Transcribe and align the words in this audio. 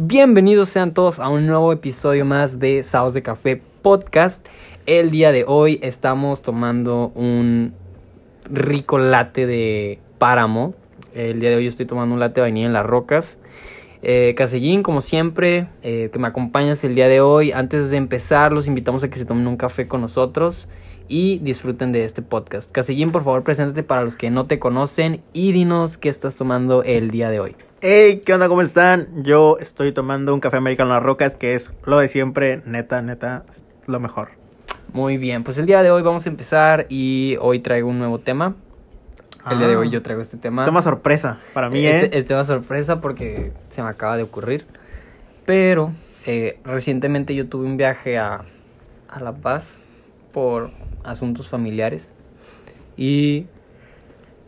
Bienvenidos 0.00 0.68
sean 0.68 0.94
todos 0.94 1.18
a 1.18 1.28
un 1.28 1.48
nuevo 1.48 1.72
episodio 1.72 2.24
más 2.24 2.60
de 2.60 2.84
Saos 2.84 3.14
de 3.14 3.22
Café 3.22 3.60
Podcast. 3.82 4.46
El 4.86 5.10
día 5.10 5.32
de 5.32 5.44
hoy 5.44 5.80
estamos 5.82 6.40
tomando 6.40 7.10
un 7.16 7.74
rico 8.48 8.98
latte 8.98 9.48
de 9.48 9.98
páramo. 10.18 10.74
El 11.14 11.40
día 11.40 11.50
de 11.50 11.56
hoy 11.56 11.66
estoy 11.66 11.84
tomando 11.84 12.14
un 12.14 12.20
latte 12.20 12.36
de 12.36 12.42
vainilla 12.42 12.68
en 12.68 12.74
las 12.74 12.86
rocas. 12.86 13.40
Eh, 14.02 14.34
Casellín, 14.36 14.84
como 14.84 15.00
siempre, 15.00 15.68
eh, 15.82 16.10
que 16.12 16.18
me 16.20 16.28
acompañas 16.28 16.84
el 16.84 16.94
día 16.94 17.08
de 17.08 17.20
hoy. 17.20 17.50
Antes 17.50 17.90
de 17.90 17.96
empezar, 17.96 18.52
los 18.52 18.68
invitamos 18.68 19.02
a 19.02 19.10
que 19.10 19.18
se 19.18 19.24
tomen 19.24 19.48
un 19.48 19.56
café 19.56 19.88
con 19.88 20.00
nosotros 20.00 20.68
y 21.08 21.38
disfruten 21.38 21.90
de 21.90 22.04
este 22.04 22.22
podcast. 22.22 22.70
Casellín, 22.70 23.10
por 23.10 23.24
favor, 23.24 23.42
preséntate 23.42 23.82
para 23.82 24.02
los 24.02 24.16
que 24.16 24.30
no 24.30 24.46
te 24.46 24.60
conocen 24.60 25.22
y 25.32 25.50
dinos 25.50 25.98
qué 25.98 26.08
estás 26.08 26.36
tomando 26.36 26.84
el 26.84 27.10
día 27.10 27.30
de 27.30 27.40
hoy. 27.40 27.56
Hey, 27.80 28.22
¿qué 28.26 28.34
onda? 28.34 28.48
¿Cómo 28.48 28.62
están? 28.62 29.22
Yo 29.22 29.56
estoy 29.60 29.92
tomando 29.92 30.34
un 30.34 30.40
café 30.40 30.56
americano 30.56 30.90
en 30.90 30.94
las 30.96 31.02
rocas, 31.02 31.36
que 31.36 31.54
es 31.54 31.70
lo 31.84 31.98
de 31.98 32.08
siempre, 32.08 32.60
neta, 32.66 33.02
neta, 33.02 33.44
es 33.50 33.64
lo 33.86 34.00
mejor. 34.00 34.30
Muy 34.92 35.16
bien, 35.16 35.44
pues 35.44 35.58
el 35.58 35.66
día 35.66 35.82
de 35.82 35.90
hoy 35.90 36.02
vamos 36.02 36.26
a 36.26 36.28
empezar 36.28 36.86
y 36.88 37.36
hoy 37.40 37.60
traigo 37.60 37.88
un 37.88 37.98
nuevo 37.98 38.18
tema. 38.18 38.56
El 39.48 39.58
día 39.58 39.68
de 39.68 39.74
Ah. 39.74 39.78
hoy 39.78 39.90
yo 39.90 40.02
traigo 40.02 40.20
este 40.22 40.36
tema. 40.38 40.62
Es 40.62 40.66
tema 40.66 40.82
sorpresa 40.82 41.38
para 41.54 41.70
mí, 41.70 41.86
este, 41.86 42.06
¿eh? 42.06 42.10
este 42.18 42.28
tema 42.28 42.42
sorpresa 42.44 43.00
porque 43.00 43.52
se 43.68 43.82
me 43.82 43.88
acaba 43.88 44.16
de 44.16 44.24
ocurrir. 44.24 44.66
Pero 45.46 45.92
eh, 46.26 46.58
recientemente 46.64 47.34
yo 47.34 47.48
tuve 47.48 47.64
un 47.66 47.76
viaje 47.76 48.18
a, 48.18 48.44
a 49.08 49.20
La 49.20 49.32
Paz 49.36 49.78
por 50.32 50.72
asuntos 51.04 51.48
familiares. 51.48 52.12
Y 52.96 53.46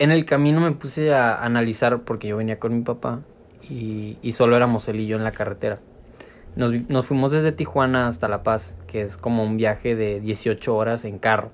en 0.03 0.11
el 0.11 0.25
camino 0.25 0.59
me 0.61 0.71
puse 0.71 1.13
a 1.13 1.43
analizar 1.43 2.01
porque 2.01 2.27
yo 2.27 2.37
venía 2.37 2.59
con 2.59 2.75
mi 2.75 2.81
papá 2.83 3.19
y, 3.69 4.17
y 4.21 4.31
solo 4.33 4.55
éramos 4.55 4.87
él 4.87 4.99
y 4.99 5.07
yo 5.07 5.17
en 5.17 5.23
la 5.23 5.31
carretera. 5.31 5.79
Nos, 6.55 7.05
fuimos 7.05 7.31
desde 7.31 7.51
Tijuana 7.53 8.07
hasta 8.07 8.27
La 8.27 8.43
Paz, 8.43 8.77
que 8.87 9.01
es 9.01 9.15
como 9.17 9.43
un 9.43 9.55
viaje 9.57 9.95
de 9.95 10.19
18 10.19 10.75
horas 10.75 11.05
en 11.05 11.17
carro. 11.17 11.51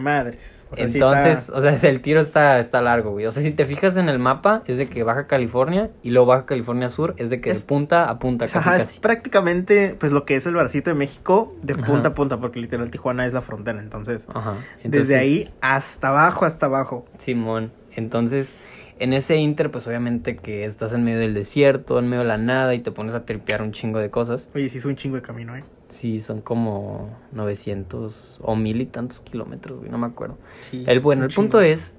Madres. 0.00 0.64
O 0.70 0.76
sea, 0.76 0.88
sí 0.88 0.94
Entonces, 0.98 1.38
está- 1.40 1.56
o 1.56 1.60
sea, 1.60 1.70
el 1.90 2.00
tiro 2.00 2.20
está, 2.20 2.58
está 2.58 2.80
largo, 2.82 3.12
güey. 3.12 3.26
O 3.26 3.30
sea, 3.32 3.42
si 3.42 3.52
te 3.52 3.64
fijas 3.66 3.96
en 3.96 4.08
el 4.08 4.18
mapa, 4.18 4.62
es 4.66 4.78
de 4.78 4.88
que 4.88 5.02
Baja 5.04 5.26
California 5.26 5.90
y 6.02 6.10
luego 6.10 6.26
Baja 6.26 6.44
California 6.46 6.90
Sur 6.90 7.14
es 7.18 7.30
de 7.30 7.40
que 7.40 7.50
Es- 7.50 7.60
de 7.60 7.66
punta 7.66 8.08
a 8.10 8.18
punta, 8.18 8.46
casi, 8.46 8.58
Ajá, 8.58 8.76
es 8.78 8.98
prácticamente 8.98 9.94
pues 9.98 10.12
lo 10.12 10.24
que 10.24 10.34
es 10.36 10.44
el 10.46 10.54
barcito 10.54 10.90
de 10.90 10.94
México 10.94 11.54
de 11.62 11.74
Ajá. 11.74 11.84
punta 11.84 12.08
a 12.08 12.14
punta, 12.14 12.38
porque 12.40 12.58
literal 12.58 12.90
Tijuana 12.90 13.26
es 13.26 13.32
la 13.32 13.42
frontera, 13.42 13.80
entonces, 13.80 14.22
Ajá. 14.34 14.54
desde 14.54 14.84
Entonces, 14.84 15.16
ahí 15.18 15.48
hasta 15.60 16.08
abajo, 16.08 16.44
hasta 16.46 16.66
abajo. 16.66 17.06
Simón. 17.18 17.70
Entonces, 17.96 18.54
en 18.98 19.12
ese 19.12 19.36
inter, 19.36 19.70
pues 19.70 19.86
obviamente 19.86 20.36
que 20.36 20.64
estás 20.64 20.92
en 20.92 21.04
medio 21.04 21.18
del 21.18 21.34
desierto, 21.34 21.98
en 21.98 22.08
medio 22.08 22.20
de 22.22 22.28
la 22.28 22.38
nada 22.38 22.74
y 22.74 22.80
te 22.80 22.92
pones 22.92 23.14
a 23.14 23.24
tripear 23.24 23.62
un 23.62 23.72
chingo 23.72 23.98
de 23.98 24.10
cosas. 24.10 24.48
Oye, 24.54 24.68
sí 24.68 24.78
es 24.78 24.84
un 24.84 24.96
chingo 24.96 25.16
de 25.16 25.22
camino, 25.22 25.56
¿eh? 25.56 25.64
Sí, 25.88 26.20
son 26.20 26.40
como 26.40 27.10
900 27.32 28.38
o 28.42 28.56
mil 28.56 28.80
y 28.80 28.86
tantos 28.86 29.20
kilómetros, 29.20 29.78
güey, 29.80 29.90
no 29.90 29.98
me 29.98 30.06
acuerdo. 30.06 30.38
Sí, 30.70 30.84
El, 30.86 31.00
bueno, 31.00 31.24
el 31.24 31.34
punto 31.34 31.60
es 31.60 31.94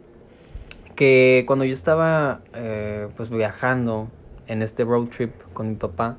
que 0.96 1.44
cuando 1.46 1.66
yo 1.66 1.74
estaba 1.74 2.42
eh, 2.56 3.08
pues 3.16 3.30
viajando 3.30 4.10
en 4.48 4.62
este 4.62 4.84
road 4.84 5.08
trip 5.08 5.32
con 5.54 5.70
mi 5.70 5.76
papá, 5.76 6.18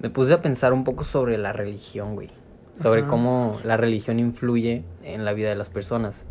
me 0.00 0.08
puse 0.08 0.32
a 0.32 0.40
pensar 0.40 0.72
un 0.72 0.84
poco 0.84 1.04
sobre 1.04 1.36
la 1.36 1.52
religión, 1.52 2.14
güey. 2.14 2.30
Sobre 2.74 3.00
Ajá. 3.00 3.10
cómo 3.10 3.58
la 3.64 3.76
religión 3.76 4.18
influye 4.18 4.84
en 5.04 5.24
la 5.26 5.34
vida 5.34 5.50
de 5.50 5.56
las 5.56 5.68
personas. 5.68 6.24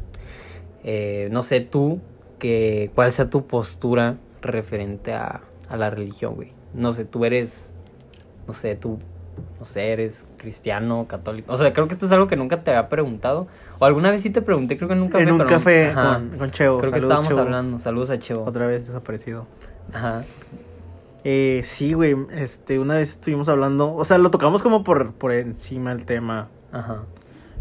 Eh, 0.83 1.29
no 1.31 1.43
sé 1.43 1.59
tú, 1.61 1.99
que, 2.39 2.91
cuál 2.95 3.11
sea 3.11 3.29
tu 3.29 3.45
postura 3.45 4.17
referente 4.41 5.13
a, 5.13 5.41
a 5.67 5.77
la 5.77 5.89
religión, 5.89 6.35
güey. 6.35 6.53
No 6.73 6.91
sé, 6.93 7.05
tú 7.05 7.25
eres, 7.25 7.75
no 8.47 8.53
sé, 8.53 8.75
tú, 8.75 8.99
no 9.59 9.65
sé, 9.65 9.91
eres 9.91 10.25
cristiano, 10.37 11.05
católico. 11.07 11.51
O 11.53 11.57
sea, 11.57 11.73
creo 11.73 11.87
que 11.87 11.93
esto 11.93 12.05
es 12.05 12.11
algo 12.11 12.27
que 12.27 12.35
nunca 12.35 12.63
te 12.63 12.71
había 12.71 12.89
preguntado. 12.89 13.47
O 13.79 13.85
alguna 13.85 14.09
vez 14.11 14.21
sí 14.21 14.29
te 14.29 14.41
pregunté, 14.41 14.77
creo 14.77 14.87
que 14.87 14.95
en 14.95 15.01
un 15.01 15.07
café. 15.09 15.23
En 15.23 15.31
un 15.31 15.37
pero- 15.37 15.49
café 15.49 15.91
con, 15.93 16.29
con 16.37 16.51
Cheo. 16.51 16.77
Creo 16.79 16.91
que 16.91 16.99
estábamos 16.99 17.27
Cheo. 17.29 17.39
hablando. 17.39 17.77
Saludos 17.79 18.09
a 18.09 18.17
Cheo. 18.19 18.43
Otra 18.43 18.65
vez 18.67 18.87
desaparecido. 18.87 19.45
Ajá. 19.93 20.23
Eh, 21.25 21.61
sí, 21.65 21.93
güey, 21.93 22.15
este, 22.31 22.79
una 22.79 22.95
vez 22.95 23.09
estuvimos 23.09 23.49
hablando, 23.49 23.93
o 23.93 24.05
sea, 24.05 24.17
lo 24.17 24.31
tocamos 24.31 24.63
como 24.63 24.83
por, 24.83 25.11
por 25.13 25.33
encima 25.33 25.91
el 25.91 26.05
tema. 26.05 26.47
Ajá. 26.71 27.03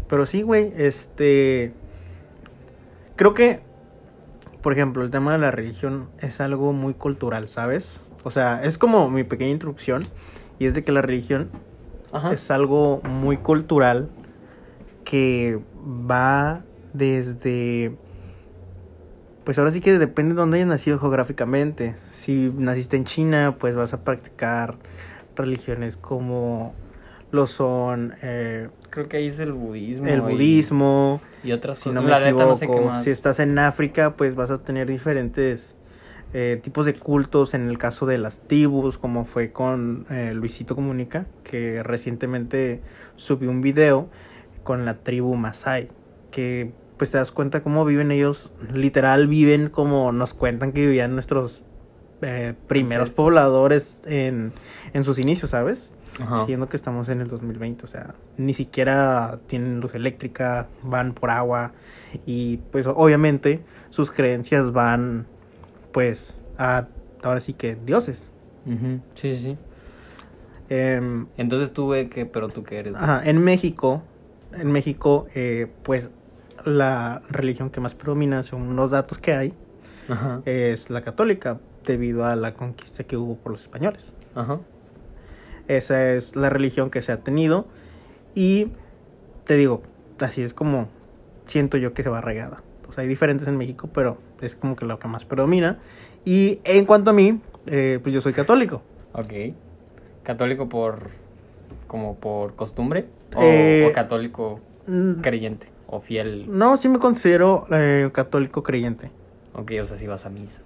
Pero 0.07 0.25
sí, 0.25 0.43
güey, 0.43 0.71
este... 0.77 1.73
Creo 3.17 3.33
que, 3.33 3.59
por 4.61 4.73
ejemplo, 4.73 5.03
el 5.03 5.11
tema 5.11 5.31
de 5.31 5.37
la 5.37 5.51
religión 5.51 6.09
es 6.19 6.41
algo 6.41 6.73
muy 6.73 6.93
cultural, 6.93 7.47
¿sabes? 7.47 8.01
O 8.23 8.31
sea, 8.31 8.63
es 8.63 8.77
como 8.77 9.09
mi 9.09 9.23
pequeña 9.23 9.51
introducción, 9.51 10.03
y 10.59 10.65
es 10.65 10.73
de 10.73 10.83
que 10.83 10.91
la 10.91 11.01
religión 11.01 11.49
Ajá. 12.11 12.33
es 12.33 12.51
algo 12.51 13.01
muy 13.03 13.37
cultural 13.37 14.09
que 15.05 15.59
va 15.81 16.61
desde... 16.93 17.95
Pues 19.45 19.57
ahora 19.57 19.71
sí 19.71 19.81
que 19.81 19.97
depende 19.97 20.35
de 20.35 20.41
dónde 20.41 20.57
hayas 20.57 20.67
nacido 20.67 20.99
geográficamente. 20.99 21.95
Si 22.11 22.53
naciste 22.55 22.97
en 22.97 23.05
China, 23.05 23.55
pues 23.57 23.75
vas 23.75 23.93
a 23.93 24.03
practicar 24.03 24.75
religiones 25.35 25.97
como 25.97 26.75
lo 27.31 27.47
son 27.47 28.13
eh, 28.21 28.69
Creo 28.89 29.07
que 29.07 29.17
ahí 29.17 29.27
es 29.27 29.39
el 29.39 29.51
budismo. 29.53 30.07
el 30.07 30.17
y- 30.19 30.21
budismo, 30.21 31.21
Y, 31.43 31.51
otras 31.51 31.79
si 31.79 31.89
no 31.89 32.01
me 32.01 32.11
equivoco. 32.17 32.45
no 32.45 32.55
sé 32.55 32.67
qué 32.67 32.81
más. 32.81 33.03
Si 33.03 33.09
estás 33.11 33.39
en 33.39 33.57
África, 33.59 34.15
pues 34.15 34.35
vas 34.35 34.49
a 34.51 34.63
tener 34.63 34.87
diferentes 34.87 35.75
eh, 36.33 36.59
tipos 36.63 36.85
de 36.85 36.93
cultos. 36.95 37.53
En 37.53 37.67
el 37.69 37.77
caso 37.77 38.05
de 38.05 38.17
las 38.17 38.39
tribus, 38.47 38.97
como 38.97 39.25
fue 39.25 39.51
con 39.51 40.05
eh, 40.09 40.33
Luisito 40.35 40.75
Comunica, 40.75 41.25
que 41.43 41.81
recientemente 41.83 42.81
subió 43.15 43.49
un 43.49 43.61
video 43.61 44.09
con 44.63 44.85
la 44.85 44.95
tribu 44.99 45.35
Masai, 45.35 45.89
que 46.31 46.71
pues 46.97 47.11
te 47.11 47.17
das 47.17 47.31
cuenta 47.31 47.63
cómo 47.63 47.85
viven 47.85 48.11
ellos, 48.11 48.51
literal 48.73 49.27
viven 49.27 49.69
como 49.69 50.11
nos 50.11 50.33
cuentan 50.33 50.73
que 50.73 50.81
vivían 50.85 51.13
nuestros 51.13 51.63
eh, 52.21 52.53
primeros 52.67 53.09
pobladores 53.09 54.01
en, 54.05 54.51
en 54.93 55.03
sus 55.05 55.17
inicios, 55.17 55.51
¿sabes? 55.51 55.91
Ajá. 56.21 56.45
Siendo 56.45 56.67
que 56.67 56.75
estamos 56.77 57.07
en 57.09 57.21
el 57.21 57.27
2020, 57.29 57.85
o 57.85 57.87
sea, 57.87 58.13
ni 58.37 58.53
siquiera 58.53 59.39
tienen 59.47 59.79
luz 59.79 59.95
eléctrica, 59.95 60.67
van 60.83 61.13
por 61.13 61.29
agua 61.29 61.71
y 62.25 62.57
pues 62.71 62.85
obviamente 62.87 63.61
sus 63.89 64.11
creencias 64.11 64.71
van 64.73 65.27
pues 65.91 66.33
a 66.57 66.87
ahora 67.23 67.39
sí 67.39 67.53
que 67.53 67.75
dioses. 67.75 68.27
Ujú. 68.65 68.99
Sí, 69.15 69.37
sí. 69.37 69.57
Em, 70.69 71.27
Entonces 71.37 71.73
tú, 71.73 71.85
güey, 71.85 72.09
que, 72.09 72.25
pero 72.25 72.49
tú 72.49 72.63
qué 72.63 72.79
eres. 72.79 72.95
ajá, 72.95 73.21
en 73.27 73.43
México, 73.43 74.03
en 74.53 74.71
México 74.71 75.25
eh, 75.35 75.67
pues 75.83 76.09
la 76.65 77.21
religión 77.29 77.69
que 77.69 77.79
más 77.79 77.95
predomina 77.95 78.43
según 78.43 78.75
los 78.75 78.91
datos 78.91 79.17
que 79.17 79.33
hay 79.33 79.53
Ajá. 80.09 80.41
es 80.45 80.89
la 80.89 81.01
católica 81.01 81.59
debido 81.85 82.25
a 82.25 82.35
la 82.35 82.53
conquista 82.53 83.03
que 83.05 83.15
hubo 83.17 83.35
por 83.37 83.53
los 83.53 83.61
españoles. 83.61 84.11
Ajá. 84.35 84.59
Esa 85.69 86.11
es 86.13 86.35
la 86.35 86.49
religión 86.49 86.89
que 86.89 87.01
se 87.01 87.13
ha 87.13 87.21
tenido. 87.21 87.67
Y 88.35 88.71
te 89.45 89.55
digo, 89.55 89.83
así 90.19 90.41
es 90.41 90.53
como 90.53 90.89
siento 91.45 91.77
yo 91.77 91.93
que 91.93 92.03
se 92.03 92.09
va 92.09 92.21
regada. 92.21 92.61
Sea, 92.93 93.03
hay 93.03 93.07
diferentes 93.07 93.47
en 93.47 93.55
México, 93.55 93.87
pero 93.93 94.17
es 94.41 94.55
como 94.55 94.75
que 94.75 94.85
lo 94.85 94.97
que 94.99 95.07
más 95.07 95.23
predomina. 95.25 95.77
Y 96.25 96.59
en 96.63 96.85
cuanto 96.85 97.11
a 97.11 97.13
mí, 97.13 97.39
eh, 97.67 97.99
pues 98.01 98.13
yo 98.13 98.19
soy 98.19 98.33
católico. 98.33 98.81
Ok. 99.13 99.53
¿Católico 100.23 100.67
por. 100.69 101.11
como 101.87 102.15
por 102.15 102.55
costumbre? 102.55 103.05
¿O, 103.35 103.41
Eh, 103.43 103.87
o 103.87 103.93
católico 103.93 104.59
creyente? 105.21 105.67
¿O 105.87 106.01
fiel? 106.01 106.45
No, 106.49 106.77
sí 106.77 106.89
me 106.89 106.97
considero 106.97 107.67
eh, 107.71 108.09
católico 108.11 108.63
creyente. 108.63 109.11
Ok, 109.53 109.71
o 109.81 109.85
sea, 109.85 109.97
si 109.97 110.07
vas 110.07 110.25
a 110.25 110.29
misa. 110.29 110.61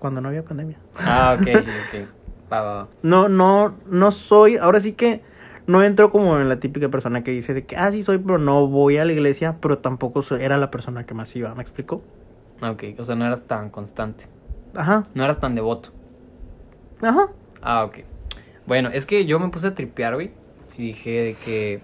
Cuando 0.00 0.20
no 0.20 0.28
había 0.28 0.44
pandemia. 0.44 0.78
Ah, 0.96 1.36
ok, 1.38 1.46
ok. 1.48 2.08
Va. 2.52 2.88
No, 3.02 3.28
no, 3.28 3.76
no 3.86 4.10
soy. 4.10 4.56
Ahora 4.56 4.80
sí 4.80 4.92
que 4.92 5.22
no 5.66 5.82
entro 5.82 6.10
como 6.10 6.38
en 6.38 6.48
la 6.48 6.60
típica 6.60 6.88
persona 6.88 7.22
que 7.22 7.30
dice 7.30 7.52
de 7.54 7.66
que, 7.66 7.76
ah, 7.76 7.90
sí 7.92 8.02
soy, 8.02 8.18
pero 8.18 8.38
no 8.38 8.66
voy 8.68 8.96
a 8.96 9.04
la 9.04 9.12
iglesia, 9.12 9.56
pero 9.60 9.78
tampoco 9.78 10.22
soy- 10.22 10.42
era 10.42 10.56
la 10.56 10.70
persona 10.70 11.04
que 11.04 11.14
más 11.14 11.34
iba. 11.36 11.54
¿Me 11.54 11.62
explico? 11.62 12.02
Ok, 12.62 12.84
o 12.98 13.04
sea, 13.04 13.14
no 13.14 13.26
eras 13.26 13.44
tan 13.44 13.70
constante. 13.70 14.26
Ajá, 14.74 15.04
No 15.14 15.24
eras 15.24 15.40
tan 15.40 15.54
devoto. 15.54 15.90
ajá. 17.02 17.28
Ah, 17.62 17.84
ok. 17.84 17.98
Bueno, 18.66 18.88
es 18.92 19.06
que 19.06 19.26
yo 19.26 19.38
me 19.38 19.48
puse 19.48 19.66
a 19.68 19.74
tripear, 19.74 20.14
güey. 20.14 20.30
Y 20.76 20.82
dije 20.88 21.10
de 21.22 21.34
que. 21.34 21.80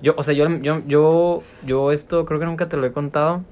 Yo, 0.00 0.14
o 0.16 0.22
sea, 0.22 0.34
yo, 0.34 0.48
yo, 0.58 0.82
yo, 0.86 1.42
yo 1.66 1.92
esto 1.92 2.24
creo 2.24 2.38
que 2.40 2.46
nunca 2.46 2.68
te 2.68 2.76
lo 2.76 2.86
he 2.86 2.92
contado. 2.92 3.42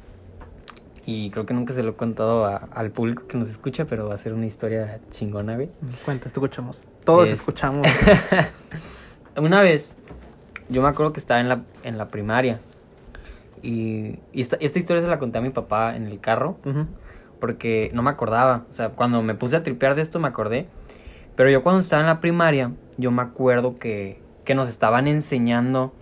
Y 1.06 1.30
creo 1.30 1.46
que 1.46 1.54
nunca 1.54 1.72
se 1.72 1.82
lo 1.84 1.90
he 1.92 1.94
contado 1.94 2.44
a- 2.46 2.56
al 2.72 2.90
público 2.90 3.26
que 3.28 3.38
nos 3.38 3.48
escucha, 3.48 3.84
pero 3.86 4.08
va 4.08 4.14
a 4.14 4.18
ser 4.18 4.32
una 4.34 4.44
historia 4.46 5.00
chingona, 5.10 5.54
güey. 5.54 5.70
Cuenta, 6.04 6.28
escuchamos. 6.28 6.82
Todos 7.04 7.28
Es- 7.28 7.34
escuchamos. 7.34 7.86
Una 9.36 9.60
vez, 9.60 9.92
yo 10.68 10.82
me 10.82 10.88
acuerdo 10.88 11.12
que 11.12 11.20
estaba 11.20 11.40
en 11.40 11.48
la, 11.48 11.62
en 11.84 11.98
la 11.98 12.08
primaria. 12.08 12.60
Y, 13.62 14.18
y 14.32 14.42
esta, 14.42 14.56
esta 14.60 14.78
historia 14.78 15.02
se 15.02 15.08
la 15.08 15.18
conté 15.18 15.38
a 15.38 15.40
mi 15.40 15.50
papá 15.50 15.96
en 15.96 16.06
el 16.06 16.20
carro. 16.20 16.58
Porque 17.40 17.90
no 17.92 18.02
me 18.02 18.10
acordaba. 18.10 18.64
O 18.70 18.72
sea, 18.72 18.90
cuando 18.90 19.22
me 19.22 19.34
puse 19.34 19.56
a 19.56 19.62
tripear 19.62 19.94
de 19.94 20.00
esto 20.02 20.18
me 20.18 20.26
acordé 20.28 20.68
Pero 21.36 21.50
yo 21.50 21.62
cuando 21.62 21.80
estaba 21.82 22.00
en 22.00 22.06
la 22.08 22.20
primaria, 22.20 22.72
yo 22.96 23.10
me 23.10 23.22
acuerdo 23.22 23.78
que, 23.78 24.20
que 24.44 24.54
nos 24.54 24.68
estaban 24.68 25.06
enseñando 25.06 25.92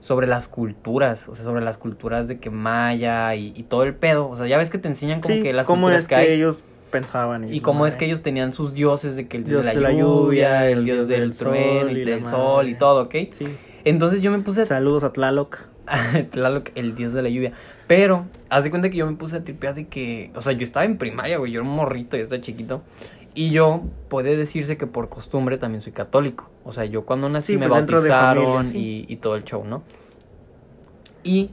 sobre 0.00 0.26
las 0.26 0.48
culturas, 0.48 1.28
o 1.28 1.34
sea, 1.34 1.44
sobre 1.44 1.62
las 1.62 1.78
culturas 1.78 2.26
de 2.26 2.38
que 2.38 2.50
maya 2.50 3.34
y, 3.34 3.52
y 3.54 3.62
todo 3.64 3.84
el 3.84 3.94
pedo. 3.94 4.28
O 4.28 4.36
sea, 4.36 4.46
ya 4.46 4.58
ves 4.58 4.70
que 4.70 4.78
te 4.78 4.88
enseñan 4.88 5.20
como 5.20 5.34
Sí, 5.34 5.42
que 5.42 5.52
las 5.52 5.66
cómo 5.66 5.82
culturas 5.82 6.02
es 6.02 6.08
que, 6.08 6.34
ellos 6.34 6.58
pensaban. 6.90 7.52
Y 7.52 7.60
cómo 7.60 7.86
es 7.86 7.96
que 7.96 8.06
ellos 8.06 8.22
tenían 8.22 8.52
sus 8.52 8.74
dioses, 8.74 9.16
de 9.16 9.28
que 9.28 9.36
el 9.36 9.44
dios, 9.44 9.64
de 9.64 9.74
la, 9.74 9.92
lluvia, 9.92 10.68
el 10.68 10.84
dios 10.84 11.08
del, 11.08 11.36
trueno 11.36 11.90
y 11.90 12.04
del 12.04 12.26
sol 12.26 12.68
y 12.68 12.74
todo, 12.74 13.04
¿ok? 13.04 13.14
Sí. 13.30 13.46
Entonces 13.84 14.20
yo 14.20 14.30
me 14.30 14.38
puse 14.40 14.66
Saludos 14.66 15.04
a 15.04 15.12
Tlaloc. 15.12 15.58
Tlaloc, 16.30 16.70
el 16.74 16.94
dios 16.94 17.12
de 17.12 17.22
la 17.22 17.28
lluvia. 17.28 17.52
Pero, 17.86 18.26
haz 18.48 18.64
de 18.64 18.70
cuenta 18.70 18.90
que 18.90 18.96
yo 18.96 19.06
me 19.06 19.16
puse 19.16 19.36
a 19.36 19.44
tripear 19.44 19.74
de 19.74 19.88
que, 19.88 20.30
o 20.34 20.40
sea, 20.40 20.52
yo 20.52 20.64
estaba 20.64 20.84
en 20.84 20.96
primaria, 20.96 21.38
güey, 21.38 21.50
yo 21.50 21.60
era 21.60 21.68
un 21.68 21.74
morrito, 21.74 22.16
yo 22.16 22.22
estaba 22.22 22.40
chiquito. 22.40 22.82
Y 23.40 23.48
yo, 23.52 23.84
puede 24.10 24.36
decirse 24.36 24.76
que 24.76 24.86
por 24.86 25.08
costumbre 25.08 25.56
también 25.56 25.80
soy 25.80 25.92
católico. 25.92 26.50
O 26.62 26.72
sea, 26.72 26.84
yo 26.84 27.06
cuando 27.06 27.30
nací 27.30 27.54
Sí, 27.54 27.58
me 27.58 27.68
pues 27.68 27.86
bautizaron 27.88 28.44
familia, 28.66 28.70
sí. 28.70 29.06
y, 29.08 29.14
y 29.14 29.16
todo 29.16 29.34
el 29.34 29.44
show, 29.44 29.64
¿no? 29.64 29.82
Y 31.24 31.48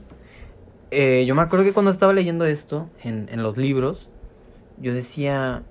eh, 0.90 1.24
yo 1.26 1.34
me 1.34 1.40
acuerdo 1.40 1.64
que 1.64 1.72
cuando 1.72 1.90
estaba 1.90 2.12
leyendo 2.12 2.44
esto 2.44 2.90
en, 3.02 3.30
en 3.32 3.42
los 3.42 3.56
libros, 3.56 4.10
yo 4.76 4.92
decía, 4.92 5.62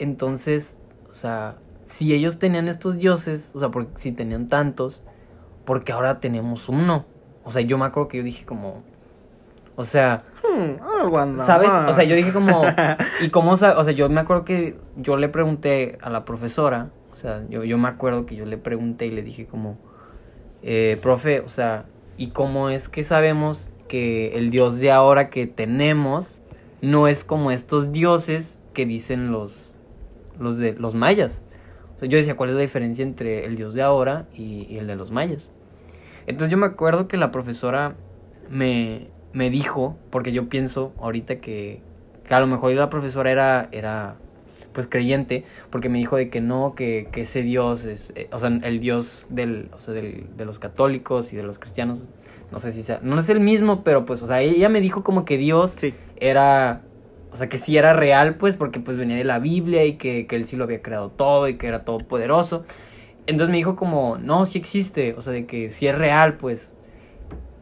entonces, 0.00 0.80
o 1.08 1.14
sea, 1.14 1.58
si 1.86 2.12
ellos 2.12 2.40
tenían 2.40 2.66
estos 2.66 2.98
dioses, 2.98 3.52
o 3.54 3.60
sea, 3.60 3.70
porque 3.70 3.92
si 4.00 4.10
tenían 4.10 4.48
tantos, 4.48 5.04
porque 5.64 5.92
ahora 5.92 6.18
tenemos 6.18 6.68
uno. 6.68 7.06
O 7.44 7.52
sea, 7.52 7.62
yo 7.62 7.78
me 7.78 7.84
acuerdo 7.84 8.08
que 8.08 8.18
yo 8.18 8.24
dije 8.24 8.44
como, 8.44 8.82
o 9.76 9.84
sea, 9.84 10.24
Algo 11.00 11.18
anda 11.18 11.42
¿sabes? 11.42 11.68
mal. 11.68 11.88
O 11.88 11.92
sea, 11.92 12.04
yo 12.04 12.16
dije 12.16 12.32
como, 12.32 12.62
¿y 13.20 13.28
cómo 13.30 13.52
O 13.52 13.56
sea, 13.56 13.90
yo 13.92 14.08
me 14.08 14.20
acuerdo 14.20 14.44
que 14.44 14.76
yo 14.96 15.16
le 15.16 15.28
pregunté 15.28 15.98
a 16.00 16.10
la 16.10 16.24
profesora, 16.24 16.90
o 17.12 17.16
sea, 17.16 17.42
yo, 17.48 17.64
yo 17.64 17.78
me 17.78 17.88
acuerdo 17.88 18.26
que 18.26 18.36
yo 18.36 18.46
le 18.46 18.58
pregunté 18.58 19.06
y 19.06 19.10
le 19.10 19.22
dije 19.22 19.46
como, 19.46 19.78
eh, 20.62 20.98
profe, 21.00 21.40
o 21.40 21.48
sea, 21.48 21.86
¿y 22.16 22.28
cómo 22.28 22.70
es 22.70 22.88
que 22.88 23.02
sabemos 23.02 23.70
que 23.88 24.36
el 24.36 24.50
dios 24.50 24.78
de 24.78 24.90
ahora 24.90 25.30
que 25.30 25.46
tenemos 25.46 26.40
no 26.80 27.06
es 27.06 27.24
como 27.24 27.50
estos 27.50 27.92
dioses 27.92 28.62
que 28.72 28.86
dicen 28.86 29.30
los, 29.30 29.74
los 30.38 30.58
de 30.58 30.72
los 30.74 30.94
mayas? 30.94 31.42
O 31.96 32.00
sea, 32.00 32.08
yo 32.08 32.18
decía, 32.18 32.36
¿cuál 32.36 32.50
es 32.50 32.56
la 32.56 32.62
diferencia 32.62 33.02
entre 33.04 33.44
el 33.46 33.56
dios 33.56 33.74
de 33.74 33.82
ahora 33.82 34.26
y, 34.34 34.66
y 34.68 34.78
el 34.78 34.86
de 34.86 34.96
los 34.96 35.10
mayas? 35.10 35.52
Entonces 36.26 36.50
yo 36.50 36.56
me 36.56 36.66
acuerdo 36.66 37.06
que 37.08 37.16
la 37.16 37.30
profesora 37.30 37.94
me, 38.48 39.08
me 39.34 39.50
dijo, 39.50 39.96
porque 40.10 40.32
yo 40.32 40.48
pienso 40.48 40.94
ahorita 40.98 41.36
que, 41.36 41.82
que 42.26 42.34
a 42.34 42.40
lo 42.40 42.46
mejor 42.46 42.72
la 42.72 42.88
profesora 42.88 43.30
era, 43.30 43.68
era 43.72 44.16
pues 44.72 44.86
creyente, 44.86 45.44
porque 45.70 45.88
me 45.88 45.98
dijo 45.98 46.16
de 46.16 46.30
que 46.30 46.40
no, 46.40 46.74
que, 46.74 47.08
que 47.12 47.20
ese 47.22 47.42
Dios 47.42 47.84
es, 47.84 48.12
eh, 48.16 48.28
o 48.32 48.38
sea, 48.38 48.48
el 48.62 48.80
Dios 48.80 49.26
del, 49.28 49.68
o 49.76 49.80
sea, 49.80 49.92
del, 49.94 50.26
de 50.36 50.44
los 50.44 50.58
católicos 50.58 51.32
y 51.32 51.36
de 51.36 51.42
los 51.42 51.58
cristianos, 51.58 52.00
no 52.50 52.58
sé 52.58 52.72
si 52.72 52.82
sea, 52.82 52.98
no 53.02 53.18
es 53.18 53.28
el 53.28 53.40
mismo, 53.40 53.84
pero 53.84 54.04
pues, 54.04 54.22
o 54.22 54.26
sea, 54.26 54.40
ella 54.40 54.68
me 54.68 54.80
dijo 54.80 55.04
como 55.04 55.24
que 55.24 55.36
Dios 55.38 55.72
Sí. 55.78 55.94
era, 56.16 56.82
o 57.32 57.36
sea, 57.36 57.48
que 57.48 57.58
sí 57.58 57.76
era 57.76 57.92
real, 57.92 58.36
pues, 58.36 58.56
porque 58.56 58.80
pues 58.80 58.96
venía 58.96 59.16
de 59.16 59.24
la 59.24 59.38
Biblia 59.38 59.84
y 59.84 59.94
que, 59.94 60.26
que 60.26 60.36
él 60.36 60.46
sí 60.46 60.56
lo 60.56 60.64
había 60.64 60.82
creado 60.82 61.10
todo 61.10 61.46
y 61.48 61.54
que 61.56 61.66
era 61.68 61.84
todopoderoso. 61.84 62.64
Entonces 63.26 63.50
me 63.50 63.56
dijo 63.56 63.74
como, 63.76 64.18
no, 64.18 64.44
sí 64.44 64.58
existe, 64.58 65.14
o 65.14 65.22
sea, 65.22 65.32
de 65.32 65.46
que 65.46 65.70
sí 65.70 65.86
es 65.86 65.96
real, 65.96 66.36
pues. 66.36 66.74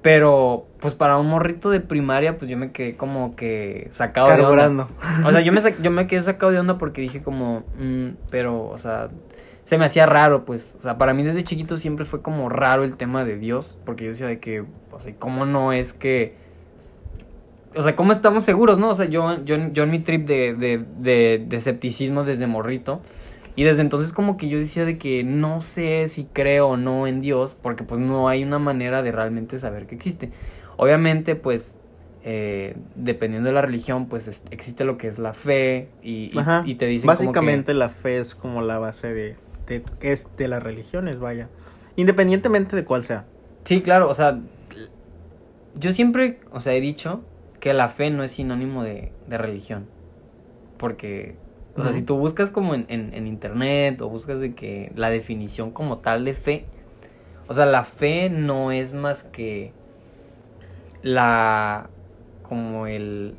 Pero, 0.02 0.66
pues 0.80 0.94
para 0.94 1.16
un 1.16 1.28
morrito 1.28 1.70
de 1.70 1.80
primaria, 1.80 2.36
pues 2.36 2.50
yo 2.50 2.58
me 2.58 2.72
quedé 2.72 2.96
como 2.96 3.36
que 3.36 3.88
sacado 3.92 4.36
de 4.36 4.42
onda. 4.42 4.88
O 5.24 5.30
sea, 5.30 5.40
yo 5.40 5.52
me, 5.52 5.60
yo 5.80 5.90
me 5.92 6.08
quedé 6.08 6.22
sacado 6.22 6.50
de 6.50 6.58
onda 6.58 6.76
porque 6.76 7.00
dije 7.00 7.22
como, 7.22 7.62
mm, 7.78 8.08
pero, 8.28 8.68
o 8.68 8.78
sea, 8.78 9.08
se 9.62 9.78
me 9.78 9.84
hacía 9.84 10.06
raro, 10.06 10.44
pues. 10.44 10.74
O 10.80 10.82
sea, 10.82 10.98
para 10.98 11.14
mí 11.14 11.22
desde 11.22 11.44
chiquito 11.44 11.76
siempre 11.76 12.04
fue 12.04 12.20
como 12.20 12.48
raro 12.48 12.82
el 12.82 12.96
tema 12.96 13.24
de 13.24 13.36
Dios, 13.36 13.78
porque 13.84 14.04
yo 14.04 14.10
decía 14.10 14.26
de 14.26 14.40
que, 14.40 14.64
o 14.90 14.98
sea, 14.98 15.14
¿cómo 15.18 15.46
no 15.46 15.72
es 15.72 15.92
que... 15.92 16.34
O 17.74 17.80
sea, 17.80 17.94
¿cómo 17.96 18.12
estamos 18.12 18.42
seguros, 18.42 18.78
no? 18.78 18.90
O 18.90 18.94
sea, 18.94 19.06
yo, 19.06 19.42
yo, 19.44 19.56
yo 19.72 19.84
en 19.84 19.90
mi 19.90 20.00
trip 20.00 20.26
de, 20.26 20.54
de, 20.54 20.84
de, 20.98 21.42
de 21.46 21.56
escepticismo 21.56 22.24
desde 22.24 22.46
morrito, 22.46 23.00
y 23.56 23.64
desde 23.64 23.82
entonces 23.82 24.12
como 24.12 24.36
que 24.36 24.48
yo 24.48 24.58
decía 24.58 24.84
de 24.84 24.98
que 24.98 25.24
no 25.24 25.60
sé 25.60 26.08
si 26.08 26.24
creo 26.24 26.68
o 26.68 26.76
no 26.76 27.06
en 27.06 27.20
Dios, 27.20 27.54
porque 27.60 27.84
pues 27.84 28.00
no 28.00 28.28
hay 28.28 28.44
una 28.44 28.58
manera 28.58 29.02
de 29.02 29.12
realmente 29.12 29.58
saber 29.58 29.86
que 29.86 29.94
existe. 29.94 30.30
Obviamente, 30.76 31.34
pues, 31.36 31.78
eh, 32.24 32.76
dependiendo 32.94 33.48
de 33.48 33.54
la 33.54 33.62
religión, 33.62 34.06
pues 34.06 34.28
es- 34.28 34.42
existe 34.50 34.84
lo 34.84 34.96
que 34.96 35.08
es 35.08 35.18
la 35.18 35.34
fe 35.34 35.88
y, 36.02 36.30
y, 36.64 36.74
te 36.76 36.86
dicen 36.86 37.06
como 37.08 37.18
que- 37.18 37.24
Básicamente 37.40 37.74
la 37.74 37.88
fe 37.88 38.18
es 38.18 38.34
como 38.34 38.62
la 38.62 38.78
base 38.78 39.12
de, 39.12 39.36
de, 39.66 39.82
es 40.00 40.26
de 40.36 40.48
las 40.48 40.62
religiones, 40.62 41.18
vaya. 41.18 41.48
Independientemente 41.96 42.74
de 42.76 42.84
cuál 42.84 43.04
sea. 43.04 43.26
Sí, 43.64 43.82
claro, 43.82 44.08
o 44.08 44.14
sea, 44.14 44.40
yo 45.78 45.92
siempre, 45.92 46.40
o 46.50 46.60
sea, 46.60 46.74
he 46.74 46.80
dicho 46.80 47.22
que 47.60 47.72
la 47.74 47.88
fe 47.88 48.10
no 48.10 48.22
es 48.24 48.32
sinónimo 48.32 48.82
de, 48.82 49.12
de 49.28 49.38
religión. 49.38 49.86
Porque, 50.78 51.36
o 51.76 51.82
sea, 51.82 51.92
si 51.92 52.02
tú 52.02 52.16
buscas 52.18 52.50
como 52.50 52.74
en, 52.74 52.84
en, 52.88 53.14
en 53.14 53.26
internet 53.26 54.00
o 54.02 54.08
buscas 54.08 54.40
de 54.40 54.54
que 54.54 54.92
la 54.94 55.10
definición 55.10 55.70
como 55.70 55.98
tal 55.98 56.24
de 56.24 56.34
fe, 56.34 56.64
o 57.48 57.54
sea, 57.54 57.66
la 57.66 57.84
fe 57.84 58.28
no 58.30 58.72
es 58.72 58.92
más 58.92 59.22
que 59.24 59.72
la, 61.02 61.88
como 62.48 62.86
el, 62.86 63.34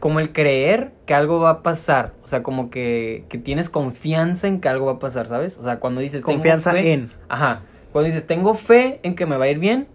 como 0.00 0.20
el 0.20 0.32
creer 0.32 0.92
que 1.06 1.14
algo 1.14 1.40
va 1.40 1.50
a 1.50 1.62
pasar, 1.62 2.12
o 2.22 2.28
sea, 2.28 2.42
como 2.42 2.70
que, 2.70 3.24
que 3.28 3.38
tienes 3.38 3.68
confianza 3.70 4.46
en 4.46 4.60
que 4.60 4.68
algo 4.68 4.86
va 4.86 4.92
a 4.92 4.98
pasar, 4.98 5.26
¿sabes? 5.26 5.58
O 5.58 5.64
sea, 5.64 5.80
cuando 5.80 6.00
dices 6.00 6.22
Confianza 6.22 6.72
fe- 6.72 6.92
en. 6.92 7.10
Ajá. 7.28 7.62
Cuando 7.92 8.06
dices, 8.06 8.26
tengo 8.26 8.54
fe 8.54 9.00
en 9.02 9.14
que 9.14 9.26
me 9.26 9.36
va 9.36 9.46
a 9.46 9.48
ir 9.48 9.58
bien, 9.58 9.88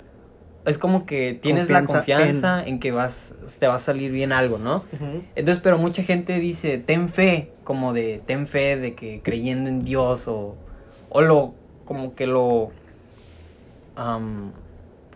es 0.66 0.78
como 0.78 1.06
que 1.06 1.34
tienes 1.34 1.70
la 1.70 1.86
Confianza 1.86 2.64
en... 2.66 2.80
que 2.80 2.92
vas, 2.92 3.36
te 3.60 3.68
va 3.68 3.76
a 3.76 3.80
salir 3.80 4.12
bien 4.12 4.32
algo, 4.32 4.58
¿no? 4.58 4.84
Entonces, 5.36 5.62
pero 5.62 5.78
mucha 5.78 6.04
gente 6.04 6.40
dice, 6.40 6.78
ten 6.78 7.10
fe, 7.10 7.52
como 7.64 7.92
de, 7.94 8.22
ten 8.26 8.48
fe 8.48 8.78
de 8.78 8.94
que 8.96 9.22
creyendo 9.24 9.70
en 9.70 9.84
Dios 9.84 10.28
o, 10.28 10.56
o 11.10 11.22
lo, 11.22 11.54
como 11.86 12.16
que 12.16 12.28
lo, 12.28 12.72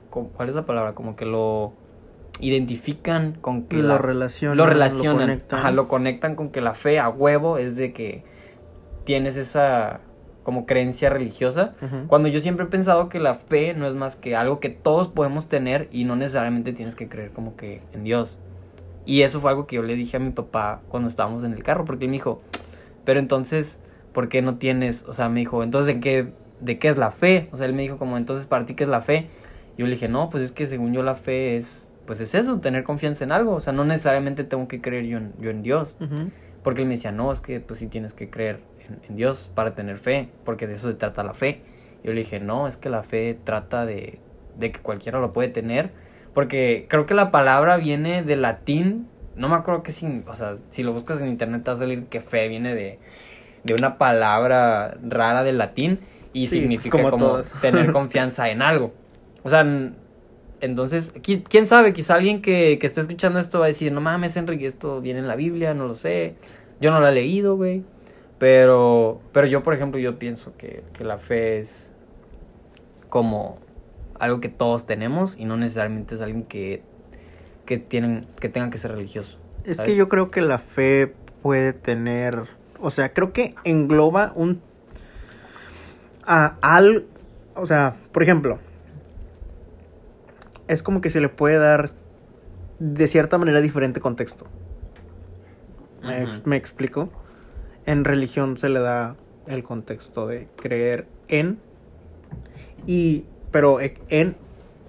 co- 0.10 0.28
¿cuál 0.36 0.50
es 0.50 0.56
la 0.56 0.66
palabra? 0.66 0.94
Como 0.94 1.16
que 1.16 1.26
lo 1.26 1.74
identifican 2.40 3.34
con 3.42 3.64
que 3.64 3.78
Lo 3.78 3.88
la- 3.90 3.98
relacionan. 3.98 4.58
lo 4.58 4.66
relacionan, 4.66 5.20
conectan. 5.28 5.60
ajá, 5.60 5.72
lo 5.72 5.88
conectan 5.88 6.36
con 6.36 6.50
que 6.50 6.62
la 6.62 6.74
fe 6.74 7.00
a 7.00 7.10
huevo 7.10 7.58
es 7.58 7.76
de 7.76 7.94
que 7.94 8.24
tienes 9.06 9.38
esa 9.38 10.02
como 10.48 10.66
creencia 10.66 11.10
religiosa, 11.10 11.74
cuando 12.08 12.30
yo 12.30 12.40
siempre 12.40 12.68
he 12.68 12.70
pensado 12.70 13.10
que 13.10 13.20
la 13.20 13.34
fe 13.34 13.74
no 13.74 13.86
es 13.86 13.96
más 13.96 14.16
que 14.16 14.34
algo 14.34 14.62
que 14.62 14.70
todos 14.70 15.10
podemos 15.10 15.50
tener 15.50 15.90
y 15.92 16.06
no 16.06 16.16
necesariamente 16.16 16.72
tienes 16.72 16.96
que 16.96 17.10
creer 17.10 17.32
como 17.32 17.58
que 17.58 17.82
en 17.92 18.06
Dios. 18.06 18.40
Y 19.06 19.24
eso 19.24 19.42
fue 19.42 19.50
algo 19.50 19.68
que 19.68 19.76
yo 19.76 19.84
le 19.84 19.96
dije 19.96 20.16
a 20.16 20.22
mi 20.22 20.30
papá 20.30 20.80
cuando 20.88 21.10
estábamos 21.10 21.44
en 21.44 21.52
el 21.52 21.64
carro, 21.64 21.84
porque 21.84 22.06
él 22.06 22.12
me 22.12 22.16
dijo, 22.16 22.42
pero 23.04 23.20
entonces, 23.20 23.82
¿por 24.14 24.30
qué 24.30 24.42
no 24.42 24.56
tienes? 24.56 25.04
O 25.10 25.14
sea, 25.14 25.28
me 25.28 25.42
dijo, 25.42 25.64
entonces, 25.64 25.96
¿de 25.96 26.00
qué, 26.00 26.32
de 26.62 26.80
qué 26.80 26.88
es 26.88 26.98
la 26.98 27.12
fe? 27.12 27.50
O 27.52 27.58
sea, 27.58 27.66
él 27.66 27.74
me 27.74 27.82
dijo 27.82 27.98
como, 27.98 28.16
entonces, 28.16 28.46
¿para 28.46 28.66
ti 28.66 28.74
qué 28.74 28.86
es 28.86 28.90
la 28.90 29.02
fe? 29.02 29.28
Yo 29.78 29.86
le 29.86 29.96
dije, 29.96 30.08
no, 30.08 30.30
pues 30.30 30.44
es 30.44 30.54
que 30.54 30.66
según 30.66 30.94
yo 30.94 31.04
la 31.04 31.16
fe 31.16 31.58
es, 31.58 31.90
pues 32.06 32.22
es 32.22 32.34
eso, 32.34 32.62
tener 32.62 32.86
confianza 32.86 33.26
en 33.26 33.34
algo. 33.34 33.54
O 33.54 33.60
sea, 33.60 33.74
no 33.74 33.84
necesariamente 33.84 34.46
tengo 34.46 34.70
que 34.70 34.80
creer 34.80 35.08
yo 35.08 35.18
en, 35.18 35.34
yo 35.42 35.50
en 35.50 35.62
Dios. 35.62 35.98
Ujú. 36.00 36.32
Porque 36.68 36.82
él 36.82 36.88
me 36.90 36.96
decía, 36.96 37.14
no, 37.14 37.32
es 37.32 37.40
que 37.40 37.62
pues 37.62 37.80
sí 37.80 37.88
tienes 37.88 38.14
que 38.14 38.30
creer 38.30 38.60
en, 38.86 39.00
en 39.08 39.16
Dios 39.16 39.50
para 39.56 39.74
tener 39.74 39.98
fe, 39.98 40.28
porque 40.44 40.68
de 40.68 40.74
eso 40.74 40.90
se 40.90 40.96
trata 40.96 41.24
la 41.24 41.34
fe. 41.34 41.62
Yo 42.04 42.12
le 42.12 42.20
dije, 42.20 42.42
no, 42.42 42.68
es 42.68 42.76
que 42.76 42.90
la 42.90 43.04
fe 43.04 43.40
trata 43.42 43.86
de, 43.86 44.20
de 44.58 44.74
que 44.74 44.82
cualquiera 44.82 45.22
lo 45.22 45.32
puede 45.32 45.48
tener, 45.48 45.92
porque 46.34 46.86
creo 46.90 47.06
que 47.06 47.14
la 47.14 47.32
palabra 47.32 47.78
viene 47.78 48.22
del 48.22 48.42
latín, 48.42 49.08
no 49.38 49.48
me 49.48 49.56
acuerdo 49.56 49.82
que 49.82 49.94
sin, 49.94 50.26
o 50.28 50.36
sea, 50.36 50.58
si 50.70 50.84
lo 50.84 50.92
buscas 50.92 51.22
en 51.22 51.30
internet 51.30 51.64
te 51.64 51.72
va 51.72 51.78
a 51.78 51.80
salir 51.80 52.08
que 52.08 52.20
fe 52.20 52.50
viene 52.50 52.76
de, 52.76 53.00
de 53.64 53.74
una 53.74 53.98
palabra 53.98 54.98
rara 55.08 55.44
del 55.44 55.60
latín 55.60 56.02
y 56.34 56.48
Sí, 56.48 56.60
significa 56.60 57.10
como 57.10 57.44
tener 57.62 57.92
confianza 57.94 58.50
en 58.50 58.62
algo. 58.62 58.94
O 59.44 59.50
sea, 59.50 59.66
entonces, 60.62 61.14
qui- 61.16 61.44
quién 61.48 61.68
sabe, 61.68 61.94
quizá 61.94 62.16
alguien 62.16 62.42
que, 62.42 62.78
que 62.80 62.88
esté 62.88 63.02
escuchando 63.02 63.40
esto 63.40 63.60
va 63.60 63.66
a 63.66 63.68
decir, 63.70 63.92
no 63.92 64.02
mames, 64.02 64.38
Enrique, 64.38 64.66
esto 64.66 65.02
viene 65.02 65.20
en 65.20 65.28
la 65.28 65.36
Biblia, 65.36 65.74
no 65.74 65.88
lo 65.88 65.96
sé. 65.96 66.36
Yo 66.80 66.92
no 66.92 67.00
lo 67.00 67.08
he 67.08 67.12
leído, 67.12 67.56
güey. 67.56 67.84
Pero, 68.40 69.20
pero 69.32 69.48
yo, 69.48 69.64
por 69.64 69.74
ejemplo, 69.74 70.00
yo 70.00 70.20
pienso 70.20 70.54
que, 70.58 70.84
que 70.94 71.04
la 71.04 71.18
fe 71.18 71.60
es 71.60 71.94
como 73.10 73.58
algo 74.20 74.40
que 74.42 74.50
todos 74.50 74.86
tenemos 74.86 75.38
y 75.38 75.46
no 75.46 75.58
necesariamente 75.58 76.16
es 76.16 76.22
alguien 76.22 76.44
que, 76.44 76.84
que, 77.66 77.78
tienen, 77.78 78.28
que 78.40 78.50
tenga 78.50 78.70
que 78.70 78.78
ser 78.78 78.92
religioso. 78.92 79.40
Es 79.64 79.80
que 79.82 79.96
yo 79.96 80.08
creo 80.08 80.30
que 80.30 80.42
la 80.42 80.60
fe 80.60 81.14
puede 81.42 81.74
tener, 81.74 82.44
o 82.80 82.92
sea, 82.92 83.12
creo 83.14 83.34
que 83.34 83.56
engloba 83.64 84.32
un 84.36 84.62
a 86.26 86.58
al, 86.62 87.06
o 87.56 87.66
sea, 87.66 87.96
por 88.12 88.24
ejemplo, 88.24 88.60
es 90.68 90.84
como 90.84 91.02
que 91.02 91.10
se 91.10 91.22
le 91.22 91.30
puede 91.30 91.58
dar 91.58 91.92
de 92.80 93.08
cierta 93.08 93.38
manera 93.38 93.62
diferente 93.62 94.00
contexto. 94.00 94.46
¿Me, 96.46 96.56
explico? 96.58 97.10
en 97.86 98.04
religión 98.04 98.58
se 98.58 98.68
le 98.70 98.80
da 98.82 99.16
el 99.48 99.64
contexto 99.64 100.28
de 100.28 100.48
creer 100.58 101.08
en 101.30 101.58
y 102.86 103.24
pero 103.52 103.80
e- 103.80 103.96
en 104.10 104.36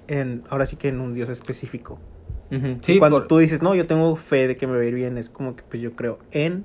en 0.08 0.42
ahora 0.48 0.66
sí 0.66 0.76
que 0.76 0.88
en 0.88 1.00
un 1.00 1.14
Dios 1.14 1.28
específico. 1.28 1.98
Sí, 2.82 2.98
cuando 2.98 3.18
por- 3.18 3.28
tú 3.28 3.38
dices, 3.38 3.60
"No, 3.62 3.74
yo 3.74 3.86
tengo 3.86 4.16
fe 4.16 4.48
de 4.48 4.56
que 4.56 4.66
me 4.66 4.74
va 4.76 4.80
a 4.82 4.84
ir 4.84 4.94
bien", 4.94 5.16
es 5.18 5.28
como 5.28 5.54
que 5.54 5.62
pues 5.62 5.80
yo 5.82 5.94
creo 5.94 6.18
en 6.32 6.64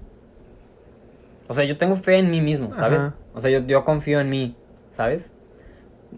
O 1.49 1.53
sea, 1.53 1.65
yo 1.65 1.77
tengo 1.77 1.95
fe 1.95 2.17
en 2.17 2.31
mí 2.31 2.39
mismo, 2.41 2.73
¿sabes? 2.73 3.01
Ajá. 3.01 3.15
O 3.35 3.41
sea, 3.41 3.51
yo, 3.51 3.59
yo 3.67 3.83
confío 3.85 4.19
en 4.21 4.29
mí, 4.29 4.55
¿sabes? 4.89 5.31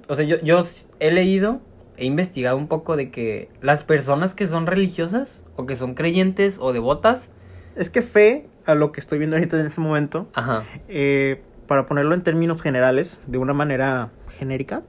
O 0.07 0.13
sea, 0.15 0.23
yo, 0.23 0.39
yo 0.41 0.61
he 0.99 1.11
leído, 1.11 1.61
he 1.97 2.05
investigado 2.05 2.57
un 2.57 2.67
poco 2.67 2.95
de 2.95 3.09
que 3.11 3.49
las 3.61 3.83
personas 3.83 4.33
que 4.33 4.47
son 4.47 4.67
religiosas 4.67 5.43
o 5.55 5.65
que 5.65 5.75
son 5.75 5.93
creyentes 5.95 6.57
o 6.59 6.73
devotas, 6.73 7.29
es 7.75 7.89
que 7.89 8.01
fe 8.01 8.47
a 8.65 8.75
lo 8.75 8.91
que 8.91 8.99
estoy 8.99 9.17
viendo 9.19 9.35
ahorita 9.35 9.59
en 9.59 9.67
ese 9.67 9.79
momento, 9.81 10.27
ajá, 10.33 10.63
eh, 10.87 11.41
para 11.67 11.85
ponerlo 11.85 12.13
en 12.15 12.21
términos 12.23 12.61
generales, 12.61 13.19
de 13.27 13.37
una 13.37 13.53
manera 13.53 14.09
genérica, 14.37 14.83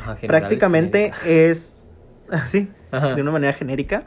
ajá, 0.00 0.16
prácticamente 0.26 1.12
es 1.26 1.76
así, 2.30 2.68
Ajá. 2.90 3.14
de 3.14 3.22
una 3.22 3.30
manera 3.30 3.52
genérica, 3.52 4.04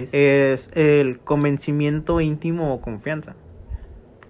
es- 0.00 0.14
es 0.14 0.70
el 0.76 1.18
convencimiento 1.20 2.20
íntimo 2.20 2.72
o 2.74 2.80
confianza. 2.80 3.34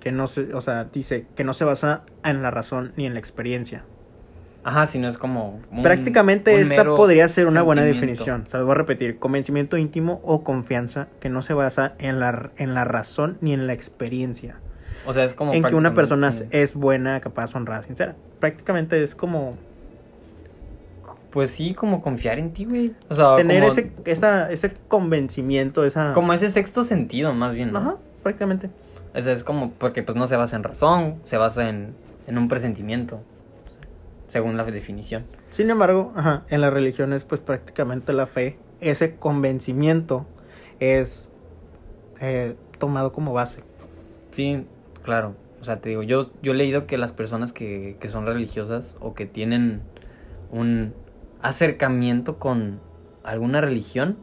Que 0.01 0.13
no 0.13 0.27
se, 0.27 0.53
o 0.53 0.61
sea, 0.61 0.85
dice 0.93 1.27
que 1.35 1.45
no 1.45 1.55
se 1.55 1.65
basa 1.65 2.03
en 2.25 2.43
la 2.43 2.51
razón 2.51 2.93
ni 2.97 3.07
en 3.07 3.15
la 3.15 3.21
experiencia. 3.21 3.85
Ajá, 4.65 4.87
si 4.87 4.99
no 4.99 5.09
es 5.09 5.19
como... 5.19 5.61
un- 5.71 5.83
Prácticamente 5.83 6.55
un 6.55 6.61
esta 6.63 6.85
podría 6.85 7.29
ser 7.29 7.47
una 7.47 7.61
buena 7.63 7.83
definición. 7.83 8.45
O 8.47 8.51
sea, 8.51 8.61
lo 8.61 8.67
voy 8.67 8.73
a 8.73 8.79
repetir. 8.79 9.19
Convencimiento 9.19 9.77
íntimo 9.77 10.21
o 10.25 10.43
confianza 10.43 11.09
que 11.21 11.29
no 11.29 11.43
se 11.43 11.53
basa 11.53 11.93
en 11.99 12.19
la, 12.19 12.51
en 12.57 12.73
la 12.75 12.85
razón 12.85 13.37
ni 13.43 13.53
en 13.53 13.67
la 13.67 13.75
experiencia. 13.75 14.57
O 15.07 15.13
sea, 15.13 15.25
es 15.25 15.35
como... 15.35 15.53
en 15.53 15.63
que 15.65 15.75
una 15.75 15.93
persona 15.93 16.33
es 16.51 16.75
buena, 16.75 17.21
capaz, 17.21 17.55
honrada, 17.55 17.83
sincera. 17.83 18.17
Prácticamente 18.41 19.03
es 19.03 19.15
como 19.15 19.55
Pues 21.31 21.51
sí, 21.51 21.75
como 21.75 22.01
confiar 22.01 22.39
en 22.39 22.53
ti, 22.53 22.65
güey. 22.65 22.95
O 23.11 23.15
sea, 23.15 23.37
tener 23.37 23.61
como, 23.61 23.73
ese, 23.73 23.93
esa, 24.07 24.51
ese 24.51 24.73
convencimiento, 24.89 25.85
esa... 25.85 26.15
como 26.15 26.33
ese 26.33 26.49
sexto 26.49 26.85
sentido, 26.85 27.35
más 27.35 27.53
bien, 27.53 27.71
¿no? 27.73 27.81
Ajá, 27.81 27.97
prácticamente. 28.23 28.71
O 29.15 29.21
sea, 29.21 29.33
es 29.35 29.45
como... 29.45 29.73
Porque 29.73 30.03
pues 30.03 30.17
no 30.17 30.27
se 30.27 30.37
basa 30.37 30.57
en 30.57 30.63
razón, 30.63 31.17
se 31.25 31.37
basa 31.37 31.69
en, 31.69 31.95
en 32.27 32.39
un 32.39 32.49
presentimiento. 32.49 33.21
Según 34.35 34.57
la 34.57 34.65
definición. 34.65 35.27
Sin 35.51 35.71
embargo, 35.71 36.13
ajá, 36.17 36.43
en 36.51 36.61
las 36.61 36.73
religiones, 36.73 37.23
pues 37.23 37.41
prácticamente 37.41 38.13
la 38.13 38.27
fe, 38.27 38.59
ese 38.81 39.15
convencimiento 39.15 40.27
es 40.81 41.29
eh, 42.21 42.57
tomado 42.81 43.13
como 43.13 43.33
base. 43.33 43.63
Sí, 44.33 44.67
claro. 45.05 45.37
O 45.61 45.65
sea, 45.65 45.81
te 45.81 45.91
digo, 45.91 46.03
yo, 46.03 46.33
yo 46.43 46.51
he 46.51 46.57
leído 46.57 46.89
que 46.89 46.99
las 46.99 47.13
personas 47.13 47.53
que, 47.53 47.97
que 48.01 48.09
son 48.09 48.27
religiosas 48.27 48.97
o 48.99 49.15
que 49.15 49.25
tienen 49.25 49.83
un 50.51 50.95
acercamiento 51.41 52.41
con 52.41 52.81
alguna 53.23 53.61
religión 53.61 54.17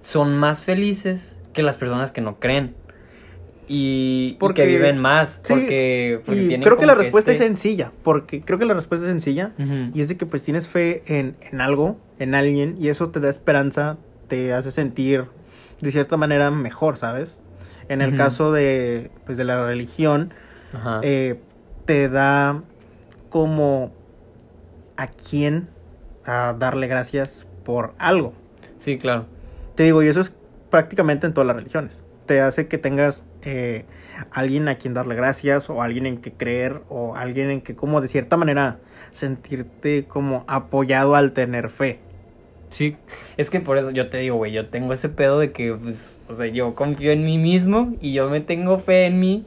son 0.00 0.34
más 0.38 0.62
felices 0.62 1.42
que 1.52 1.62
las 1.62 1.76
personas 1.76 2.10
que 2.10 2.22
no 2.22 2.40
creen. 2.40 2.74
Y, 3.68 4.30
y 4.34 4.36
Porque- 4.38 4.62
que 4.62 4.68
viven 4.68 4.98
más. 4.98 5.40
sí, 5.42 5.52
porque, 5.52 6.20
porque 6.24 6.40
Y 6.42 6.48
tienen 6.48 6.64
creo 6.64 6.78
que 6.78 6.86
la 6.86 6.94
respuesta 6.94 7.32
este- 7.32 7.44
es 7.44 7.48
sencilla, 7.50 7.92
porque 8.04 8.40
creo 8.40 8.58
que 8.58 8.64
la 8.64 8.74
respuesta 8.74 9.06
es 9.06 9.12
sencilla 9.12 9.52
y 9.92 10.00
es 10.00 10.08
de 10.08 10.16
que 10.16 10.24
pues 10.26 10.42
tienes 10.44 10.68
fe 10.68 11.02
en, 11.06 11.36
en 11.50 11.60
algo, 11.60 11.98
en 12.18 12.34
alguien, 12.34 12.76
y 12.78 12.88
eso 12.88 13.08
te 13.10 13.18
da 13.20 13.28
esperanza, 13.28 13.96
te 14.28 14.52
hace 14.52 14.70
sentir 14.70 15.24
de 15.80 15.90
cierta 15.92 16.16
manera 16.16 16.50
mejor, 16.50 16.96
¿sabes? 16.96 17.40
En 17.88 18.00
el 18.02 18.16
caso 18.16 18.52
de, 18.52 19.10
pues, 19.26 19.36
de 19.38 19.44
la 19.44 19.64
religión, 19.66 20.32
eh, 21.02 21.38
te 21.84 22.08
da 22.08 22.62
como 23.30 23.92
a 24.96 25.06
quién 25.08 25.68
a 26.24 26.54
darle 26.58 26.86
gracias 26.88 27.46
por 27.64 27.94
algo. 27.98 28.32
Sí, 28.78 28.98
claro. 28.98 29.26
Te 29.74 29.82
digo, 29.84 30.02
y 30.02 30.08
eso 30.08 30.20
es 30.20 30.34
prácticamente 30.70 31.26
en 31.26 31.34
todas 31.34 31.46
las 31.46 31.56
religiones. 31.56 31.92
Te 32.26 32.40
hace 32.40 32.66
que 32.66 32.78
tengas 32.78 33.22
eh, 33.48 33.84
alguien 34.32 34.66
a 34.66 34.74
quien 34.74 34.92
darle 34.92 35.14
gracias 35.14 35.70
o 35.70 35.80
alguien 35.80 36.04
en 36.04 36.18
que 36.18 36.32
creer 36.32 36.82
o 36.88 37.14
alguien 37.14 37.48
en 37.50 37.60
que 37.60 37.76
como 37.76 38.00
de 38.00 38.08
cierta 38.08 38.36
manera 38.36 38.80
sentirte 39.12 40.04
como 40.04 40.44
apoyado 40.48 41.14
al 41.14 41.32
tener 41.32 41.70
fe. 41.70 42.00
Sí, 42.70 42.96
es 43.36 43.48
que 43.48 43.60
por 43.60 43.78
eso 43.78 43.92
yo 43.92 44.10
te 44.10 44.18
digo, 44.18 44.34
güey, 44.34 44.50
yo 44.50 44.68
tengo 44.68 44.92
ese 44.92 45.08
pedo 45.08 45.38
de 45.38 45.52
que, 45.52 45.72
pues, 45.72 46.22
o 46.28 46.34
sea, 46.34 46.46
yo 46.46 46.74
confío 46.74 47.12
en 47.12 47.24
mí 47.24 47.38
mismo 47.38 47.94
y 48.00 48.12
yo 48.12 48.28
me 48.28 48.40
tengo 48.40 48.80
fe 48.80 49.06
en 49.06 49.20
mí. 49.20 49.46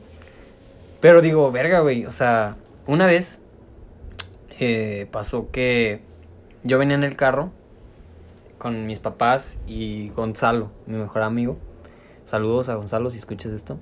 Pero 1.01 1.22
digo, 1.22 1.51
verga, 1.51 1.82
güey, 1.82 2.06
o 2.06 2.12
sea, 2.12 2.56
una 2.88 3.06
vez 3.06 3.41
eh, 4.60 5.08
pasó 5.12 5.51
que 5.51 6.00
yo 6.63 6.79
venía 6.79 6.96
en 6.96 7.03
el 7.03 7.18
carro 7.18 7.51
con 8.58 8.88
mis 8.88 9.00
papás 9.00 9.58
y 9.68 10.08
Gonzalo, 10.15 10.72
mi 10.86 10.98
mejor 10.98 11.24
amigo. 11.24 11.58
Saludos 12.25 12.70
a 12.70 12.75
Gonzalo 12.75 13.12
si 13.12 13.18
escuchas 13.18 13.51
esto. 13.51 13.77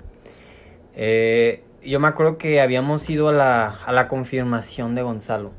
Eh, 1.00 1.62
yo 1.84 2.00
me 2.00 2.08
acuerdo 2.08 2.38
que 2.38 2.60
habíamos 2.60 3.08
ido 3.08 3.28
a 3.28 3.32
la, 3.32 3.68
a 3.86 3.92
la 3.92 4.08
confirmación 4.08 4.94
de 4.96 5.02
Gonzalo. 5.02 5.52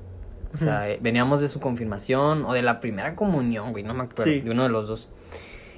O 0.54 0.58
sea, 0.58 0.90
eh, 0.90 1.00
veníamos 1.02 1.40
de 1.42 1.48
su 1.48 1.60
confirmación 1.60 2.44
o 2.46 2.54
de 2.54 2.62
la 2.62 2.80
primera 2.82 3.16
comunión, 3.16 3.72
güey, 3.72 3.84
no 3.84 3.94
me 3.94 4.04
acuerdo, 4.04 4.26
Sí. 4.26 4.42
de 4.42 4.52
uno 4.52 4.64
de 4.64 4.70
los 4.70 4.88
dos. 4.88 5.10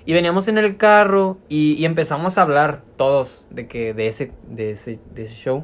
Y 0.05 0.13
veníamos 0.13 0.47
en 0.47 0.57
el 0.57 0.77
carro 0.77 1.37
y, 1.47 1.73
y 1.73 1.85
empezamos 1.85 2.37
a 2.37 2.41
hablar 2.41 2.81
todos 2.97 3.45
de 3.51 3.67
que 3.67 3.93
de 3.93 4.07
ese, 4.07 4.31
de 4.49 4.71
ese, 4.71 4.99
de 5.13 5.23
ese 5.25 5.35
show. 5.35 5.63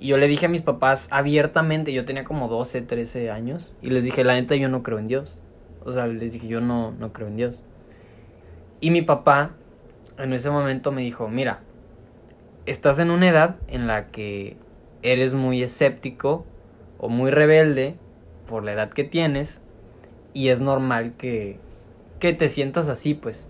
Y 0.00 0.08
yo 0.08 0.18
le 0.18 0.28
dije 0.28 0.46
a 0.46 0.48
mis 0.50 0.62
papás 0.62 1.08
abiertamente, 1.10 1.92
yo 1.94 2.04
tenía 2.04 2.24
como 2.24 2.48
12, 2.48 2.82
13 2.82 3.30
años, 3.30 3.74
y 3.82 3.90
les 3.90 4.04
dije, 4.04 4.22
la 4.22 4.34
neta, 4.34 4.54
yo 4.56 4.68
no 4.68 4.82
creo 4.82 4.98
en 4.98 5.06
Dios. 5.06 5.40
O 5.84 5.92
sea, 5.92 6.06
les 6.06 6.32
dije, 6.34 6.46
yo 6.46 6.60
no, 6.60 6.90
no 6.92 7.12
creo 7.12 7.28
en 7.28 7.36
Dios. 7.36 7.64
Y 8.80 8.90
mi 8.90 9.00
papá, 9.02 9.52
en 10.18 10.32
ese 10.34 10.50
momento, 10.50 10.92
me 10.92 11.02
dijo, 11.02 11.28
mira, 11.28 11.60
estás 12.70 12.98
en 12.98 13.10
una 13.10 13.28
edad 13.28 13.56
en 13.68 13.86
la 13.86 14.06
que 14.08 14.56
eres 15.02 15.34
muy 15.34 15.62
escéptico 15.62 16.44
o 16.98 17.08
muy 17.08 17.30
rebelde 17.30 17.94
por 18.48 18.64
la 18.64 18.72
edad 18.72 18.90
que 18.90 19.04
tienes, 19.04 19.60
y 20.32 20.48
es 20.48 20.60
normal 20.60 21.14
que, 21.18 21.58
que 22.20 22.32
te 22.32 22.48
sientas 22.48 22.88
así, 22.88 23.14
pues. 23.14 23.48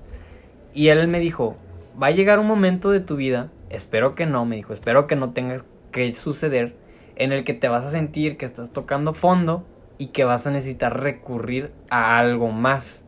Y 0.74 0.88
él 0.88 1.08
me 1.08 1.20
dijo, 1.20 1.56
va 2.00 2.08
a 2.08 2.12
llegar 2.12 2.38
un 2.38 2.46
momento 2.46 2.90
de 2.90 3.00
tu 3.00 3.16
vida, 3.16 3.50
espero 3.70 4.14
que 4.14 4.26
no, 4.26 4.44
me 4.44 4.56
dijo, 4.56 4.72
espero 4.72 5.06
que 5.06 5.16
no 5.16 5.32
tengas 5.32 5.64
que 5.92 6.12
suceder, 6.12 6.74
en 7.16 7.32
el 7.32 7.44
que 7.44 7.54
te 7.54 7.68
vas 7.68 7.84
a 7.84 7.90
sentir 7.90 8.36
que 8.36 8.44
estás 8.46 8.70
tocando 8.72 9.12
fondo 9.14 9.64
y 9.98 10.08
que 10.08 10.24
vas 10.24 10.46
a 10.46 10.50
necesitar 10.50 11.00
recurrir 11.00 11.72
a 11.90 12.18
algo 12.18 12.50
más. 12.50 13.04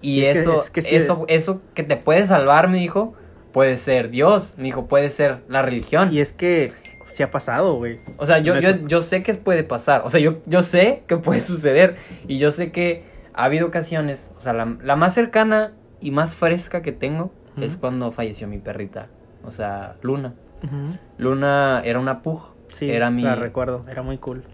Y 0.00 0.22
Es 0.22 0.32
que- 0.32 0.38
eso, 0.40 0.62
es 0.62 0.70
que 0.70 0.82
sí- 0.82 0.96
eso, 0.96 1.24
eso 1.28 1.60
que 1.74 1.82
te 1.82 1.96
puede 1.96 2.24
salvar, 2.26 2.68
me 2.68 2.78
dijo, 2.78 3.14
puede 3.58 3.76
ser 3.76 4.10
Dios, 4.10 4.54
me 4.56 4.62
dijo, 4.66 4.86
puede 4.86 5.10
ser 5.10 5.42
la 5.48 5.62
religión. 5.62 6.12
Y 6.12 6.20
es 6.20 6.30
que 6.30 6.72
sí 7.10 7.24
ha 7.24 7.32
pasado, 7.32 7.74
güey. 7.74 7.98
O 8.16 8.24
sea, 8.24 8.38
yo, 8.38 8.56
yo, 8.60 8.86
yo 8.86 9.02
sé 9.02 9.24
que 9.24 9.34
puede 9.34 9.64
pasar. 9.64 10.02
O 10.04 10.10
sea, 10.10 10.20
yo, 10.20 10.40
yo 10.46 10.62
sé 10.62 11.02
que 11.08 11.16
puede 11.16 11.40
suceder. 11.52 11.96
Y 12.28 12.38
yo 12.38 12.52
sé 12.52 12.70
que 12.70 13.02
ha 13.34 13.42
habido 13.42 13.66
ocasiones. 13.66 14.32
O 14.38 14.40
sea, 14.40 14.52
la, 14.52 14.76
la 14.80 14.94
más 14.94 15.12
cercana 15.12 15.72
y 16.00 16.12
más 16.12 16.36
fresca 16.36 16.82
que 16.82 16.92
tengo 16.92 17.32
es 17.60 17.76
cuando 17.76 18.12
falleció 18.12 18.46
mi 18.46 18.58
perrita. 18.58 19.08
O 19.42 19.50
sea, 19.50 19.96
Luna. 20.02 20.34
Luna 21.16 21.82
era 21.84 21.98
una 21.98 22.22
pug. 22.22 22.54
Sí, 22.68 22.88
era 22.88 23.10
mi. 23.10 23.22
la 23.22 23.34
recuerdo, 23.34 23.84
era 23.90 24.02
muy 24.02 24.18
cool. 24.18 24.44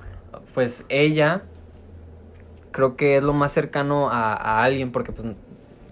Pues 0.55 0.87
ella. 0.89 1.43
Creo 2.71 2.97
que 2.97 3.19
es 3.19 3.23
lo 3.23 3.35
más 3.35 3.53
cercano 3.53 4.09
a, 4.09 4.33
a 4.33 4.65
alguien. 4.65 4.93
Porque, 4.93 5.13
pues, 5.13 5.29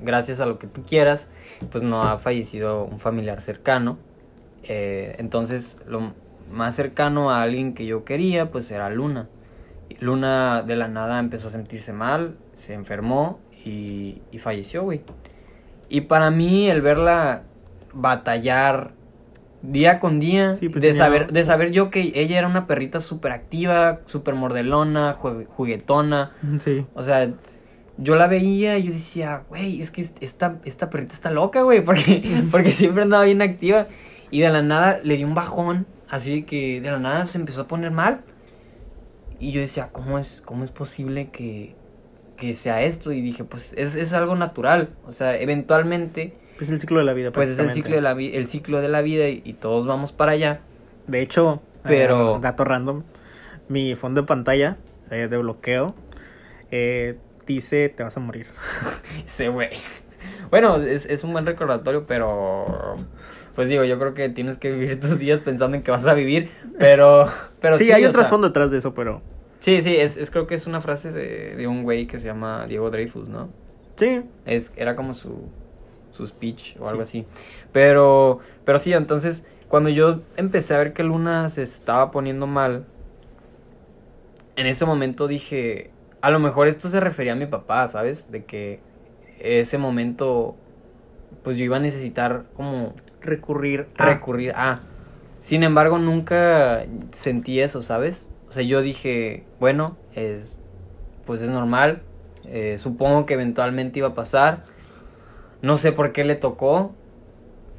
gracias 0.01 0.41
a 0.41 0.47
lo 0.47 0.59
que 0.59 0.67
tú 0.67 0.83
quieras. 0.83 1.31
Pues 1.71 1.83
no 1.83 2.03
ha 2.03 2.19
fallecido 2.19 2.85
un 2.85 2.99
familiar 2.99 3.41
cercano. 3.41 3.99
Eh, 4.65 5.17
entonces, 5.19 5.77
lo 5.87 6.13
más 6.51 6.75
cercano 6.75 7.31
a 7.31 7.43
alguien 7.43 7.75
que 7.75 7.87
yo 7.87 8.05
quería, 8.05 8.51
pues 8.51 8.71
era 8.71 8.91
Luna. 8.91 9.29
Luna 10.01 10.63
de 10.63 10.77
la 10.77 10.89
nada 10.89 11.19
empezó 11.19 11.49
a 11.49 11.51
sentirse 11.51 11.93
mal, 11.93 12.37
se 12.53 12.75
enfermó 12.75 13.39
y, 13.65 14.23
y 14.31 14.39
falleció, 14.39 14.83
güey. 14.83 15.03
Y 15.89 16.03
para 16.03 16.31
mí, 16.31 16.71
el 16.71 16.81
verla 16.81 17.43
batallar 17.93 18.93
día 19.63 20.01
con 20.01 20.19
día, 20.19 20.57
Sí, 20.57 20.69
pues 20.69 20.83
de, 20.83 20.95
saber, 20.95 21.33
de 21.33 21.45
saber 21.45 21.71
yo 21.71 21.91
que 21.91 22.13
ella 22.15 22.39
era 22.39 22.49
una 22.49 22.67
perrita 22.67 23.01
súper 23.01 23.33
activa, 23.33 24.01
súper 24.07 24.35
mordelona, 24.35 25.15
juguetona. 25.15 26.33
Sí. 26.59 26.85
O 26.95 27.03
sea, 27.03 27.31
yo 27.99 28.17
la 28.17 28.27
veía 28.27 28.79
y 28.79 28.85
yo 28.85 28.93
decía, 28.93 29.45
güey, 29.49 29.81
es 29.81 29.91
que 29.91 30.07
esta, 30.21 30.59
esta 30.65 30.91
perrita 30.91 31.15
está 31.15 31.31
loca, 31.31 31.63
güey, 31.63 31.81
porque, 31.85 32.23
porque 32.51 32.71
siempre 32.73 33.03
andaba 33.03 33.25
bien 33.25 33.43
activa. 33.43 33.89
Y 34.31 34.41
de 34.41 34.49
la 34.49 34.63
nada 34.63 35.01
le 35.03 35.17
dio 35.17 35.27
un 35.27 35.35
bajón, 35.35 35.87
así 36.09 36.45
que 36.45 36.81
de 36.81 36.91
la 36.91 36.99
nada 36.99 37.27
se 37.27 37.39
empezó 37.39 37.63
a 37.63 37.69
poner 37.69 37.91
mal. 37.91 38.23
Y 39.39 39.53
yo 39.53 39.61
decía, 39.61 39.91
¿cómo 39.93 40.19
es, 40.19 40.41
cómo 40.41 40.65
es 40.65 40.71
posible 40.71 41.29
que, 41.31 41.75
que 42.37 42.55
sea 42.55 42.83
esto? 42.83 43.13
Y 43.13 43.21
dije, 43.21 43.45
pues 43.45 43.75
es, 43.77 43.95
es 43.95 44.13
algo 44.13 44.37
natural. 44.37 44.91
O 45.07 45.13
sea, 45.13 45.37
eventualmente, 45.37 46.35
Es 46.61 46.71
el 46.71 46.81
ciclo 46.81 47.01
de 47.01 47.05
la 47.05 47.13
vida. 47.13 47.33
pues 47.33 47.51
es 47.51 47.59
el 47.59 47.73
ciclo 47.73 47.97
de 47.97 48.01
la, 48.03 48.13
el 48.13 48.47
ciclo 48.47 48.81
de 48.81 48.89
la 48.89 49.03
vida 49.03 49.29
y, 49.29 49.43
y 49.45 49.53
todos 49.55 49.85
vamos 49.85 50.13
para 50.13 50.33
allá. 50.33 50.61
De 51.07 51.21
hecho, 51.21 51.61
Pero... 51.83 52.37
Eh, 52.37 52.41
dato 52.41 52.65
random. 52.65 53.03
Mi 53.69 53.95
fondo 53.97 54.23
de 54.23 54.27
pantalla 54.27 54.77
eh, 55.11 55.29
de 55.29 55.37
bloqueo 55.37 55.95
eh, 56.71 57.19
dice 57.47 57.89
te 57.89 58.03
vas 58.03 58.17
a 58.17 58.21
morir. 58.21 58.47
Sí, 59.27 59.47
güey. 59.47 59.71
Bueno, 60.51 60.77
es, 60.77 61.07
es 61.07 61.25
un 61.25 61.33
buen 61.33 61.47
recordatorio, 61.47 62.07
pero... 62.07 62.97
Pues 63.55 63.69
digo, 63.69 63.85
yo 63.85 63.99
creo 63.99 64.15
que 64.15 64.29
tienes 64.29 64.57
que 64.57 64.71
vivir 64.71 65.01
tus 65.01 65.19
días 65.19 65.41
pensando 65.41 65.77
en 65.77 65.83
que 65.83 65.91
vas 65.91 66.07
a 66.07 66.15
vivir, 66.15 66.51
pero... 66.79 67.31
pero 67.61 67.77
sí, 67.77 67.91
hay 67.93 68.05
un 68.05 68.13
trasfondo 68.13 68.49
detrás 68.49 68.71
de 68.71 68.79
eso, 68.79 68.95
pero... 68.95 69.21
Sí, 69.59 69.81
sí, 69.83 69.97
es, 69.97 70.17
es 70.17 70.31
creo 70.31 70.47
que 70.47 70.55
es 70.55 70.67
una 70.67 70.81
frase 70.81 71.13
de, 71.13 71.55
de 71.57 71.67
un 71.67 71.83
güey 71.85 72.07
que 72.07 72.19
se 72.19 72.27
llama 72.27 72.67
Diego 72.67 72.91
Dreyfus, 72.91 73.29
¿no? 73.29 73.51
Sí, 73.97 74.23
Es, 74.47 74.73
era 74.77 74.97
como 74.97 75.15
su, 75.15 75.49
su 76.11 76.27
speech 76.27 76.77
o 76.81 76.89
algo 76.89 77.03
así. 77.03 77.27
Pero, 77.73 78.41
pero 78.65 78.79
sí, 78.79 78.93
entonces, 78.93 79.45
cuando 79.69 79.89
yo 79.89 80.21
empecé 80.37 80.75
a 80.75 80.79
ver 80.79 80.93
que 80.93 81.03
Luna 81.03 81.49
se 81.49 81.63
estaba 81.63 82.11
poniendo 82.11 82.47
mal, 82.47 82.85
en 84.57 84.67
ese 84.67 84.85
momento 84.85 85.29
dije, 85.29 85.91
a 86.23 86.31
lo 86.31 86.39
mejor 86.39 86.69
esto 86.69 86.89
se 86.89 87.01
refería 87.01 87.33
a 87.33 87.37
mi 87.37 87.47
papá, 87.47 87.87
¿sabes? 87.89 88.31
De 88.31 88.45
que 88.45 88.81
ese 89.41 89.77
momento, 89.77 90.57
pues 91.43 91.57
yo 91.57 91.65
iba 91.65 91.77
a 91.77 91.81
necesitar 91.81 92.45
como 92.55 92.95
recurrir 93.21 93.89
a... 93.99 94.07
recurrir 94.07 94.53
a. 94.53 94.81
Sin 95.41 95.65
embargo, 95.65 95.99
nunca 95.99 96.87
sentí 97.11 97.61
eso, 97.61 97.83
¿sabes? 97.83 98.31
O 98.49 98.53
sea, 98.53 98.63
yo 98.63 98.81
dije, 98.83 99.45
bueno, 99.59 99.97
es, 100.15 100.61
pues 101.27 101.43
es 101.43 101.51
normal. 101.51 102.03
eh, 102.45 102.77
supongo 102.79 103.27
que 103.27 103.35
eventualmente 103.35 103.99
iba 103.99 104.09
a 104.09 104.15
pasar. 104.15 104.65
No 105.61 105.77
sé 105.77 105.91
por 105.91 106.13
qué 106.13 106.23
le 106.23 106.37
tocó, 106.37 106.95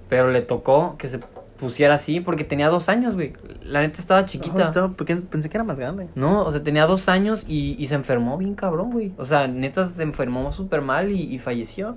pero 0.09 0.31
le 0.31 0.41
tocó 0.41 0.95
que 0.97 1.07
se 1.07 1.19
pusiera 1.59 1.95
así 1.95 2.19
porque 2.19 2.43
tenía 2.43 2.69
dos 2.69 2.89
años, 2.89 3.15
güey. 3.15 3.33
La 3.63 3.81
neta 3.81 3.99
estaba 3.99 4.25
chiquita. 4.25 4.63
estaba 4.63 4.89
pequeño, 4.93 5.21
pensé 5.29 5.49
que 5.49 5.57
era 5.57 5.63
más 5.63 5.77
grande. 5.77 6.07
No, 6.15 6.43
o 6.45 6.51
sea, 6.51 6.63
tenía 6.63 6.85
dos 6.85 7.07
años 7.09 7.45
y, 7.47 7.75
y 7.79 7.87
se 7.87 7.95
enfermó 7.95 8.37
bien 8.37 8.55
cabrón, 8.55 8.91
güey. 8.91 9.13
O 9.17 9.25
sea, 9.25 9.47
neta 9.47 9.85
se 9.85 10.03
enfermó 10.03 10.51
súper 10.51 10.81
mal 10.81 11.11
y, 11.11 11.21
y 11.21 11.39
falleció. 11.39 11.95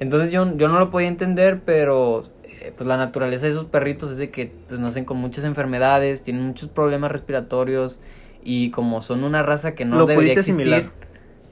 Entonces 0.00 0.30
yo, 0.32 0.56
yo 0.56 0.68
no 0.68 0.78
lo 0.78 0.90
podía 0.90 1.08
entender, 1.08 1.60
pero 1.64 2.24
eh, 2.44 2.72
pues 2.76 2.86
la 2.86 2.96
naturaleza 2.96 3.46
de 3.46 3.52
esos 3.52 3.64
perritos 3.66 4.10
es 4.12 4.16
de 4.16 4.30
que 4.30 4.52
pues 4.68 4.80
nacen 4.80 5.04
con 5.04 5.16
muchas 5.18 5.44
enfermedades, 5.44 6.22
tienen 6.22 6.44
muchos 6.44 6.68
problemas 6.68 7.12
respiratorios 7.12 8.00
y 8.44 8.70
como 8.70 9.02
son 9.02 9.22
una 9.22 9.42
raza 9.42 9.74
que 9.74 9.84
no 9.84 9.98
Lo 9.98 10.06
debería 10.06 10.32
existir, 10.32 10.54
asimilar. 10.54 10.90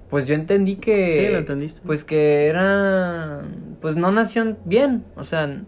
pues 0.08 0.26
yo 0.26 0.34
entendí 0.34 0.76
que 0.76 1.26
Sí, 1.26 1.32
lo 1.32 1.38
entendiste. 1.38 1.80
pues 1.86 2.02
que 2.02 2.46
era 2.48 3.42
pues 3.80 3.94
no 3.94 4.10
nació 4.10 4.56
bien, 4.64 5.04
o 5.16 5.22
sea, 5.22 5.62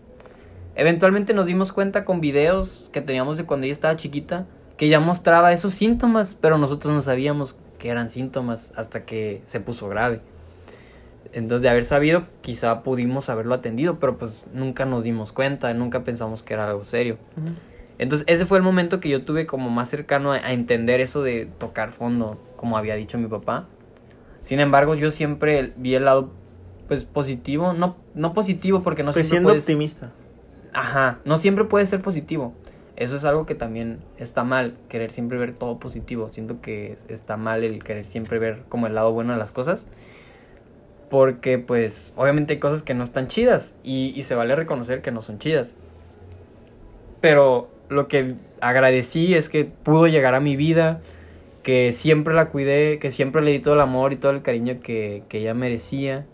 eventualmente 0.75 1.35
nos 1.35 1.47
dimos 1.47 1.73
cuenta 1.73 2.05
con 2.05 2.21
videos 2.21 2.89
que 2.93 3.01
teníamos 3.01 3.37
de 3.37 3.45
cuando 3.45 3.65
ella 3.65 3.73
estaba 3.73 3.97
chiquita 3.97 4.47
que 4.77 4.89
ya 4.89 5.01
mostraba 5.01 5.53
esos 5.53 5.75
síntomas, 5.75 6.37
pero 6.41 6.59
nosotros 6.59 6.93
no 6.93 7.01
sabíamos 7.01 7.57
que 7.79 7.89
eran 7.91 8.11
síntomas 8.11 8.73
hasta 8.75 9.05
que 9.05 9.41
se 9.45 9.61
puso 9.61 9.89
grave. 9.89 10.21
Entonces, 11.33 11.63
de 11.63 11.69
haber 11.69 11.85
sabido, 11.85 12.27
quizá 12.41 12.83
pudimos 12.83 13.29
haberlo 13.29 13.55
atendido, 13.55 13.99
pero 13.99 14.19
pues 14.19 14.45
nunca 14.53 14.85
nos 14.85 15.05
dimos 15.05 15.33
cuenta, 15.33 15.73
nunca 15.73 16.05
pensamos 16.05 16.43
que 16.43 16.55
era 16.55 16.69
algo 16.69 16.85
serio. 16.85 17.17
Entonces, 17.99 18.27
ese 18.29 18.45
fue 18.45 18.59
el 18.59 18.65
momento 18.65 18.99
que 19.01 19.09
yo 19.09 19.25
tuve 19.25 19.47
como 19.47 19.71
más 19.71 19.89
cercano 19.89 20.33
a, 20.33 20.37
a 20.37 20.53
entender 20.53 21.01
eso 21.01 21.23
de 21.23 21.47
tocar 21.59 21.93
fondo, 21.93 22.39
como 22.57 22.77
había 22.77 22.97
dicho 22.97 23.19
mi 23.19 23.29
papá. 23.29 23.67
Sin 24.41 24.59
embargo, 24.59 24.95
yo 24.95 25.11
siempre 25.11 25.73
vi 25.77 25.95
el 25.95 26.05
lado, 26.05 26.33
pues, 26.89 27.05
positivo. 27.05 27.73
No, 27.73 27.97
no 28.15 28.35
positivo 28.35 28.83
porque 28.83 29.03
no 29.05 29.13
Pues 29.13 29.27
siempre 29.27 29.37
siendo 29.37 29.49
puedes... 29.51 29.63
optimista. 29.65 30.11
Ajá, 30.73 31.21
no 31.25 31.37
siempre 31.37 31.65
puede 31.65 31.87
ser 31.87 32.01
positivo. 32.03 32.55
Eso 32.97 33.17
es 33.17 33.25
algo 33.25 33.47
que 33.47 33.55
también 33.55 33.99
está 34.19 34.45
mal, 34.45 34.75
querer 34.89 35.11
siempre 35.11 35.39
ver 35.39 35.55
todo 35.55 35.79
positivo. 35.79 36.29
Siento 36.29 36.61
que 36.61 36.93
es- 36.93 37.07
está 37.09 37.37
mal 37.37 37.65
el 37.65 37.83
querer 37.83 38.05
siempre 38.05 38.39
ver 38.39 38.63
como 38.69 38.87
el 38.87 38.95
lado 38.95 39.13
bueno 39.13 39.33
de 39.33 39.39
las 39.39 39.53
cosas. 39.53 39.87
Porque 41.11 41.59
pues 41.59 42.13
obviamente 42.17 42.55
hay 42.55 42.59
cosas 42.59 42.83
que 42.83 42.95
no 42.95 43.05
están 43.05 43.29
chidas 43.29 43.75
y, 43.85 44.13
y 44.17 44.23
se 44.23 44.35
vale 44.35 44.57
reconocer 44.57 45.03
que 45.03 45.11
no 45.11 45.21
son 45.21 45.39
chidas. 45.39 45.75
Pero 47.21 47.69
lo 47.89 48.09
que 48.09 48.35
agradecí 48.61 49.35
es 49.35 49.49
que 49.49 49.65
pudo 49.65 50.07
llegar 50.07 50.35
a 50.35 50.41
mi 50.41 50.57
vida, 50.57 51.01
que 51.63 51.93
siempre 51.93 52.35
la 52.35 52.49
cuidé, 52.51 52.99
que 52.99 53.11
siempre 53.11 53.43
le 53.43 53.53
di 53.53 53.61
todo 53.61 53.75
el 53.75 53.81
amor 53.81 54.13
y 54.13 54.17
todo 54.17 54.33
el 54.33 54.43
cariño 54.43 54.81
que, 54.83 55.23
que 55.29 55.39
ella 55.39 55.55
merecía. 55.55 56.27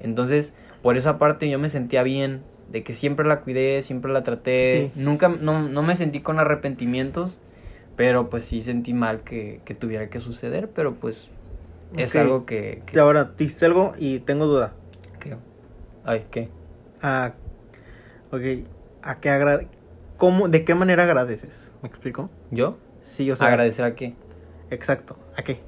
Entonces, 0.00 0.54
por 0.82 0.96
esa 0.96 1.18
parte 1.18 1.48
yo 1.50 1.58
me 1.58 1.68
sentía 1.68 2.02
bien, 2.02 2.42
de 2.70 2.82
que 2.82 2.94
siempre 2.94 3.26
la 3.26 3.40
cuidé, 3.40 3.82
siempre 3.82 4.12
la 4.12 4.22
traté. 4.22 4.90
Sí. 4.94 5.00
Nunca, 5.00 5.28
no, 5.28 5.68
no 5.68 5.82
me 5.82 5.94
sentí 5.96 6.20
con 6.20 6.38
arrepentimientos, 6.38 7.40
pero 7.96 8.28
pues 8.30 8.44
sí 8.44 8.62
sentí 8.62 8.92
mal 8.94 9.20
que, 9.22 9.60
que 9.64 9.74
tuviera 9.74 10.08
que 10.10 10.20
suceder, 10.20 10.68
pero 10.70 10.94
pues 10.94 11.28
es 11.96 12.10
Ok. 12.14 12.20
algo 12.22 12.46
que... 12.46 12.82
que 12.86 12.96
Y 12.96 12.98
ahora, 12.98 13.32
dijiste 13.38 13.66
algo 13.66 13.92
y 13.98 14.18
tengo 14.20 14.46
duda. 14.46 14.72
que- 15.20 15.36
ay, 16.04 16.26
¿qué? 16.30 16.48
A, 17.02 17.32
ok, 18.32 18.42
¿a 19.02 19.14
qué 19.16 19.30
agrade... 19.30 19.68
¿Cómo, 20.16 20.48
¿De 20.48 20.64
qué 20.64 20.74
manera 20.74 21.02
agradeces? 21.04 21.70
¿Me 21.82 21.88
explico? 21.88 22.30
¿Yo? 22.50 22.78
Sí, 23.02 23.30
o 23.30 23.36
sea... 23.36 23.48
¿Agradecer 23.48 23.84
a 23.84 23.94
qué? 23.94 24.14
Exacto, 24.70 25.16
¿a 25.36 25.42
qué? 25.42 25.60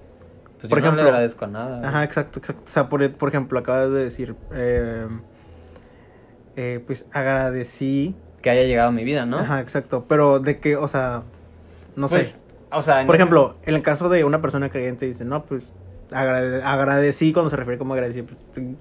Pues 0.59 0.69
Por 0.69 0.79
yo 0.81 0.87
no 0.87 0.89
ejemplo- 0.89 1.03
le 1.05 1.09
agradezco 1.11 1.45
a 1.45 1.49
nada. 1.49 1.87
Ajá, 1.89 2.03
exacto, 2.03 2.41
exacto. 2.41 2.63
O 2.65 2.69
sea, 2.69 2.89
por, 2.89 3.13
por 3.13 3.29
ejemplo, 3.29 3.59
acabas 3.61 3.91
de 3.93 4.03
decir, 4.05 4.35
eh, 4.53 5.07
eh, 6.61 6.83
pues 6.85 7.07
agradecí. 7.13 8.17
Que 8.43 8.51
haya 8.51 8.65
llegado 8.65 8.89
a 8.89 8.93
mi 8.93 9.05
vida, 9.05 9.25
¿no? 9.27 9.39
Ajá, 9.39 9.61
exacto. 9.61 10.07
Pero 10.09 10.41
de 10.41 10.59
qué, 10.59 10.77
o 10.77 10.89
sea, 10.89 11.23
no 11.95 12.09
Pues, 12.09 12.29
sé. 12.31 12.37
O 12.73 12.83
sea, 12.83 13.07
Por 13.07 13.15
ese- 13.15 13.23
ejemplo, 13.23 13.55
en 13.65 13.75
el 13.77 13.83
caso 13.83 14.09
de 14.09 14.25
una 14.25 14.41
persona 14.41 14.69
creyente 14.69 15.07
dice, 15.07 15.25
no, 15.25 15.45
pues 15.45 15.73
agrade- 16.11 16.61
agradecí 16.63 17.33
cuando 17.33 17.49
se 17.51 17.57
refiere 17.57 17.79
como 17.79 17.95
agradecí, 17.95 18.23
pues, 18.23 18.39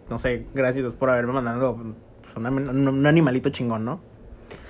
no 0.10 0.18
sé, 0.20 0.46
gracias 0.56 0.94
por 0.96 1.10
haberme 1.12 1.34
mandado 1.34 1.78
pues, 2.24 2.36
una- 2.36 2.50
un 2.50 3.06
animalito 3.06 3.50
chingón, 3.52 3.86
¿no? 3.86 4.00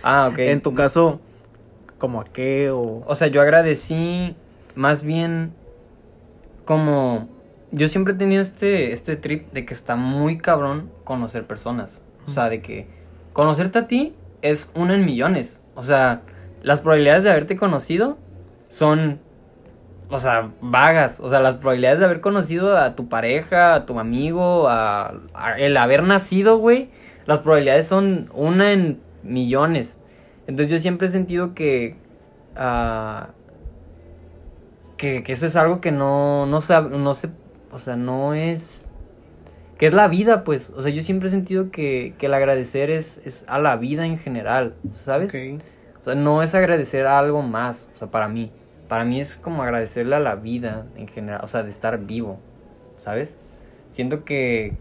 Ah, 0.03 0.29
ok. 0.31 0.39
En 0.39 0.61
tu 0.61 0.73
caso, 0.73 1.19
como 1.97 2.19
a 2.21 2.25
qué 2.25 2.69
o... 2.71 3.03
O 3.07 3.15
sea, 3.15 3.27
yo 3.27 3.41
agradecí 3.41 4.35
más 4.75 5.01
bien 5.03 5.53
como... 6.65 7.29
Yo 7.71 7.87
siempre 7.87 8.13
he 8.13 8.17
tenido 8.17 8.41
este, 8.41 8.91
este 8.93 9.15
trip 9.17 9.51
de 9.51 9.65
que 9.65 9.73
está 9.73 9.95
muy 9.95 10.37
cabrón 10.37 10.89
conocer 11.03 11.45
personas. 11.45 12.01
O 12.27 12.31
sea, 12.31 12.49
de 12.49 12.61
que 12.61 12.87
conocerte 13.33 13.79
a 13.79 13.87
ti 13.87 14.13
es 14.41 14.71
uno 14.75 14.93
en 14.93 15.05
millones. 15.05 15.61
O 15.75 15.83
sea, 15.83 16.21
las 16.61 16.81
probabilidades 16.81 17.23
de 17.23 17.31
haberte 17.31 17.55
conocido 17.55 18.17
son, 18.67 19.19
o 20.09 20.19
sea, 20.19 20.51
vagas. 20.61 21.19
O 21.19 21.29
sea, 21.29 21.39
las 21.39 21.55
probabilidades 21.55 21.99
de 21.99 22.05
haber 22.05 22.21
conocido 22.21 22.77
a 22.77 22.95
tu 22.95 23.07
pareja, 23.07 23.73
a 23.75 23.85
tu 23.85 23.99
amigo, 23.99 24.67
a, 24.69 25.13
el 25.57 25.77
haber 25.77 26.03
nacido, 26.03 26.57
güey. 26.57 26.89
Las 27.25 27.39
probabilidades 27.39 27.87
son 27.87 28.29
una 28.33 28.73
en 28.73 28.99
millones. 29.23 30.01
Entonces 30.47 30.71
yo 30.71 30.77
siempre 30.77 31.07
he 31.07 31.11
sentido 31.11 31.53
que... 31.53 31.95
ah, 32.55 33.29
que, 34.97 35.21
que 35.23 35.33
eso 35.33 35.45
es 35.45 35.55
algo 35.55 35.79
que 35.79 35.91
no, 35.91 36.45
no, 36.47 36.59
se, 36.59 36.81
no 36.81 37.13
se... 37.13 37.29
O 37.71 37.77
sea, 37.77 37.95
no 37.95 38.33
es... 38.33 38.86
Que 39.77 39.87
es 39.87 39.93
la 39.93 40.07
vida, 40.07 40.43
pues. 40.43 40.71
O 40.71 40.81
sea, 40.81 40.91
yo 40.91 41.01
siempre 41.01 41.27
he 41.27 41.31
sentido 41.31 41.71
que, 41.71 42.13
que 42.17 42.25
el 42.25 42.33
agradecer 42.33 42.89
es, 42.89 43.21
es 43.25 43.45
a 43.47 43.59
la 43.59 43.75
vida 43.75 44.05
en 44.05 44.17
general, 44.17 44.75
¿sabes? 44.91 45.29
O 46.01 46.03
sea, 46.03 46.15
no 46.15 46.41
es 46.41 46.55
agradecer 46.55 47.05
a 47.05 47.19
algo 47.19 47.41
más, 47.41 47.91
o 47.95 47.97
sea, 47.99 48.09
para 48.09 48.27
mí. 48.27 48.51
Para 48.87 49.03
mí 49.03 49.19
es 49.19 49.35
como 49.35 49.63
agradecerle 49.63 50.15
a 50.15 50.19
la 50.19 50.35
vida 50.35 50.87
en 50.95 51.07
general, 51.07 51.41
o 51.43 51.47
sea, 51.47 51.63
de 51.63 51.69
estar 51.69 51.99
vivo, 52.05 52.39
¿sabes? 52.97 53.37
Siento 53.89 54.23
que, 54.23 54.77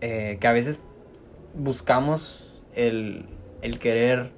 eh, 0.00 0.36
que 0.38 0.46
a 0.46 0.52
veces 0.52 0.78
buscamos 1.54 2.62
el, 2.74 3.26
el 3.62 3.78
querer 3.78 4.30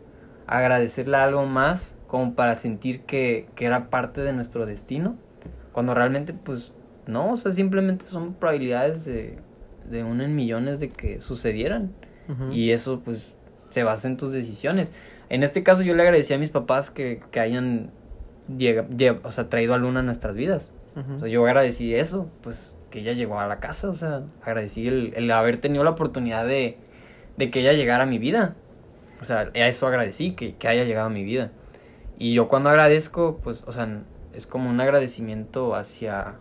agradecerle 0.46 1.16
a 1.16 1.24
algo 1.24 1.44
más 1.46 1.94
como 2.06 2.34
para 2.34 2.54
sentir 2.54 3.00
que, 3.02 3.48
que 3.56 3.66
era 3.66 3.90
parte 3.90 4.20
de 4.20 4.32
nuestro 4.32 4.64
destino, 4.64 5.16
cuando 5.72 5.92
realmente 5.94 6.32
pues 6.32 6.72
no, 7.06 7.32
o 7.32 7.36
sea, 7.36 7.52
simplemente 7.52 8.04
son 8.04 8.34
probabilidades 8.34 9.04
de, 9.04 9.38
de 9.90 10.04
uno 10.04 10.22
en 10.24 10.34
millones 10.34 10.80
de 10.80 10.90
que 10.90 11.20
sucedieran. 11.20 11.92
Y 12.52 12.70
eso 12.72 13.00
pues 13.04 13.34
se 13.70 13.84
basa 13.84 14.08
en 14.08 14.16
tus 14.16 14.32
decisiones. 14.32 14.92
En 15.28 15.42
este 15.44 15.62
caso 15.62 15.82
yo 15.82 15.94
le 15.94 16.02
agradecí 16.02 16.34
a 16.34 16.38
mis 16.38 16.50
papás 16.50 16.90
que, 16.90 17.20
que 17.30 17.40
hayan 17.40 17.90
llega, 18.56 18.88
lle- 18.88 19.20
o 19.22 19.30
sea, 19.30 19.48
traído 19.48 19.74
a 19.74 19.78
Luna 19.78 20.00
a 20.00 20.02
nuestras 20.02 20.34
vidas. 20.34 20.72
O 21.16 21.20
sea, 21.20 21.28
yo 21.28 21.44
agradecí 21.46 21.94
eso, 21.94 22.28
pues 22.42 22.76
que 22.90 23.00
ella 23.00 23.12
llegó 23.12 23.38
a 23.38 23.46
la 23.46 23.60
casa, 23.60 23.90
o 23.90 23.94
sea, 23.94 24.22
agradecí 24.42 24.88
el, 24.88 25.12
el 25.14 25.30
haber 25.30 25.60
tenido 25.60 25.84
la 25.84 25.90
oportunidad 25.90 26.46
de, 26.46 26.78
de 27.36 27.50
que 27.50 27.60
ella 27.60 27.72
llegara 27.74 28.04
a 28.04 28.06
mi 28.06 28.18
vida. 28.18 28.54
O 29.20 29.24
sea, 29.24 29.50
a 29.54 29.68
eso 29.68 29.86
agradecí, 29.86 30.32
que, 30.32 30.54
que 30.56 30.68
haya 30.68 30.84
llegado 30.84 31.06
a 31.06 31.10
mi 31.10 31.22
vida. 31.22 31.50
Y 32.18 32.32
yo 32.34 32.48
cuando 32.48 32.70
agradezco, 32.70 33.40
pues, 33.42 33.62
o 33.66 33.72
sea, 33.72 34.02
es 34.32 34.46
como 34.46 34.70
un 34.70 34.80
agradecimiento 34.80 35.74
hacia, 35.74 36.36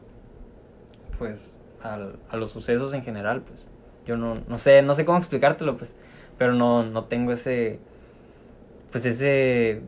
pues, 1.17 1.55
al- 1.81 2.17
a 2.29 2.37
los 2.37 2.51
sucesos 2.51 2.93
en 2.93 3.03
general, 3.03 3.41
pues. 3.41 3.67
Yo 4.05 4.17
no, 4.17 4.35
no 4.47 4.57
sé, 4.57 4.81
no 4.81 4.95
sé 4.95 5.05
cómo 5.05 5.17
explicártelo, 5.17 5.77
pues, 5.77 5.95
pero 6.37 6.53
no, 6.53 6.83
no 6.83 7.05
tengo 7.05 7.31
ese, 7.31 7.79
pues, 8.91 9.05
ese, 9.05 9.81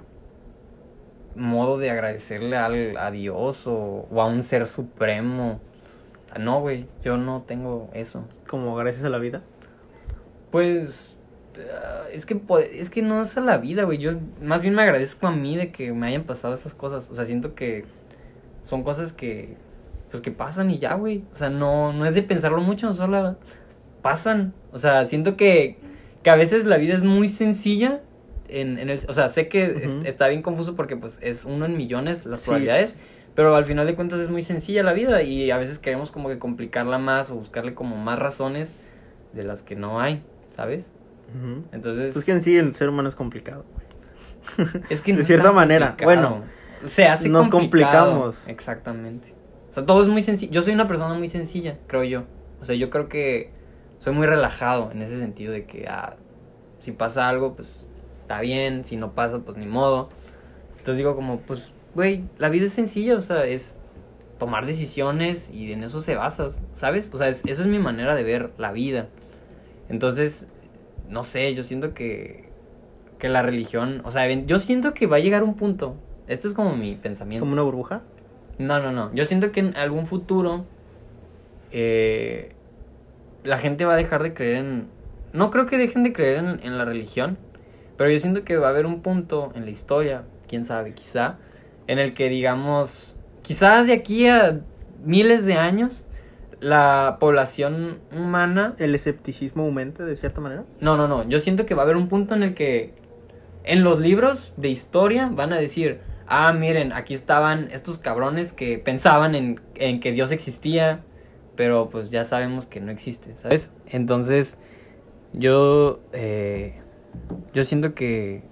modo 1.38 1.78
de 1.78 1.90
agradecerle 1.90 2.58
al, 2.58 2.98
a 2.98 3.12
Dios 3.12 3.68
o, 3.68 4.08
o 4.12 4.22
a 4.22 4.26
un 4.26 4.44
ser 4.44 4.68
supremo. 4.68 5.60
No, 6.40 6.62
güey, 6.62 6.88
yo 7.04 7.18
no 7.18 7.44
tengo 7.48 7.90
eso. 7.94 8.26
Como 8.48 8.76
gracias 8.76 9.06
a 9.06 9.10
la 9.10 9.18
vida. 9.18 9.42
Pues 10.52 11.18
ah, 11.74 12.06
es 12.12 12.26
que 12.26 12.40
es 12.74 12.90
que 12.90 13.02
no 13.02 13.22
es 13.22 13.38
a 13.38 13.42
la 13.42 13.58
vida, 13.58 13.84
güey. 13.84 13.98
Yo 13.98 14.12
más 14.42 14.62
bien 14.62 14.76
me 14.76 14.84
agradezco 14.84 15.28
a 15.28 15.32
mí 15.32 15.56
de 15.56 15.72
que 15.72 15.94
me 15.94 16.08
hayan 16.08 16.24
pasado 16.24 16.54
esas 16.54 16.74
cosas. 16.74 17.10
O 17.10 17.16
sea, 17.16 17.26
siento 17.26 17.56
que 17.56 17.86
son 18.64 18.84
cosas 18.84 19.14
que 19.14 19.56
pues 20.12 20.22
que 20.22 20.32
pasan 20.32 20.70
y 20.72 20.80
ya, 20.80 20.94
güey. 20.96 21.24
O 21.34 21.36
sea, 21.36 21.50
no 21.50 21.94
no 21.94 22.06
es 22.06 22.16
de 22.16 22.22
pensarlo 22.24 22.62
mucho, 22.62 22.94
solo 22.94 23.38
pasan. 24.02 24.54
O 24.72 24.80
sea, 24.80 25.06
siento 25.06 25.36
que 25.38 25.78
que 26.24 26.30
a 26.30 26.36
veces 26.36 26.66
la 26.66 26.78
vida 26.78 26.96
es 26.96 27.04
muy 27.04 27.28
sencilla 27.28 28.02
en, 28.50 28.80
en 28.80 28.90
el, 28.90 29.00
o 29.08 29.14
sea, 29.14 29.30
sé 29.30 29.48
que 29.48 29.66
es- 29.66 30.00
está 30.06 30.28
bien 30.28 30.42
confuso 30.42 30.76
porque 30.76 30.96
pues 30.98 31.20
es 31.22 31.46
uno 31.46 31.66
en 31.66 31.78
millones 31.78 32.26
las 32.26 32.40
Sí, 32.42 32.46
probabilidades, 32.46 33.00
pero 33.36 33.56
al 33.56 33.66
final 33.66 33.86
de 33.86 33.96
cuentas 33.96 34.20
es 34.20 34.30
muy 34.30 34.42
sencilla 34.44 34.84
la 34.84 34.94
vida 34.94 35.22
y 35.22 35.52
a 35.52 35.58
veces 35.58 35.80
queremos 35.80 36.12
como 36.12 36.28
que 36.30 36.40
complicarla 36.40 36.98
más 36.98 37.30
o 37.30 37.36
buscarle 37.36 37.74
como 37.76 37.96
más 37.98 38.18
razones 38.20 38.76
de 39.34 39.44
las 39.44 39.64
que 39.64 39.76
no 39.76 40.00
hay, 40.02 40.22
¿sabes? 40.56 40.92
Entonces, 41.72 42.14
Pues 42.14 42.24
que 42.26 42.32
en 42.32 42.42
sí 42.42 42.58
el 42.58 42.74
ser 42.76 42.90
humano 42.90 43.10
es 43.10 43.16
complicado, 43.16 43.66
güey. 43.74 44.68
es 44.90 45.02
que 45.02 45.12
de 45.12 45.18
no 45.18 45.22
es 45.22 45.28
cierta 45.28 45.52
manera, 45.52 45.90
complicado. 45.90 46.30
bueno, 46.30 46.44
se 46.86 47.06
hace 47.06 47.30
nos 47.30 47.48
complicado. 47.50 48.12
complicamos. 48.14 48.48
Exactamente. 48.48 49.34
O 49.70 49.74
sea, 49.74 49.86
todo 49.86 50.02
es 50.02 50.08
muy 50.08 50.24
sencillo. 50.24 50.52
Yo 50.52 50.64
soy 50.64 50.74
una 50.74 50.88
persona 50.88 51.14
muy 51.14 51.28
sencilla, 51.28 51.78
creo 51.88 52.04
yo. 52.04 52.24
O 52.62 52.66
sea, 52.66 52.76
yo 52.76 52.90
creo 52.90 53.10
que 53.10 53.52
soy 54.00 54.14
muy 54.14 54.26
relajado 54.28 54.92
en 54.92 55.02
ese 55.02 55.20
sentido 55.20 55.54
de 55.54 55.66
que 55.66 55.88
ah, 55.88 56.16
si 56.80 56.92
pasa 56.92 57.28
algo, 57.30 57.54
pues 57.56 57.86
está 58.22 58.42
bien, 58.42 58.86
si 58.86 58.96
no 58.98 59.14
pasa, 59.14 59.40
pues 59.40 59.58
ni 59.58 59.66
modo. 59.66 60.10
Entonces 60.72 60.98
digo 60.98 61.16
como, 61.16 61.40
pues, 61.42 61.72
güey, 61.96 62.24
la 62.38 62.50
vida 62.50 62.66
es 62.66 62.74
sencilla, 62.74 63.16
o 63.16 63.22
sea, 63.22 63.46
es 63.46 63.78
tomar 64.40 64.66
decisiones 64.66 65.52
y 65.52 65.72
en 65.74 65.84
eso 65.84 66.02
se 66.02 66.16
basa, 66.16 66.48
¿sabes? 66.74 67.10
O 67.14 67.18
sea, 67.18 67.28
es- 67.30 67.44
esa 67.46 67.62
es 67.64 67.68
mi 67.68 67.80
manera 67.80 68.16
de 68.16 68.24
ver 68.24 68.52
la 68.58 68.72
vida. 68.72 69.08
Entonces, 69.90 70.48
no 71.10 71.24
sé, 71.24 71.54
yo 71.56 71.64
siento 71.64 71.94
que, 71.94 72.50
que 73.20 73.30
la 73.30 73.42
religión, 73.42 74.02
o 74.06 74.12
sea, 74.12 74.30
yo 74.32 74.60
siento 74.60 74.94
que 74.94 75.08
va 75.08 75.18
a 75.18 75.20
llegar 75.20 75.44
un 75.44 75.56
punto, 75.56 75.96
esto 76.28 76.48
es 76.48 76.54
como 76.54 76.76
mi 76.76 76.96
pensamiento. 76.96 77.42
Como 77.42 77.54
una 77.54 77.62
burbuja. 77.64 78.02
No, 78.58 78.80
no, 78.80 78.92
no, 78.92 79.14
yo 79.14 79.26
siento 79.26 79.52
que 79.52 79.60
en 79.60 79.78
algún 79.78 80.08
futuro 80.08 80.66
eh, 81.72 82.54
la 83.44 83.58
gente 83.60 83.86
va 83.86 83.94
a 83.94 83.98
dejar 83.98 84.24
de 84.24 84.34
creer 84.34 84.58
en... 84.58 84.88
No 85.34 85.52
creo 85.52 85.66
que 85.66 85.78
dejen 85.78 86.04
de 86.04 86.14
creer 86.14 86.38
en, 86.38 86.60
en 86.64 86.78
la 86.78 86.86
religión, 86.86 87.38
pero 87.98 88.10
yo 88.10 88.18
siento 88.20 88.44
que 88.44 88.58
va 88.58 88.68
a 88.68 88.70
haber 88.70 88.86
un 88.86 89.02
punto 89.02 89.52
en 89.56 89.66
la 89.66 89.72
historia, 89.72 90.24
quién 90.48 90.66
sabe, 90.66 90.94
quizá, 90.94 91.38
en 91.88 92.00
el 92.00 92.14
que 92.14 92.30
digamos, 92.30 93.16
quizá 93.42 93.84
de 93.84 93.94
aquí 93.94 94.28
a 94.28 94.62
miles 95.04 95.46
de 95.46 95.56
años, 95.56 96.08
la 96.60 97.18
población 97.20 98.00
humana 98.12 98.74
El 98.80 98.96
escepticismo 98.96 99.64
aumenta 99.64 100.06
de 100.06 100.16
cierta 100.16 100.42
manera. 100.42 100.66
no, 100.80 100.98
no, 100.98 101.08
no. 101.08 101.28
Yo 101.30 101.40
siento 101.40 101.66
que 101.66 101.76
va 101.76 101.84
a 101.84 101.86
haber 101.86 101.98
un 101.98 102.08
punto 102.08 102.34
en 102.34 102.44
el 102.44 102.54
que 102.56 102.94
en 103.64 103.84
los 103.84 104.00
libros 104.00 104.54
de 104.58 104.70
historia 104.70 105.30
van 105.32 105.54
a 105.54 105.58
decir, 105.58 106.00
ah, 106.28 106.54
miren, 106.54 106.94
aquí 106.94 107.14
estaban 107.14 107.70
estos 107.72 107.98
cabrones 108.00 108.54
que 108.54 108.78
pensaban 108.78 109.36
en, 109.36 109.62
en 109.76 110.00
que 110.00 110.12
Dios 110.12 110.32
existía, 110.32 111.04
pero 111.56 111.90
pues 111.90 112.10
ya 112.10 112.24
sabemos 112.26 112.66
que 112.66 112.80
no 112.80 112.92
existe, 112.92 113.36
¿sabes? 113.36 113.72
Entonces, 113.88 114.58
yo, 115.34 116.00
eh, 116.14 116.80
yo 117.54 117.64
siento 117.64 117.94
que, 117.94 118.44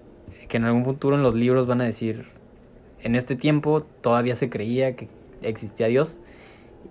que 0.48 0.58
en 0.58 0.66
algún 0.66 0.84
futuro 0.86 1.16
en 1.16 1.24
los 1.24 1.36
libros 1.36 1.68
van 1.68 1.82
a 1.82 1.86
decir, 1.86 2.26
en 3.02 3.16
este 3.16 3.36
tiempo 3.36 3.82
todavía 4.02 4.36
se 4.36 4.50
creía 4.50 4.96
que 4.96 5.08
existía 5.42 5.88
Dios. 5.88 6.20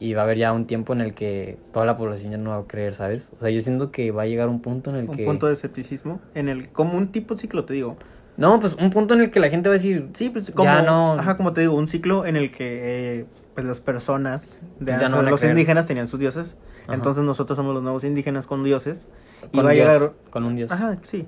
Y 0.00 0.12
va 0.14 0.22
a 0.22 0.24
haber 0.24 0.38
ya 0.38 0.52
un 0.52 0.66
tiempo 0.66 0.92
en 0.92 1.00
el 1.00 1.14
que 1.14 1.56
toda 1.72 1.86
la 1.86 1.96
población 1.96 2.32
ya 2.32 2.38
no 2.38 2.50
va 2.50 2.56
a 2.56 2.66
creer, 2.66 2.94
¿sabes? 2.94 3.30
O 3.36 3.40
sea, 3.40 3.50
yo 3.50 3.60
siento 3.60 3.92
que 3.92 4.10
va 4.10 4.22
a 4.22 4.26
llegar 4.26 4.48
un 4.48 4.60
punto 4.60 4.90
en 4.90 4.96
el 4.96 5.08
Un 5.08 5.16
que... 5.16 5.24
punto 5.24 5.46
de 5.46 5.54
escepticismo. 5.54 6.20
En 6.34 6.48
el, 6.48 6.68
como 6.70 6.98
un 6.98 7.12
tipo 7.12 7.34
de 7.34 7.40
ciclo, 7.40 7.64
te 7.64 7.74
digo. 7.74 7.96
No, 8.36 8.58
pues 8.60 8.74
un 8.74 8.90
punto 8.90 9.14
en 9.14 9.20
el 9.20 9.30
que 9.30 9.38
la 9.40 9.48
gente 9.48 9.68
va 9.68 9.74
a 9.74 9.78
decir... 9.78 10.08
Sí, 10.14 10.28
pues 10.28 10.50
como, 10.50 10.64
Ya 10.64 10.82
no- 10.82 11.12
ajá, 11.14 11.36
como 11.36 11.52
te 11.52 11.60
digo, 11.60 11.74
un 11.74 11.86
ciclo 11.88 12.26
en 12.26 12.36
el 12.36 12.50
que 12.50 13.20
eh, 13.20 13.26
pues 13.54 13.66
las 13.66 13.80
personas, 13.80 14.56
de 14.80 14.92
ya 14.92 15.08
no 15.08 15.16
antes, 15.18 15.28
a 15.28 15.30
los 15.30 15.40
creer. 15.40 15.52
indígenas 15.56 15.86
tenían 15.86 16.08
sus 16.08 16.18
dioses, 16.18 16.56
Ajá. 16.84 16.94
entonces 16.94 17.22
nosotros 17.22 17.56
somos 17.56 17.72
los 17.74 17.82
nuevos 17.82 18.02
indígenas 18.04 18.46
con 18.48 18.64
dioses 18.64 19.06
y 19.52 19.56
Con 19.56 19.66
va 19.66 19.70
a 19.70 19.72
Dios, 19.72 19.86
llegar, 19.92 20.12
con 20.30 20.44
un 20.44 20.56
Dios. 20.56 20.72
ajá, 20.72 20.96
sí, 21.02 21.26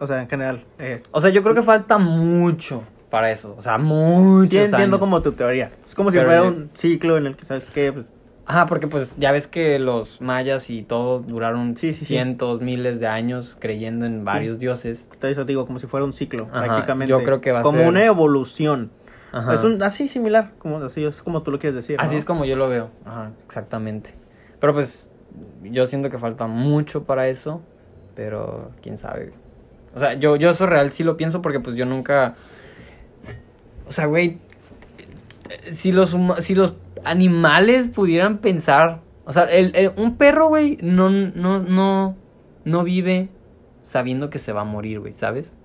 o 0.00 0.06
sea, 0.08 0.20
en 0.22 0.28
general, 0.28 0.64
eh, 0.80 1.02
O 1.12 1.20
sea, 1.20 1.30
yo 1.30 1.42
creo 1.44 1.54
que 1.54 1.62
falta 1.62 1.98
mucho 1.98 2.82
para 3.10 3.30
eso. 3.30 3.54
O 3.58 3.62
sea, 3.62 3.78
muchos 3.78 4.50
sí 4.50 4.58
entiendo 4.58 4.96
años. 4.96 4.98
como 4.98 5.22
tu 5.22 5.32
teoría, 5.32 5.70
es 5.86 5.94
como 5.94 6.10
si 6.10 6.18
fuera 6.18 6.42
un 6.42 6.70
ciclo 6.74 7.16
en 7.16 7.26
el 7.26 7.36
que 7.36 7.44
sabes 7.44 7.70
que 7.70 7.92
pues 7.92 8.12
Ajá, 8.50 8.64
porque 8.64 8.86
pues 8.88 9.16
ya 9.18 9.30
ves 9.30 9.46
que 9.46 9.78
los 9.78 10.22
mayas 10.22 10.70
y 10.70 10.82
todo 10.82 11.20
duraron 11.20 11.76
Sí, 11.76 11.92
sí, 11.92 12.00
sí. 12.00 12.04
cientos, 12.06 12.62
miles 12.62 12.98
de 12.98 13.06
años 13.06 13.56
creyendo 13.60 14.06
en 14.06 14.24
varios 14.24 14.58
dioses. 14.58 15.08
te 15.20 15.30
eso 15.30 15.44
digo 15.44 15.66
como 15.66 15.78
si 15.78 15.86
fuera 15.86 16.06
un 16.06 16.14
ciclo 16.14 16.48
Ajá, 16.50 16.64
prácticamente, 16.64 17.10
yo 17.10 17.22
creo 17.24 17.42
que 17.42 17.52
va 17.52 17.60
a 17.60 17.62
como 17.62 17.78
ser- 17.80 17.88
una 17.88 18.04
evolución, 18.06 18.90
Ajá. 19.32 19.52
es 19.54 19.62
un 19.64 19.82
así 19.82 20.08
similar, 20.08 20.52
como 20.58 20.78
así 20.78 21.04
es 21.04 21.22
como 21.22 21.42
tú 21.42 21.50
lo 21.50 21.58
quieres 21.58 21.74
decir, 21.74 21.96
Así 22.00 22.14
¿no? 22.14 22.18
es 22.20 22.24
como 22.24 22.46
yo 22.46 22.56
lo 22.56 22.68
veo. 22.68 22.88
Ajá, 23.04 23.32
exactamente. 23.44 24.14
Pero 24.58 24.72
pues 24.72 25.10
yo 25.62 25.84
siento 25.84 26.08
que 26.08 26.16
falta 26.16 26.46
mucho 26.46 27.04
para 27.04 27.28
eso, 27.28 27.60
pero 28.14 28.70
quién 28.80 28.96
sabe. 28.96 29.34
O 29.94 29.98
sea, 29.98 30.14
yo, 30.14 30.36
yo 30.36 30.48
eso 30.48 30.64
real 30.64 30.90
sí 30.92 31.04
lo 31.04 31.18
pienso 31.18 31.42
porque 31.42 31.60
pues 31.60 31.76
yo 31.76 31.84
nunca... 31.84 32.34
O 33.86 33.92
sea, 33.92 34.06
güey, 34.06 34.38
si 35.72 35.92
los, 35.92 36.16
si 36.40 36.54
los 36.54 36.76
animales 37.04 37.88
pudieran 37.88 38.38
pensar... 38.38 39.00
O 39.24 39.32
sea, 39.32 39.44
el, 39.44 39.72
el- 39.74 39.92
un 39.96 40.16
perro, 40.16 40.48
güey, 40.48 40.78
no, 40.80 41.10
no, 41.10 41.58
no, 41.58 42.16
no 42.64 42.84
vive 42.84 43.28
sabiendo 43.82 44.30
que 44.30 44.38
se 44.38 44.52
va 44.52 44.62
a 44.62 44.64
morir, 44.64 45.00
güey, 45.00 45.12
¿sabes? 45.12 45.56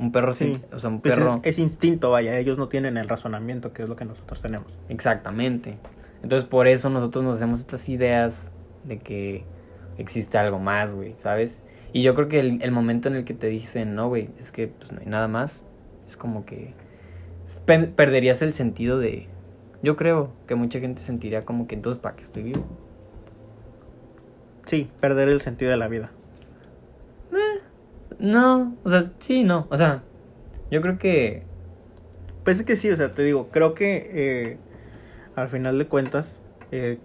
Un 0.00 0.10
perro 0.12 0.32
sí. 0.34 0.54
Sí. 0.56 0.62
O 0.72 0.78
sea, 0.80 0.90
un 0.90 1.00
Pues 1.00 1.14
perro... 1.14 1.34
es, 1.36 1.40
es 1.44 1.58
instinto, 1.58 2.10
vaya, 2.10 2.36
ellos 2.38 2.58
no 2.58 2.68
tienen 2.68 2.96
el 2.96 3.08
razonamiento 3.08 3.72
que 3.72 3.82
es 3.84 3.88
lo 3.88 3.94
que 3.96 4.04
nosotros 4.04 4.40
tenemos. 4.42 4.66
Exactamente. 4.88 5.78
Entonces 6.22 6.48
por 6.48 6.66
eso 6.66 6.90
nosotros 6.90 7.24
nos 7.24 7.36
hacemos 7.36 7.60
estas 7.60 7.88
ideas 7.88 8.50
de 8.84 8.98
que 8.98 9.44
existe 9.96 10.36
algo 10.38 10.58
más, 10.58 10.92
güey, 10.94 11.14
¿sabes? 11.16 11.60
Y 11.92 12.02
yo 12.02 12.14
creo 12.16 12.28
que 12.28 12.40
el, 12.40 12.62
el 12.62 12.72
momento 12.72 13.08
en 13.08 13.14
el 13.14 13.24
que 13.24 13.34
te 13.34 13.46
dicen, 13.46 13.94
no, 13.94 14.08
güey, 14.08 14.30
es 14.40 14.50
que 14.50 14.66
pues 14.68 14.90
no 14.92 15.00
hay 15.00 15.06
nada 15.06 15.28
más, 15.28 15.64
es 16.06 16.16
como 16.16 16.44
que 16.44 16.74
pe- 17.64 17.86
perderías 17.88 18.42
el 18.42 18.52
sentido 18.52 18.98
de... 18.98 19.26
Yo 19.82 19.96
creo 19.96 20.32
que 20.46 20.54
mucha 20.54 20.80
gente 20.80 21.02
sentiría 21.02 21.42
como 21.44 21.66
que 21.66 21.74
entonces, 21.74 22.00
¿para 22.00 22.16
qué 22.16 22.22
estoy 22.22 22.42
vivo? 22.42 22.64
Sí, 24.66 24.90
perder 25.00 25.28
el 25.28 25.40
sentido 25.40 25.70
de 25.70 25.76
la 25.76 25.88
vida. 25.88 26.10
No, 28.18 28.76
o 28.82 28.90
sea, 28.90 29.12
sí, 29.20 29.44
no, 29.44 29.66
o 29.70 29.76
sea, 29.76 30.02
yo 30.70 30.80
creo 30.82 30.98
que... 30.98 31.44
Pues 32.44 32.58
es 32.60 32.66
que 32.66 32.76
sí, 32.76 32.90
o 32.90 32.96
sea, 32.96 33.14
te 33.14 33.22
digo, 33.22 33.48
creo 33.52 33.74
que 33.74 34.10
eh, 34.12 34.56
al 35.36 35.48
final 35.48 35.78
de 35.78 35.86
cuentas 35.86 36.40
eh, 36.72 36.98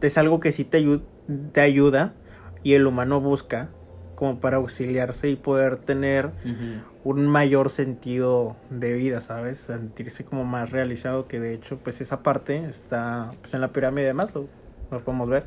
es 0.00 0.18
algo 0.18 0.40
que 0.40 0.52
sí 0.52 0.64
te, 0.64 0.80
ayu- 0.80 1.02
te 1.52 1.60
ayuda 1.60 2.14
y 2.62 2.74
el 2.74 2.86
humano 2.86 3.20
busca 3.20 3.68
como 4.14 4.40
para 4.40 4.56
auxiliarse 4.58 5.28
y 5.28 5.36
poder 5.36 5.76
tener 5.76 6.30
un 7.04 7.26
mayor 7.26 7.70
sentido 7.70 8.56
de 8.70 8.92
vida, 8.94 9.20
¿sabes? 9.20 9.58
Sentirse 9.58 10.24
como 10.24 10.44
más 10.44 10.70
realizado 10.70 11.26
que 11.28 11.40
de 11.40 11.52
hecho 11.54 11.78
pues 11.78 12.00
esa 12.00 12.22
parte 12.22 12.64
está 12.64 13.30
pues, 13.42 13.52
en 13.54 13.60
la 13.60 13.72
pirámide 13.72 14.06
de 14.06 14.14
Maslow, 14.14 14.48
lo 14.90 15.00
podemos 15.00 15.28
ver. 15.28 15.44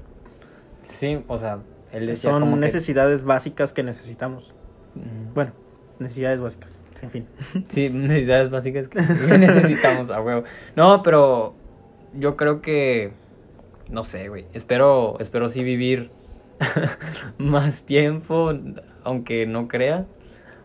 Sí, 0.82 1.24
o 1.28 1.38
sea, 1.38 1.60
él 1.92 2.06
decía 2.08 2.30
Son 2.32 2.42
como 2.42 2.56
que- 2.56 2.62
necesidades 2.62 3.24
básicas 3.24 3.74
que 3.74 3.84
necesitamos. 3.84 4.54
Bueno, 5.34 5.52
necesidades 6.00 6.40
básicas, 6.40 6.72
en 7.02 7.12
fin. 7.12 7.28
Sí, 7.68 7.90
necesidades 7.90 8.50
básicas 8.50 8.88
que 8.88 9.00
necesitamos 9.38 10.10
a 10.12 10.22
huevo. 10.22 10.44
No, 10.76 11.02
pero 11.04 11.54
yo 12.14 12.36
creo 12.38 12.62
que 12.62 13.12
no 13.90 14.04
sé, 14.04 14.28
güey. 14.30 14.46
Espero 14.54 15.18
espero 15.20 15.50
sí 15.50 15.64
vivir 15.64 16.12
más 17.38 17.84
tiempo, 17.84 18.52
aunque 19.04 19.46
no 19.46 19.68
crea, 19.68 20.06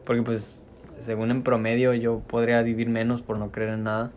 porque 0.05 0.23
pues 0.23 0.67
según 1.01 1.31
en 1.31 1.43
promedio 1.43 1.95
yo 1.95 2.21
podría 2.21 2.63
vivir 2.63 2.89
menos 2.89 3.23
por 3.23 3.39
no 3.39 3.51
creer 3.51 3.71
en 3.75 3.85
nada, 3.85 4.11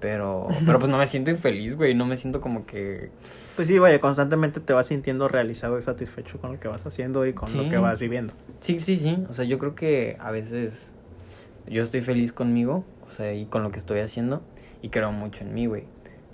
pero 0.00 0.48
pero 0.66 0.78
pues 0.78 0.90
no 0.90 0.98
me 0.98 1.06
siento 1.06 1.30
infeliz, 1.30 1.76
güey, 1.76 1.94
no 1.94 2.06
me 2.06 2.16
siento 2.16 2.40
como 2.40 2.66
que 2.66 3.10
Pues 3.56 3.68
sí, 3.68 3.78
vaya, 3.78 4.00
constantemente 4.00 4.60
te 4.60 4.72
vas 4.72 4.86
sintiendo 4.86 5.28
realizado 5.28 5.78
y 5.78 5.82
satisfecho 5.82 6.38
con 6.40 6.52
lo 6.52 6.60
que 6.60 6.68
vas 6.68 6.84
haciendo 6.86 7.26
y 7.26 7.32
con 7.34 7.48
Sí. 7.48 7.58
lo 7.58 7.68
que 7.68 7.76
vas 7.78 7.98
viviendo. 7.98 8.32
Sí, 8.60 8.80
sí, 8.80 8.96
sí. 8.96 9.22
O 9.28 9.34
sea, 9.34 9.44
yo 9.44 9.58
creo 9.58 9.74
que 9.74 10.16
a 10.20 10.30
veces 10.30 10.94
yo 11.66 11.82
estoy 11.82 12.00
feliz 12.00 12.32
conmigo, 12.32 12.84
o 13.06 13.10
sea, 13.10 13.32
y 13.34 13.44
con 13.46 13.62
lo 13.62 13.70
que 13.70 13.78
estoy 13.78 14.00
haciendo, 14.00 14.42
y 14.82 14.88
creo 14.88 15.12
mucho 15.12 15.44
en 15.44 15.52
mí, 15.54 15.66
güey. 15.66 15.84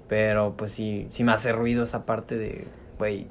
Pero 0.09 0.54
pues 0.56 0.70
sí, 0.70 1.06
sí 1.09 1.24
me 1.24 1.32
hace 1.32 1.50
ruido 1.52 1.82
esa 1.82 2.06
parte 2.06 2.37
de, 2.38 2.64
güey, 2.98 3.26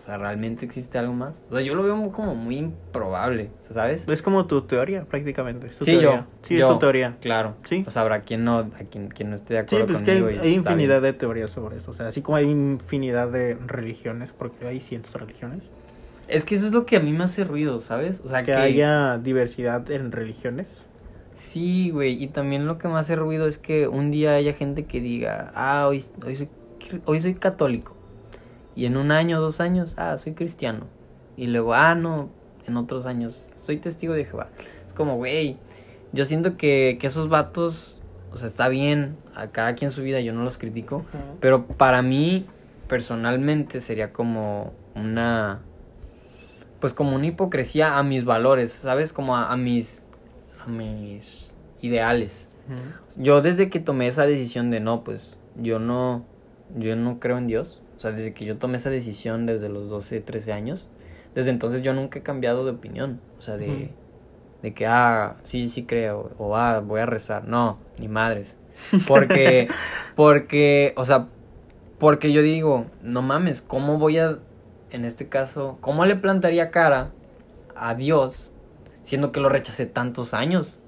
o 0.00 0.02
sea, 0.02 0.16
¿realmente 0.16 0.64
existe 0.64 0.96
algo 0.96 1.12
más? 1.12 1.42
O 1.50 1.54
sea, 1.54 1.62
yo 1.62 1.74
lo 1.74 1.82
veo 1.82 2.10
como 2.10 2.34
muy 2.34 2.56
improbable, 2.56 3.50
¿sabes? 3.60 4.08
Es 4.08 4.22
como 4.22 4.46
tu 4.46 4.62
teoría, 4.62 5.04
prácticamente. 5.04 5.66
es 5.66 5.76
tu 5.78 5.84
Sí, 5.84 5.90
teoría. 5.92 6.10
yo. 6.20 6.24
Sí, 6.40 6.56
yo, 6.56 6.66
es 6.68 6.72
tu 6.72 6.78
teoría. 6.78 7.16
Claro. 7.20 7.56
Sí. 7.64 7.84
O 7.86 7.90
sea, 7.90 8.00
habrá 8.02 8.22
quien 8.22 8.42
no, 8.44 8.58
a 8.60 8.70
quien, 8.90 9.08
quien 9.08 9.28
no 9.28 9.36
esté 9.36 9.54
de 9.54 9.60
Sí, 9.68 9.76
acuerdo 9.76 9.86
pues 9.92 10.02
que 10.02 10.10
hay, 10.12 10.20
conmigo. 10.20 10.42
y 10.42 10.46
hay 10.48 10.54
está 10.54 10.70
infinidad 10.72 11.02
bien. 11.02 11.12
de 11.12 11.18
teorías 11.18 11.50
sobre 11.50 11.76
eso. 11.76 11.90
O 11.90 11.94
sea, 11.94 12.08
así 12.08 12.22
como 12.22 12.36
hay 12.36 12.46
infinidad 12.46 13.30
de 13.30 13.58
religiones, 13.66 14.32
porque 14.32 14.66
hay 14.66 14.80
cientos 14.80 15.12
de 15.12 15.18
religiones, 15.18 15.62
Es 16.28 16.46
que 16.46 16.54
eso 16.54 16.64
es 16.66 16.72
lo 16.72 16.86
que 16.86 16.96
a 16.96 17.00
mí 17.00 17.12
me 17.12 17.24
hace 17.24 17.44
ruido, 17.44 17.78
¿sabes? 17.80 18.22
O 18.24 18.28
sea, 18.28 18.40
que, 18.42 18.52
que... 18.52 18.56
haya 18.58 19.18
diversidad 19.18 19.90
en 19.90 20.12
religiones. 20.12 20.84
Sí, 21.34 21.90
güey, 21.90 22.22
y 22.22 22.28
también 22.28 22.66
lo 22.66 22.78
que 22.78 22.88
me 22.88 22.98
hace 22.98 23.16
ruido 23.16 23.46
es 23.46 23.58
que 23.58 23.86
un 23.88 24.10
día 24.10 24.34
haya 24.34 24.52
gente 24.52 24.84
que 24.86 25.00
diga, 25.00 25.52
ah, 25.54 25.86
hoy, 25.88 26.02
hoy, 26.24 26.36
soy, 26.36 26.48
hoy 27.04 27.20
soy 27.20 27.34
católico. 27.34 27.96
Y 28.74 28.86
en 28.86 28.96
un 28.96 29.10
año, 29.10 29.40
dos 29.40 29.60
años, 29.60 29.94
ah, 29.96 30.16
soy 30.16 30.34
cristiano. 30.34 30.86
Y 31.36 31.46
luego, 31.46 31.74
ah, 31.74 31.94
no, 31.94 32.30
en 32.66 32.76
otros 32.76 33.06
años, 33.06 33.52
soy 33.54 33.78
testigo 33.78 34.14
de 34.14 34.24
Jehová. 34.24 34.48
Es 34.86 34.92
como, 34.92 35.16
güey, 35.16 35.58
yo 36.12 36.24
siento 36.24 36.56
que, 36.56 36.98
que 37.00 37.06
esos 37.06 37.28
vatos, 37.28 38.00
o 38.32 38.38
sea, 38.38 38.46
está 38.46 38.68
bien, 38.68 39.16
a 39.34 39.48
cada 39.48 39.74
quien 39.74 39.90
su 39.90 40.02
vida, 40.02 40.20
yo 40.20 40.32
no 40.32 40.42
los 40.42 40.58
critico. 40.58 41.04
Pero 41.40 41.66
para 41.66 42.02
mí, 42.02 42.46
personalmente, 42.88 43.80
sería 43.80 44.12
como 44.12 44.72
una. 44.94 45.60
Pues 46.80 46.94
como 46.94 47.14
una 47.14 47.26
hipocresía 47.26 47.98
a 47.98 48.02
mis 48.02 48.24
valores, 48.24 48.72
¿sabes? 48.72 49.12
Como 49.12 49.36
a, 49.36 49.52
a 49.52 49.56
mis. 49.56 50.06
a 50.64 50.68
mis 50.68 51.52
ideales. 51.80 52.48
Yo 53.16 53.42
desde 53.42 53.68
que 53.68 53.80
tomé 53.80 54.06
esa 54.06 54.26
decisión 54.26 54.70
de 54.70 54.80
no, 54.80 55.02
pues 55.02 55.36
yo 55.56 55.78
no. 55.78 56.24
Yo 56.76 56.94
no 56.96 57.18
creo 57.18 57.38
en 57.38 57.48
Dios. 57.48 57.82
O 58.00 58.02
sea, 58.02 58.12
desde 58.12 58.32
que 58.32 58.46
yo 58.46 58.56
tomé 58.56 58.78
esa 58.78 58.88
decisión 58.88 59.44
desde 59.44 59.68
los 59.68 59.90
12, 59.90 60.22
13 60.22 60.54
años. 60.54 60.88
Desde 61.34 61.50
entonces 61.50 61.82
yo 61.82 61.92
nunca 61.92 62.18
he 62.18 62.22
cambiado 62.22 62.64
de 62.64 62.70
opinión. 62.70 63.20
O 63.38 63.42
sea, 63.42 63.58
de. 63.58 63.90
De 64.62 64.72
que, 64.72 64.86
ah, 64.86 65.36
sí, 65.42 65.68
sí 65.68 65.84
creo. 65.84 66.30
O 66.38 66.56
ah, 66.56 66.80
voy 66.80 67.00
a 67.00 67.04
rezar. 67.04 67.46
No, 67.46 67.76
ni 67.98 68.08
madres. 68.08 68.56
Porque. 69.06 69.68
porque, 70.16 70.94
o 70.96 71.04
sea, 71.04 71.28
porque 71.98 72.32
yo 72.32 72.40
digo, 72.40 72.86
no 73.02 73.20
mames, 73.20 73.60
¿cómo 73.60 73.98
voy 73.98 74.16
a, 74.16 74.38
en 74.92 75.04
este 75.04 75.28
caso, 75.28 75.76
cómo 75.82 76.06
le 76.06 76.16
plantaría 76.16 76.70
cara 76.70 77.10
a 77.76 77.94
Dios 77.94 78.52
siendo 79.02 79.30
que 79.30 79.40
lo 79.40 79.50
rechacé 79.50 79.84
tantos 79.84 80.32
años? 80.32 80.79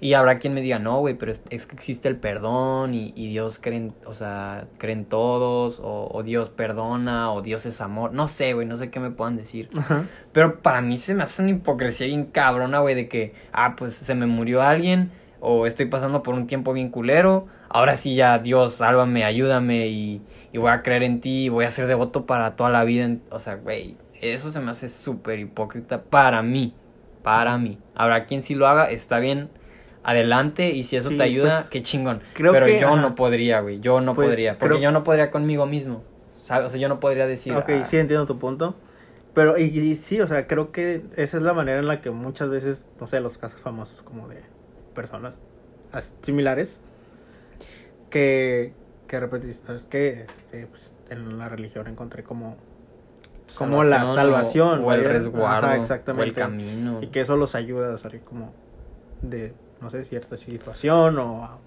Y 0.00 0.14
habrá 0.14 0.38
quien 0.38 0.52
me 0.54 0.60
diga, 0.60 0.78
no, 0.78 0.98
güey, 1.00 1.14
pero 1.14 1.32
es, 1.32 1.42
es 1.50 1.66
que 1.66 1.74
existe 1.74 2.08
el 2.08 2.16
perdón 2.16 2.92
y, 2.92 3.12
y 3.16 3.28
Dios 3.28 3.58
creen, 3.58 3.94
o 4.06 4.12
sea, 4.12 4.66
creen 4.76 5.06
todos, 5.06 5.80
o, 5.80 6.10
o 6.12 6.22
Dios 6.22 6.50
perdona, 6.50 7.32
o 7.32 7.40
Dios 7.40 7.64
es 7.64 7.80
amor. 7.80 8.12
No 8.12 8.28
sé, 8.28 8.52
güey, 8.52 8.66
no 8.66 8.76
sé 8.76 8.90
qué 8.90 9.00
me 9.00 9.10
puedan 9.10 9.36
decir. 9.36 9.68
Ajá. 9.76 10.04
Pero 10.32 10.60
para 10.60 10.82
mí 10.82 10.98
se 10.98 11.14
me 11.14 11.22
hace 11.22 11.40
una 11.42 11.52
hipocresía 11.52 12.06
bien 12.06 12.26
cabrona, 12.26 12.80
güey, 12.80 12.94
de 12.94 13.08
que, 13.08 13.32
ah, 13.52 13.76
pues 13.76 13.94
se 13.94 14.14
me 14.14 14.26
murió 14.26 14.62
alguien, 14.62 15.10
o 15.40 15.66
estoy 15.66 15.86
pasando 15.86 16.22
por 16.22 16.34
un 16.34 16.46
tiempo 16.46 16.72
bien 16.72 16.90
culero, 16.90 17.46
ahora 17.70 17.96
sí 17.96 18.14
ya, 18.14 18.38
Dios, 18.38 18.74
sálvame, 18.74 19.24
ayúdame, 19.24 19.86
y, 19.88 20.22
y 20.52 20.58
voy 20.58 20.70
a 20.70 20.82
creer 20.82 21.02
en 21.02 21.20
ti, 21.20 21.44
y 21.44 21.48
voy 21.48 21.64
a 21.64 21.70
ser 21.70 21.86
devoto 21.86 22.26
para 22.26 22.56
toda 22.56 22.68
la 22.70 22.84
vida. 22.84 23.04
en- 23.04 23.22
O 23.30 23.38
sea, 23.38 23.54
güey, 23.54 23.96
eso 24.20 24.50
se 24.50 24.60
me 24.60 24.70
hace 24.70 24.88
súper 24.88 25.38
hipócrita 25.38 26.02
para 26.02 26.42
mí, 26.42 26.74
para 27.22 27.56
mí. 27.58 27.78
Habrá 27.94 28.26
quien 28.26 28.42
sí 28.42 28.54
lo 28.54 28.68
haga, 28.68 28.90
está 28.90 29.18
bien, 29.18 29.48
adelante, 30.04 30.70
y 30.70 30.82
si 30.84 30.96
eso 30.96 31.08
Sí, 31.08 31.16
te 31.16 31.22
ayuda, 31.24 31.58
pues, 31.60 31.70
qué 31.70 31.82
chingón. 31.82 32.20
creo 32.34 32.52
Pero 32.52 32.66
que, 32.66 32.78
yo 32.78 32.88
ajá. 32.88 33.00
no 33.00 33.14
podría, 33.14 33.60
güey, 33.60 33.80
yo 33.80 34.00
no 34.00 34.14
Pues, 34.14 34.28
podría, 34.28 34.58
porque 34.58 34.74
creo- 34.76 34.82
yo 34.82 34.92
no 34.92 35.02
podría 35.02 35.30
conmigo 35.30 35.66
mismo. 35.66 36.02
¿sabes? 36.42 36.66
O 36.66 36.68
sea, 36.68 36.78
yo 36.78 36.88
no 36.90 37.00
podría 37.00 37.26
decir. 37.26 37.56
Ok, 37.56 37.70
ah, 37.70 37.84
sí 37.86 37.96
entiendo 37.96 38.26
tu 38.26 38.38
punto. 38.38 38.74
Pero, 39.32 39.56
y, 39.58 39.64
y 39.64 39.96
sí, 39.96 40.20
o 40.20 40.26
sea, 40.28 40.46
creo 40.46 40.70
que 40.72 41.02
esa 41.16 41.38
es 41.38 41.42
la 41.42 41.54
manera 41.54 41.78
en 41.80 41.86
la 41.88 42.00
que 42.02 42.10
muchas 42.10 42.50
veces, 42.50 42.84
no 43.00 43.06
sé, 43.06 43.18
los 43.20 43.38
casos 43.38 43.60
famosos 43.60 44.02
como 44.02 44.28
de 44.28 44.42
personas 44.94 45.42
as- 45.90 46.14
similares, 46.22 46.78
que, 48.10 48.72
que 49.08 49.16
de 49.16 49.20
repente 49.20 49.52
¿sabes 49.52 49.86
qué? 49.86 50.26
Este, 50.28 50.66
pues, 50.66 50.92
en 51.10 51.38
la 51.38 51.48
religión 51.48 51.86
encontré 51.86 52.22
como, 52.22 52.56
como 53.56 53.82
la 53.84 54.04
salvación. 54.14 54.84
o, 54.84 54.92
el 54.92 55.04
resguardo 55.04 55.66
Ajá, 55.68 55.78
o 55.78 55.82
exactamente. 55.82 56.28
el 56.28 56.34
camino 56.34 56.98
Y 57.02 57.08
que 57.08 57.20
eso 57.22 57.36
los 57.36 57.54
ayuda 57.54 57.92
a 57.94 57.98
salir 57.98 58.20
como 58.20 58.52
de, 59.22 59.52
no 59.84 59.90
sé, 59.90 60.04
cierta 60.04 60.38
situación 60.38 61.18
o 61.18 61.44
a 61.44 61.58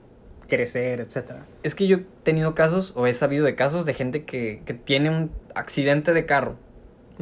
crecer, 0.48 1.00
etcétera. 1.02 1.46
es 1.62 1.76
que 1.76 1.88
yo 1.88 1.98
he 1.98 2.06
tenido 2.24 2.56
casos 2.56 2.94
o 2.96 3.06
he 3.06 3.14
sabido 3.14 3.46
de 3.46 3.54
casos 3.54 3.86
de 3.86 3.94
gente 3.94 4.24
que, 4.24 4.64
que 4.66 4.74
tiene 4.74 5.10
un 5.10 5.30
accidente 5.56 6.14
de 6.14 6.26
carro 6.26 6.56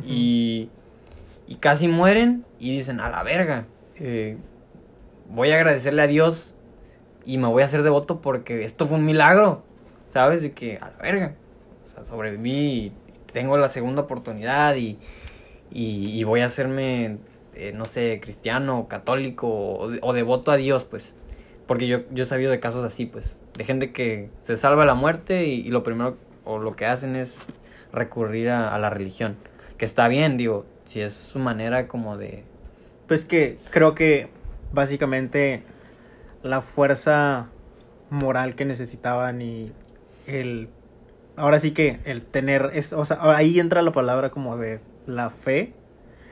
y, 0.05 0.69
y 1.47 1.55
casi 1.55 1.87
mueren 1.87 2.45
y 2.59 2.77
dicen 2.77 2.99
a 2.99 3.09
la 3.09 3.23
verga 3.23 3.65
eh, 3.97 4.37
voy 5.29 5.51
a 5.51 5.55
agradecerle 5.55 6.01
a 6.01 6.07
Dios 6.07 6.53
y 7.25 7.37
me 7.37 7.47
voy 7.47 7.63
a 7.63 7.65
hacer 7.65 7.81
devoto 7.81 8.21
porque 8.21 8.63
esto 8.63 8.87
fue 8.87 8.97
un 8.97 9.05
milagro 9.05 9.63
sabes 10.07 10.41
de 10.41 10.51
que 10.51 10.77
a 10.77 10.91
la 10.91 10.97
verga 10.97 11.33
o 11.83 11.87
sea 11.87 12.03
sobreviví 12.03 12.51
y 12.51 12.91
tengo 13.33 13.57
la 13.57 13.69
segunda 13.69 14.03
oportunidad 14.03 14.75
y, 14.75 14.97
y, 15.71 16.11
y 16.11 16.23
voy 16.23 16.41
a 16.41 16.45
hacerme 16.45 17.17
eh, 17.55 17.71
no 17.73 17.85
sé 17.85 18.19
cristiano 18.21 18.87
católico 18.87 19.47
o, 19.47 19.91
o 20.01 20.13
devoto 20.13 20.51
a 20.51 20.57
Dios 20.57 20.83
pues 20.83 21.15
porque 21.67 21.87
yo, 21.87 22.01
yo 22.11 22.23
he 22.23 22.25
sabido 22.27 22.51
de 22.51 22.59
casos 22.59 22.83
así, 22.83 23.05
pues, 23.05 23.37
de 23.57 23.63
gente 23.63 23.91
que 23.91 24.29
se 24.41 24.57
salva 24.57 24.85
la 24.85 24.95
muerte 24.95 25.45
y, 25.45 25.61
y 25.61 25.69
lo 25.69 25.83
primero 25.83 26.17
o 26.43 26.59
lo 26.59 26.75
que 26.75 26.85
hacen 26.85 27.15
es 27.15 27.39
recurrir 27.91 28.49
a, 28.49 28.73
a 28.73 28.79
la 28.79 28.89
religión. 28.89 29.35
Que 29.77 29.85
está 29.85 30.07
bien, 30.07 30.37
digo, 30.37 30.65
si 30.85 31.01
es 31.01 31.13
su 31.13 31.39
manera 31.39 31.87
como 31.87 32.17
de... 32.17 32.43
Pues 33.07 33.25
que 33.25 33.57
creo 33.71 33.95
que 33.95 34.29
básicamente 34.71 35.63
la 36.43 36.61
fuerza 36.61 37.49
moral 38.09 38.55
que 38.55 38.65
necesitaban 38.65 39.41
y 39.41 39.71
el 40.27 40.69
ahora 41.35 41.59
sí 41.59 41.71
que 41.71 41.99
el 42.05 42.21
tener 42.21 42.71
es 42.73 42.93
o 42.93 43.03
sea 43.03 43.17
ahí 43.35 43.59
entra 43.59 43.81
la 43.81 43.91
palabra 43.91 44.29
como 44.29 44.55
de 44.57 44.79
la 45.05 45.29
fe 45.29 45.73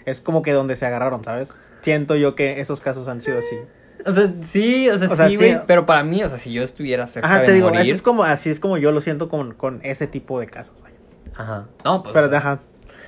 es 0.06 0.22
como 0.22 0.42
que 0.42 0.52
donde 0.52 0.76
se 0.76 0.86
agarraron 0.86 1.24
sabes 1.24 1.54
siento 1.82 2.16
yo 2.16 2.36
que 2.36 2.60
esos 2.60 2.82
casos 2.82 3.08
han 3.08 3.22
sido 3.22 3.39
así 3.39 3.58
O 4.06 4.12
sea, 4.12 4.32
sí, 4.42 4.89
o 4.89 4.98
sea, 4.98 5.08
O 5.10 5.16
sea, 5.16 5.30
sí, 5.30 5.36
sí. 5.36 5.38
güey, 5.38 5.60
pero 5.66 5.86
para 5.86 6.04
mí, 6.04 6.24
o 6.24 6.30
sea, 6.30 6.38
si 6.38 6.52
yo 6.52 6.63
estuviera 6.63 7.08
cerca 7.08 7.28
ajá 7.28 7.39
de 7.42 7.46
te 7.46 7.54
digo 7.54 7.68
morir... 7.68 7.82
así 7.82 7.92
es 7.92 8.02
como 8.02 8.24
así 8.24 8.50
es 8.50 8.60
como 8.60 8.78
yo 8.78 8.92
lo 8.92 9.02
siento 9.02 9.30
con, 9.30 9.54
con 9.54 9.80
ese 9.84 10.08
tipo 10.08 10.39
de 10.39 10.48
casos 10.48 10.76
vaya. 10.82 10.98
Ajá. 11.36 11.68
No, 11.86 12.04
pues, 12.04 12.13
pero 12.13 12.28
o 12.28 12.30
sea, 12.30 12.39
ajá 12.39 12.60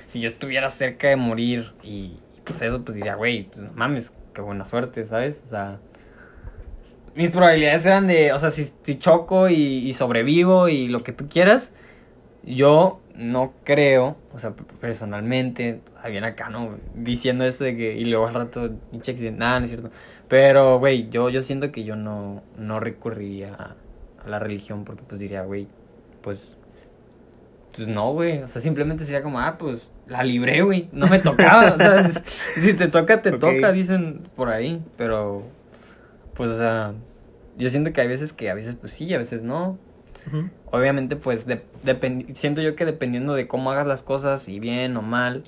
si 0.08 0.20
yo 0.20 0.28
estuviera 0.28 0.70
cerca 0.70 1.08
de 1.08 1.16
morir 1.16 1.72
y, 1.82 2.18
y, 2.36 2.40
pues 2.44 2.62
eso, 2.62 2.82
pues 2.82 2.94
diría, 2.94 3.16
güey, 3.16 3.44
pues, 3.50 3.74
mames, 3.74 4.12
qué 4.34 4.40
buena 4.40 4.64
suerte, 4.64 5.04
¿sabes? 5.04 5.42
O 5.44 5.48
sea, 5.48 5.78
mis 7.14 7.30
probabilidades 7.30 7.86
eran 7.86 8.06
de, 8.06 8.32
o 8.32 8.38
sea, 8.38 8.50
si, 8.50 8.70
si 8.82 8.98
choco 8.98 9.48
y, 9.48 9.54
y 9.54 9.92
sobrevivo 9.94 10.68
y 10.68 10.88
lo 10.88 11.02
que 11.02 11.12
tú 11.12 11.28
quieras, 11.28 11.72
yo 12.44 13.00
no 13.16 13.54
creo, 13.64 14.16
o 14.32 14.38
sea, 14.38 14.52
personalmente, 14.80 15.80
bien 16.08 16.24
acá, 16.24 16.48
¿no? 16.50 16.76
Diciendo 16.94 17.44
esto 17.44 17.64
de 17.64 17.76
que, 17.76 17.94
y 17.96 18.04
luego 18.04 18.26
al 18.26 18.34
rato, 18.34 18.70
pinche 18.90 19.12
accidente, 19.12 19.40
nada, 19.40 19.60
no 19.60 19.64
es 19.64 19.70
cierto. 19.70 19.90
Pero, 20.28 20.78
güey, 20.78 21.08
yo, 21.08 21.30
yo 21.30 21.42
siento 21.42 21.72
que 21.72 21.84
yo 21.84 21.96
no, 21.96 22.42
no 22.56 22.80
recurriría 22.80 23.54
a, 23.54 23.76
a 24.24 24.28
la 24.28 24.38
religión 24.38 24.84
porque 24.84 25.02
pues 25.06 25.20
diría, 25.20 25.42
güey, 25.42 25.68
pues 26.22 26.56
pues 27.76 27.88
no, 27.88 28.12
güey. 28.12 28.42
O 28.42 28.48
sea, 28.48 28.62
simplemente 28.62 29.04
sería 29.04 29.22
como, 29.22 29.38
ah, 29.38 29.58
pues 29.58 29.92
la 30.08 30.24
libré, 30.24 30.62
güey. 30.62 30.88
No 30.92 31.06
me 31.06 31.18
tocaba. 31.18 31.74
o 31.74 31.76
sea, 31.76 32.10
si 32.60 32.72
te 32.72 32.88
toca, 32.88 33.20
te 33.20 33.32
toca, 33.32 33.70
dicen 33.70 34.28
por 34.34 34.48
ahí. 34.48 34.82
Pero, 34.96 35.42
pues, 36.34 36.50
o 36.50 36.56
sea, 36.56 36.94
yo 37.58 37.68
siento 37.68 37.92
que 37.92 38.00
hay 38.00 38.08
veces 38.08 38.32
que 38.32 38.48
a 38.48 38.54
veces, 38.54 38.76
pues 38.76 38.92
sí, 38.92 39.12
a 39.12 39.18
veces 39.18 39.42
no. 39.42 39.78
Obviamente, 40.70 41.16
pues, 41.16 41.46
de- 41.46 41.62
siento 42.34 42.60
yo 42.60 42.74
que 42.76 42.84
dependiendo 42.84 43.34
de 43.34 43.46
cómo 43.46 43.70
hagas 43.70 43.86
las 43.86 44.02
cosas, 44.02 44.48
y 44.48 44.60
bien 44.60 44.96
o 44.96 45.02
mal, 45.02 45.42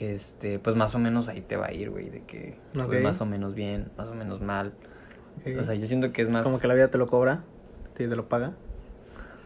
este, 0.00 0.58
pues 0.58 0.76
más 0.76 0.94
o 0.94 0.98
menos 0.98 1.28
ahí 1.28 1.40
te 1.40 1.56
va 1.56 1.66
a 1.66 1.72
ir, 1.72 1.90
güey. 1.90 2.10
De 2.10 2.22
que, 2.22 2.56
pues, 2.72 2.86
Ok. 2.86 2.94
más 3.02 3.20
o 3.20 3.26
menos 3.26 3.54
bien, 3.54 3.90
más 3.96 4.08
o 4.08 4.14
menos 4.14 4.40
mal. 4.40 4.72
O 5.58 5.62
sea, 5.62 5.74
yo 5.74 5.86
siento 5.86 6.12
que 6.12 6.22
es 6.22 6.28
más. 6.28 6.44
como 6.44 6.58
que 6.58 6.66
la 6.68 6.74
vida 6.74 6.88
te 6.88 6.98
lo 6.98 7.06
cobra 7.06 7.42
te 7.94 8.08
te 8.08 8.16
lo 8.16 8.28
paga 8.28 8.54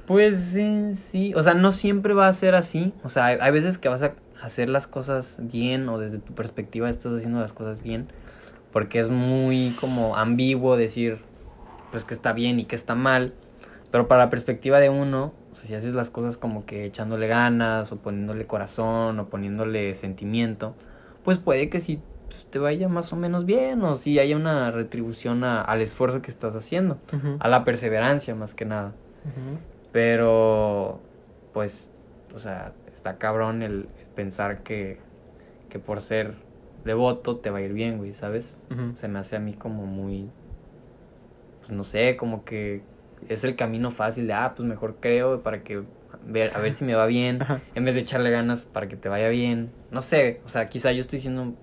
Pues 0.06 0.42
sí, 0.44 0.94
sí, 0.94 1.34
o 1.34 1.42
sea, 1.42 1.54
no 1.54 1.70
siempre 1.72 2.14
va 2.14 2.28
a 2.28 2.32
ser 2.32 2.54
así, 2.54 2.94
o 3.02 3.08
sea, 3.10 3.26
hay, 3.26 3.38
hay 3.40 3.50
veces 3.52 3.76
que 3.76 3.88
vas 3.88 4.02
a 4.02 4.14
hacer 4.40 4.68
las 4.68 4.86
cosas 4.86 5.38
bien 5.42 5.88
o 5.88 5.98
desde 5.98 6.18
tu 6.18 6.34
perspectiva 6.34 6.88
estás 6.88 7.12
haciendo 7.12 7.40
las 7.40 7.52
cosas 7.52 7.82
bien, 7.82 8.08
porque 8.72 9.00
es 9.00 9.10
muy 9.10 9.74
como 9.80 10.16
ambiguo 10.16 10.76
decir, 10.76 11.18
pues 11.90 12.04
que 12.04 12.14
está 12.14 12.32
bien 12.32 12.58
y 12.60 12.64
que 12.64 12.76
está 12.76 12.94
mal, 12.94 13.34
pero 13.90 14.08
para 14.08 14.24
la 14.24 14.30
perspectiva 14.30 14.80
de 14.80 14.90
uno, 14.90 15.32
o 15.52 15.54
sea, 15.54 15.64
si 15.66 15.74
haces 15.74 15.94
las 15.94 16.10
cosas 16.10 16.36
como 16.36 16.66
que 16.66 16.84
echándole 16.84 17.26
ganas 17.26 17.90
o 17.92 17.96
poniéndole 17.98 18.46
corazón 18.46 19.18
o 19.20 19.26
poniéndole 19.28 19.94
sentimiento, 19.94 20.74
pues 21.24 21.38
puede 21.38 21.68
que 21.70 21.80
sí 21.80 22.00
pues, 22.28 22.46
te 22.46 22.58
vaya 22.58 22.88
más 22.88 23.12
o 23.12 23.16
menos 23.16 23.44
bien 23.46 23.82
o 23.82 23.94
si 23.94 24.18
haya 24.18 24.36
una 24.36 24.70
retribución 24.70 25.42
a- 25.44 25.62
al 25.62 25.80
esfuerzo 25.80 26.20
que 26.22 26.30
estás 26.30 26.54
haciendo, 26.54 26.98
a 27.40 27.48
la 27.48 27.64
perseverancia 27.64 28.34
más 28.34 28.54
que 28.54 28.64
nada. 28.66 28.92
Pero, 29.92 31.00
pues, 31.54 31.90
o 32.34 32.38
sea, 32.38 32.72
está 32.94 33.16
cabrón 33.18 33.62
el, 33.62 33.88
el 33.98 34.06
pensar 34.14 34.62
que, 34.62 34.98
que 35.70 35.78
por 35.78 36.00
ser 36.00 36.34
devoto 36.84 37.38
te 37.38 37.50
va 37.50 37.58
a 37.58 37.62
ir 37.62 37.72
bien, 37.72 37.98
güey, 37.98 38.14
¿sabes? 38.14 38.58
Se 38.96 39.08
me 39.08 39.18
hace 39.18 39.36
a 39.36 39.40
mí 39.40 39.54
como 39.54 39.86
muy, 39.86 40.28
pues 41.60 41.72
no 41.72 41.84
sé, 41.84 42.16
como 42.16 42.44
que 42.44 42.82
es 43.28 43.44
el 43.44 43.56
camino 43.56 43.90
fácil 43.90 44.26
de, 44.26 44.32
ah, 44.32 44.52
pues 44.54 44.68
mejor 44.68 44.96
creo 45.00 45.42
para 45.42 45.62
que, 45.62 45.82
ver, 46.26 46.50
a 46.54 46.58
ver 46.60 46.72
si 46.72 46.84
me 46.84 46.94
va 46.94 47.06
bien, 47.06 47.38
en 47.74 47.84
vez 47.84 47.94
de 47.94 48.00
echarle 48.00 48.30
ganas 48.30 48.64
para 48.64 48.88
que 48.88 48.96
te 48.96 49.08
vaya 49.08 49.28
bien. 49.28 49.70
No 49.90 50.02
sé, 50.02 50.40
o 50.44 50.48
sea, 50.48 50.68
quizá 50.68 50.92
yo 50.92 51.00
estoy 51.00 51.18
siendo 51.18 51.54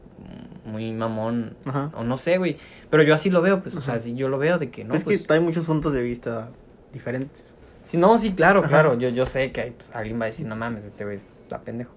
muy 0.65 0.91
mamón, 0.91 1.55
Ajá. 1.65 1.91
o 1.95 2.03
no 2.03 2.17
sé, 2.17 2.37
güey, 2.37 2.57
pero 2.89 3.03
yo 3.03 3.13
así 3.13 3.29
lo 3.29 3.41
veo, 3.41 3.61
pues, 3.61 3.75
o 3.75 3.81
sea, 3.81 3.95
así 3.95 4.15
yo 4.15 4.29
lo 4.29 4.37
veo 4.37 4.57
de 4.57 4.71
que 4.71 4.83
no, 4.83 4.95
es 4.95 5.03
pues... 5.03 5.25
que 5.25 5.33
hay 5.33 5.39
muchos 5.39 5.65
puntos 5.65 5.93
de 5.93 6.01
vista 6.01 6.49
diferentes. 6.91 7.55
Sí, 7.85 7.97
no, 7.99 8.17
sí, 8.17 8.33
claro, 8.33 8.61
Ajá. 8.61 8.69
claro. 8.69 8.97
Yo, 8.97 9.09
yo 9.09 9.27
sé 9.27 9.51
que 9.51 9.61
hay, 9.61 9.71
pues, 9.71 9.95
alguien 9.95 10.19
va 10.19 10.23
a 10.23 10.27
decir, 10.27 10.47
no 10.47 10.55
mames, 10.55 10.83
este 10.85 11.05
güey 11.05 11.17
está 11.17 11.61
pendejo. 11.61 11.93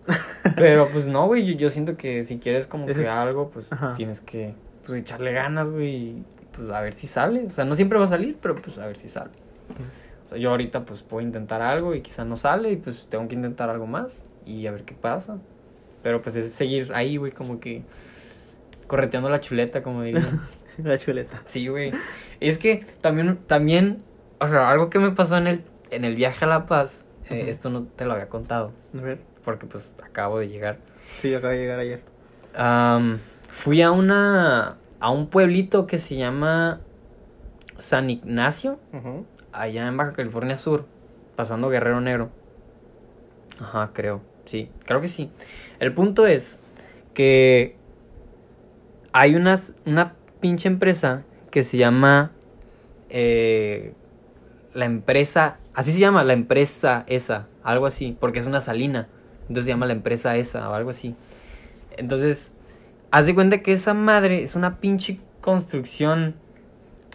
Pero 0.54 0.86
pues 0.88 1.08
no, 1.08 1.26
güey, 1.26 1.46
yo, 1.46 1.54
yo 1.54 1.70
siento 1.70 1.96
que 1.96 2.22
si 2.24 2.38
quieres 2.38 2.66
como 2.66 2.86
Ese 2.86 3.00
que 3.00 3.08
algo, 3.08 3.48
pues 3.48 3.70
tienes 3.96 4.20
que 4.20 4.54
pues, 4.84 5.00
echarle 5.00 5.32
ganas, 5.32 5.70
güey, 5.70 6.22
pues 6.52 6.68
a 6.68 6.82
ver 6.82 6.92
si 6.92 7.06
sale. 7.06 7.46
O 7.46 7.52
sea, 7.52 7.64
no 7.64 7.74
siempre 7.74 7.98
va 7.98 8.04
a 8.04 8.08
salir, 8.08 8.36
pero 8.38 8.54
pues 8.54 8.76
a 8.76 8.86
ver 8.86 8.98
si 8.98 9.08
sale. 9.08 9.30
O 10.26 10.28
sea, 10.28 10.38
yo 10.38 10.50
ahorita 10.50 10.84
pues 10.84 11.02
puedo 11.02 11.26
intentar 11.26 11.62
algo 11.62 11.94
y 11.94 12.02
quizá 12.02 12.24
no 12.24 12.36
sale 12.36 12.72
y 12.72 12.76
pues 12.76 13.06
tengo 13.10 13.26
que 13.28 13.34
intentar 13.34 13.70
algo 13.70 13.86
más 13.86 14.26
y 14.44 14.66
a 14.66 14.72
ver 14.72 14.84
qué 14.84 14.94
pasa. 14.94 15.38
Pero 16.02 16.22
pues 16.22 16.36
es 16.36 16.52
seguir 16.52 16.90
ahí, 16.94 17.16
güey, 17.16 17.32
como 17.32 17.60
que 17.60 17.82
correteando 18.86 19.28
la 19.30 19.40
chuleta, 19.40 19.82
como 19.82 20.02
dirían. 20.02 20.40
La 20.78 20.96
chuleta. 20.96 21.42
Sí, 21.44 21.66
güey. 21.66 21.92
Es 22.38 22.56
que 22.56 22.86
también, 23.00 23.36
también, 23.48 23.98
o 24.38 24.46
sea, 24.46 24.70
algo 24.70 24.90
que 24.90 25.00
me 25.00 25.10
pasó 25.10 25.36
en 25.36 25.48
el, 25.48 25.64
en 25.90 26.04
el 26.04 26.14
viaje 26.14 26.44
a 26.44 26.48
La 26.48 26.66
Paz, 26.66 27.04
eh, 27.30 27.46
esto 27.48 27.68
no 27.68 27.82
te 27.82 28.04
lo 28.04 28.12
había 28.12 28.28
contado, 28.28 28.72
A 28.96 29.00
ver. 29.02 29.18
porque 29.44 29.66
pues 29.66 29.96
acabo 30.04 30.38
de 30.38 30.46
llegar. 30.48 30.78
Sí, 31.20 31.34
acaba 31.34 31.52
de 31.54 31.58
llegar 31.58 31.80
ayer. 31.80 32.02
Fui 33.48 33.82
a 33.82 33.90
una, 33.90 34.76
a 35.00 35.10
un 35.10 35.26
pueblito 35.28 35.86
que 35.88 35.98
se 35.98 36.14
llama 36.16 36.80
San 37.78 38.08
Ignacio, 38.08 38.78
allá 39.60 39.86
en 39.86 39.96
Baja 39.96 40.12
California 40.12 40.56
Sur, 40.56 40.86
pasando 41.36 41.68
Guerrero 41.68 42.00
Negro. 42.00 42.30
Ajá, 43.60 43.90
creo, 43.92 44.22
sí, 44.44 44.70
creo 44.84 45.00
que 45.00 45.08
sí. 45.08 45.30
El 45.80 45.92
punto 45.92 46.26
es 46.26 46.60
que 47.14 47.76
hay 49.12 49.34
unas, 49.34 49.74
una 49.84 50.14
pinche 50.40 50.68
empresa 50.68 51.24
que 51.50 51.64
se 51.64 51.78
llama 51.78 52.32
eh, 53.08 53.94
la 54.74 54.84
empresa, 54.84 55.58
así 55.74 55.92
se 55.92 55.98
llama 55.98 56.22
la 56.24 56.34
empresa 56.34 57.04
esa, 57.08 57.48
algo 57.62 57.86
así, 57.86 58.16
porque 58.18 58.38
es 58.38 58.46
una 58.46 58.60
salina, 58.60 59.08
entonces 59.42 59.64
se 59.64 59.70
llama 59.70 59.86
la 59.86 59.94
empresa 59.94 60.36
esa 60.36 60.70
o 60.70 60.74
algo 60.74 60.90
así. 60.90 61.16
Entonces, 61.96 62.52
haz 63.10 63.26
de 63.26 63.34
cuenta 63.34 63.62
que 63.62 63.72
esa 63.72 63.94
madre 63.94 64.42
es 64.42 64.54
una 64.54 64.78
pinche 64.78 65.18
construcción 65.40 66.36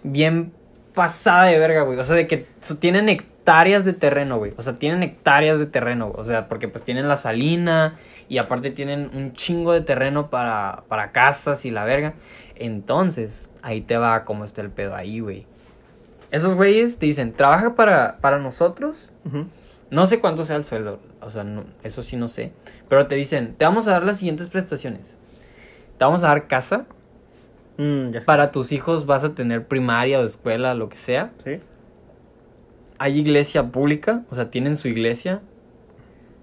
bien 0.03 0.51
pasada 0.93 1.45
de 1.45 1.57
verga, 1.59 1.81
güey. 1.83 1.97
O 1.99 2.03
sea, 2.03 2.15
de 2.15 2.27
que 2.27 2.45
tienen 2.79 3.09
hectáreas 3.09 3.85
de 3.85 3.93
terreno, 3.93 4.37
güey. 4.37 4.53
O 4.57 4.61
sea, 4.61 4.73
tienen 4.73 5.03
hectáreas 5.03 5.59
de 5.59 5.65
terreno, 5.65 6.07
güey. 6.09 6.21
O 6.21 6.25
sea, 6.25 6.47
porque 6.47 6.67
pues 6.67 6.83
tienen 6.83 7.07
la 7.07 7.17
salina 7.17 7.95
y 8.29 8.37
aparte 8.37 8.71
tienen 8.71 9.09
un 9.13 9.33
chingo 9.33 9.73
de 9.73 9.81
terreno 9.81 10.29
para, 10.29 10.83
para 10.87 11.11
casas 11.11 11.65
y 11.65 11.71
la 11.71 11.83
verga. 11.85 12.13
Entonces, 12.55 13.51
ahí 13.61 13.81
te 13.81 13.97
va 13.97 14.23
como 14.25 14.45
está 14.45 14.61
el 14.61 14.69
pedo 14.69 14.95
ahí, 14.95 15.19
güey. 15.19 15.45
Esos 16.31 16.55
güeyes 16.55 16.97
te 16.97 17.05
dicen, 17.05 17.33
trabaja 17.33 17.75
para, 17.75 18.17
para 18.21 18.39
nosotros. 18.39 19.11
No 19.91 20.05
sé 20.07 20.19
cuánto 20.19 20.43
sea 20.43 20.55
el 20.55 20.63
sueldo, 20.65 20.99
o 21.21 21.29
sea, 21.29 21.43
no- 21.43 21.65
eso 21.83 22.01
sí 22.01 22.15
no 22.15 22.27
sé. 22.27 22.51
Pero 22.89 23.05
te 23.05 23.13
dicen, 23.15 23.53
te 23.55 23.65
vamos 23.65 23.85
a 23.87 23.91
dar 23.91 24.03
las 24.03 24.17
siguientes 24.17 24.47
prestaciones. 24.47 25.19
Te 25.99 26.05
vamos 26.05 26.23
a 26.23 26.27
dar 26.29 26.47
casa. 26.47 26.85
Mm, 27.77 28.11
ya. 28.11 28.21
Para 28.21 28.51
tus 28.51 28.71
hijos 28.71 29.05
vas 29.05 29.23
a 29.23 29.33
tener 29.33 29.67
primaria 29.67 30.19
o 30.19 30.23
escuela, 30.23 30.73
lo 30.73 30.89
que 30.89 30.97
sea. 30.97 31.31
Sí. 31.43 31.59
Hay 32.99 33.19
iglesia 33.19 33.71
pública, 33.71 34.23
o 34.29 34.35
sea, 34.35 34.51
tienen 34.51 34.77
su 34.77 34.87
iglesia. 34.87 35.41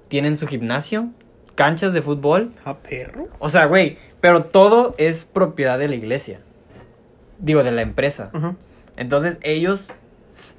Tienen 0.08 0.36
su 0.36 0.46
gimnasio. 0.46 1.10
Canchas 1.54 1.92
de 1.92 2.02
fútbol. 2.02 2.52
¿A 2.64 2.78
perro? 2.78 3.28
O 3.38 3.48
sea, 3.48 3.66
güey, 3.66 3.98
pero 4.20 4.44
todo 4.44 4.94
es 4.98 5.24
propiedad 5.24 5.78
de 5.78 5.88
la 5.88 5.94
iglesia. 5.94 6.40
Digo, 7.38 7.62
de 7.62 7.72
la 7.72 7.82
empresa. 7.82 8.30
Entonces 8.96 9.38
ellos, 9.42 9.88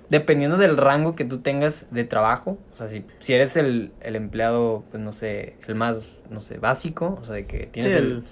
dependiendo 0.09 0.57
del 0.57 0.77
rango 0.77 1.15
que 1.15 1.25
tú 1.25 1.39
tengas 1.39 1.85
de 1.91 2.05
trabajo, 2.05 2.57
o 2.73 2.77
sea, 2.77 2.87
si, 2.87 3.05
si 3.19 3.33
eres 3.33 3.55
el, 3.55 3.91
el 4.01 4.15
empleado, 4.15 4.83
pues 4.89 5.03
no 5.03 5.11
sé, 5.11 5.55
el 5.67 5.75
más, 5.75 6.15
no 6.29 6.39
sé, 6.39 6.57
básico, 6.57 7.19
o 7.21 7.23
sea, 7.23 7.35
de 7.35 7.45
que 7.45 7.67
tienes 7.67 7.91
Sí, 7.91 7.97
el, 7.99 8.05
el, 8.05 8.23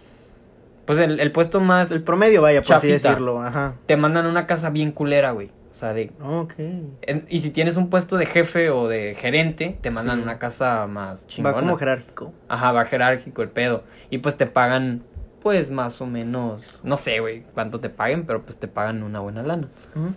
pues 0.89 0.97
el, 0.97 1.19
el 1.19 1.31
puesto 1.31 1.59
más, 1.59 1.91
el 1.91 2.01
promedio, 2.01 2.41
vaya, 2.41 2.63
por 2.63 2.77
así 2.77 2.87
decirlo. 2.87 3.43
Ajá. 3.43 3.75
te 3.85 3.95
mandan 3.95 4.25
a 4.25 4.29
una 4.29 4.47
casa 4.47 4.71
bien 4.71 4.91
culera, 4.91 5.29
güey. 5.33 5.51
O 5.69 5.73
sea, 5.75 5.93
de, 5.93 6.11
Ok. 6.19 6.53
en- 6.57 7.25
y 7.29 7.41
si 7.41 7.51
tienes 7.51 7.77
un 7.77 7.91
puesto 7.91 8.17
de 8.17 8.25
jefe 8.25 8.71
o 8.71 8.87
de 8.87 9.13
gerente, 9.13 9.77
te 9.81 9.91
mandan 9.91 10.15
Sí. 10.15 10.21
a 10.21 10.23
una 10.23 10.39
casa 10.39 10.87
más 10.87 11.27
chingona. 11.27 11.53
Va 11.53 11.61
como 11.61 11.77
jerárquico. 11.77 12.33
Ajá, 12.47 12.71
va 12.71 12.85
jerárquico 12.85 13.43
el 13.43 13.49
pedo. 13.49 13.83
Y 14.09 14.17
pues 14.17 14.35
te 14.35 14.47
pagan, 14.47 15.03
pues 15.43 15.69
más 15.69 16.01
o 16.01 16.07
menos, 16.07 16.81
no 16.83 16.97
sé, 16.97 17.19
güey, 17.19 17.43
cuánto 17.53 17.79
te 17.79 17.89
paguen, 17.91 18.25
pero 18.25 18.41
pues 18.41 18.57
te 18.57 18.67
pagan 18.67 19.03
una 19.03 19.19
buena 19.19 19.43
lana. 19.43 19.67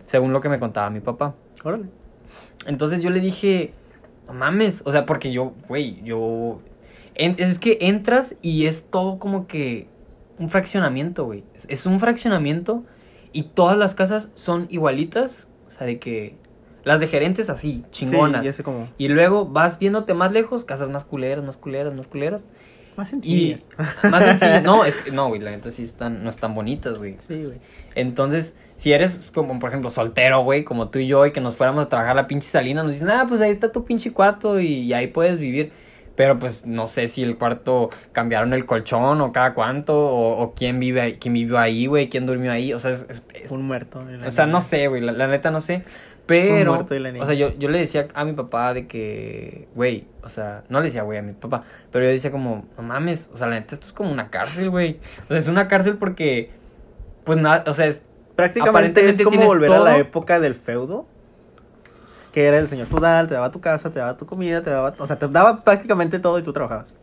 Según 0.06 0.32
lo 0.32 0.40
que 0.40 0.48
me 0.48 0.58
contaba 0.58 0.88
mi 0.88 1.00
papá. 1.00 1.35
Órale. 1.64 1.85
Entonces 2.66 3.00
yo 3.00 3.11
le 3.11 3.20
dije, 3.20 3.74
no 4.26 4.32
mames, 4.32 4.80
o 4.87 4.90
sea, 4.90 5.04
porque 5.04 5.32
yo, 5.32 5.52
güey, 5.68 6.02
yo... 6.02 6.61
en- 7.14 7.37
es 7.38 7.58
que 7.58 7.76
entras 7.82 8.37
y 8.40 8.64
es 8.64 8.87
todo 8.90 9.18
como 9.18 9.46
que 9.46 9.87
un 10.42 10.48
fraccionamiento, 10.50 11.24
güey. 11.24 11.44
Es, 11.55 11.66
es 11.70 11.87
un 11.87 12.00
fraccionamiento 12.00 12.85
y 13.33 13.44
todas 13.44 13.78
las 13.78 13.94
casas 13.94 14.31
son 14.35 14.66
igualitas, 14.70 15.48
o 15.68 15.70
sea, 15.70 15.87
de 15.87 15.98
que 15.98 16.37
las 16.85 17.00
de 17.00 17.07
gerentes 17.07 17.48
así, 17.48 17.85
chingonas. 17.90 18.42
Sí, 18.42 18.46
ya 18.46 18.52
sé 18.52 18.62
cómo. 18.62 18.88
Y 18.98 19.09
luego 19.09 19.46
vas 19.46 19.78
viéndote 19.78 20.14
más 20.14 20.33
lejos, 20.33 20.64
casas 20.64 20.90
más 20.90 21.05
culeras, 21.05 21.44
más 21.44 21.57
culeras, 21.57 21.94
más 21.94 22.07
culeras. 22.09 22.48
Más 22.96 23.09
Y 23.09 23.12
sencillas. 23.12 23.68
más 24.11 24.24
sencillas. 24.24 24.62
No, 24.64 24.85
es 24.85 24.96
que, 24.96 25.12
no, 25.12 25.28
güey, 25.28 25.40
la 25.40 25.50
neta 25.52 25.70
sí 25.70 25.83
están, 25.85 26.22
no 26.24 26.28
están 26.28 26.55
bonitas, 26.55 26.98
güey. 26.98 27.16
Sí, 27.26 27.44
güey. 27.44 27.59
Entonces, 27.94 28.55
si 28.76 28.92
eres 28.92 29.31
como, 29.33 29.59
por 29.59 29.70
ejemplo, 29.70 29.88
soltero, 29.88 30.42
güey, 30.42 30.64
como 30.64 30.90
tú 30.90 30.98
y 30.98 31.07
yo, 31.07 31.24
y 31.24 31.33
que 31.33 31.40
nos 31.40 31.57
fuéramos 31.57 31.85
a 31.85 31.88
trabajar 31.88 32.18
a 32.18 32.22
la 32.22 32.26
pinche 32.26 32.48
salina, 32.48 32.83
nos 32.83 32.92
dicen, 32.92 33.09
ah, 33.11 33.24
pues 33.26 33.40
ahí 33.40 33.50
está 33.52 33.72
tu 33.72 33.85
pinche 33.85 34.12
cuarto 34.12 34.61
y, 34.61 34.66
y 34.66 34.92
ahí 34.92 35.07
puedes 35.07 35.38
vivir. 35.38 35.72
Pero 36.14 36.38
pues 36.38 36.66
no 36.66 36.87
sé 36.87 37.09
si 37.09 37.22
el 37.22 37.38
cuarto 37.38 37.88
cambiaron 38.12 38.53
el 38.53 38.66
colchón 38.66 39.20
o 39.20 39.33
cada 39.33 39.55
cuánto, 39.55 39.96
o, 39.98 40.42
o 40.42 40.55
quién 40.55 40.79
vive 40.79 41.01
ahí, 41.01 41.12
quién 41.18 41.33
vivió 41.35 41.59
ahí, 41.59 41.87
güey, 41.87 42.09
quién 42.09 42.27
durmió 42.27 42.53
ahí. 42.53 42.72
O 42.75 42.79
sea, 42.79 42.90
es, 42.90 43.07
es- 43.09 43.22
es- 43.35 43.51
Un 43.51 43.62
muerto. 43.62 44.05
o 44.27 44.31
sea, 44.31 44.46
no 44.46 44.61
sé, 44.61 44.88
güey, 44.88 45.01
la, 45.01 45.12
la 45.12 45.27
neta 45.27 45.51
no 45.51 45.61
sé. 45.61 45.85
Pero, 46.27 46.75
muerto 46.75 46.94
y 46.94 47.01
la 47.01 47.11
niña. 47.11 47.22
o 47.25 47.27
sea, 47.27 47.35
yo, 47.35 47.53
yo 47.59 47.68
le 47.68 47.79
decía 47.81 48.07
a 48.14 48.25
mi 48.25 48.33
papá 48.33 48.72
de 48.75 48.87
que, 48.87 49.66
güey, 49.75 50.05
o 50.22 50.29
sea, 50.29 50.62
no 50.68 50.79
le 50.81 50.87
decía, 50.87 51.03
güey, 51.03 51.18
a 51.18 51.22
mi 51.22 51.33
papá, 51.33 51.64
pero 51.90 52.05
yo 52.05 52.11
decía 52.12 52.31
como, 52.31 52.66
no 52.77 52.83
mames, 52.85 53.29
o 53.35 53.37
sea, 53.37 53.48
la 53.48 53.57
neta 53.57 53.75
esto 53.75 53.87
es 53.87 53.92
como 53.92 54.12
una 54.12 54.31
cárcel, 54.31 54.70
güey. 54.70 55.01
O 55.25 55.29
sea, 55.29 55.38
es 55.38 55.48
una 55.48 55.66
cárcel 55.66 55.96
porque, 55.96 56.51
pues 57.25 57.38
nada, 57.38 57.64
o 57.66 57.75
sea, 57.75 57.87
es, 57.87 58.05
Prácticamente 58.37 59.09
es 59.09 59.18
como 59.22 59.42
volver 59.44 59.70
a 59.72 59.79
la 59.81 59.98
época 59.98 60.40
del 60.40 60.55
feudo. 60.55 61.07
Que 62.33 62.47
era 62.47 62.59
el 62.59 62.66
señor 62.68 62.87
feudal, 62.87 63.29
te 63.29 63.35
daba 63.35 63.51
tu 63.51 63.61
casa, 63.61 63.90
te 63.90 63.99
daba 63.99 64.16
tu 64.16 64.25
comida, 64.27 64.62
te 64.62 64.71
daba... 64.71 64.95
O 64.99 65.07
sea, 65.07 65.18
te 65.18 65.29
daba 65.29 65.61
prácticamente 65.61 66.18
todo 66.18 66.38
y 66.38 66.42
tú 66.42 66.53
trabajabas. 66.53 66.95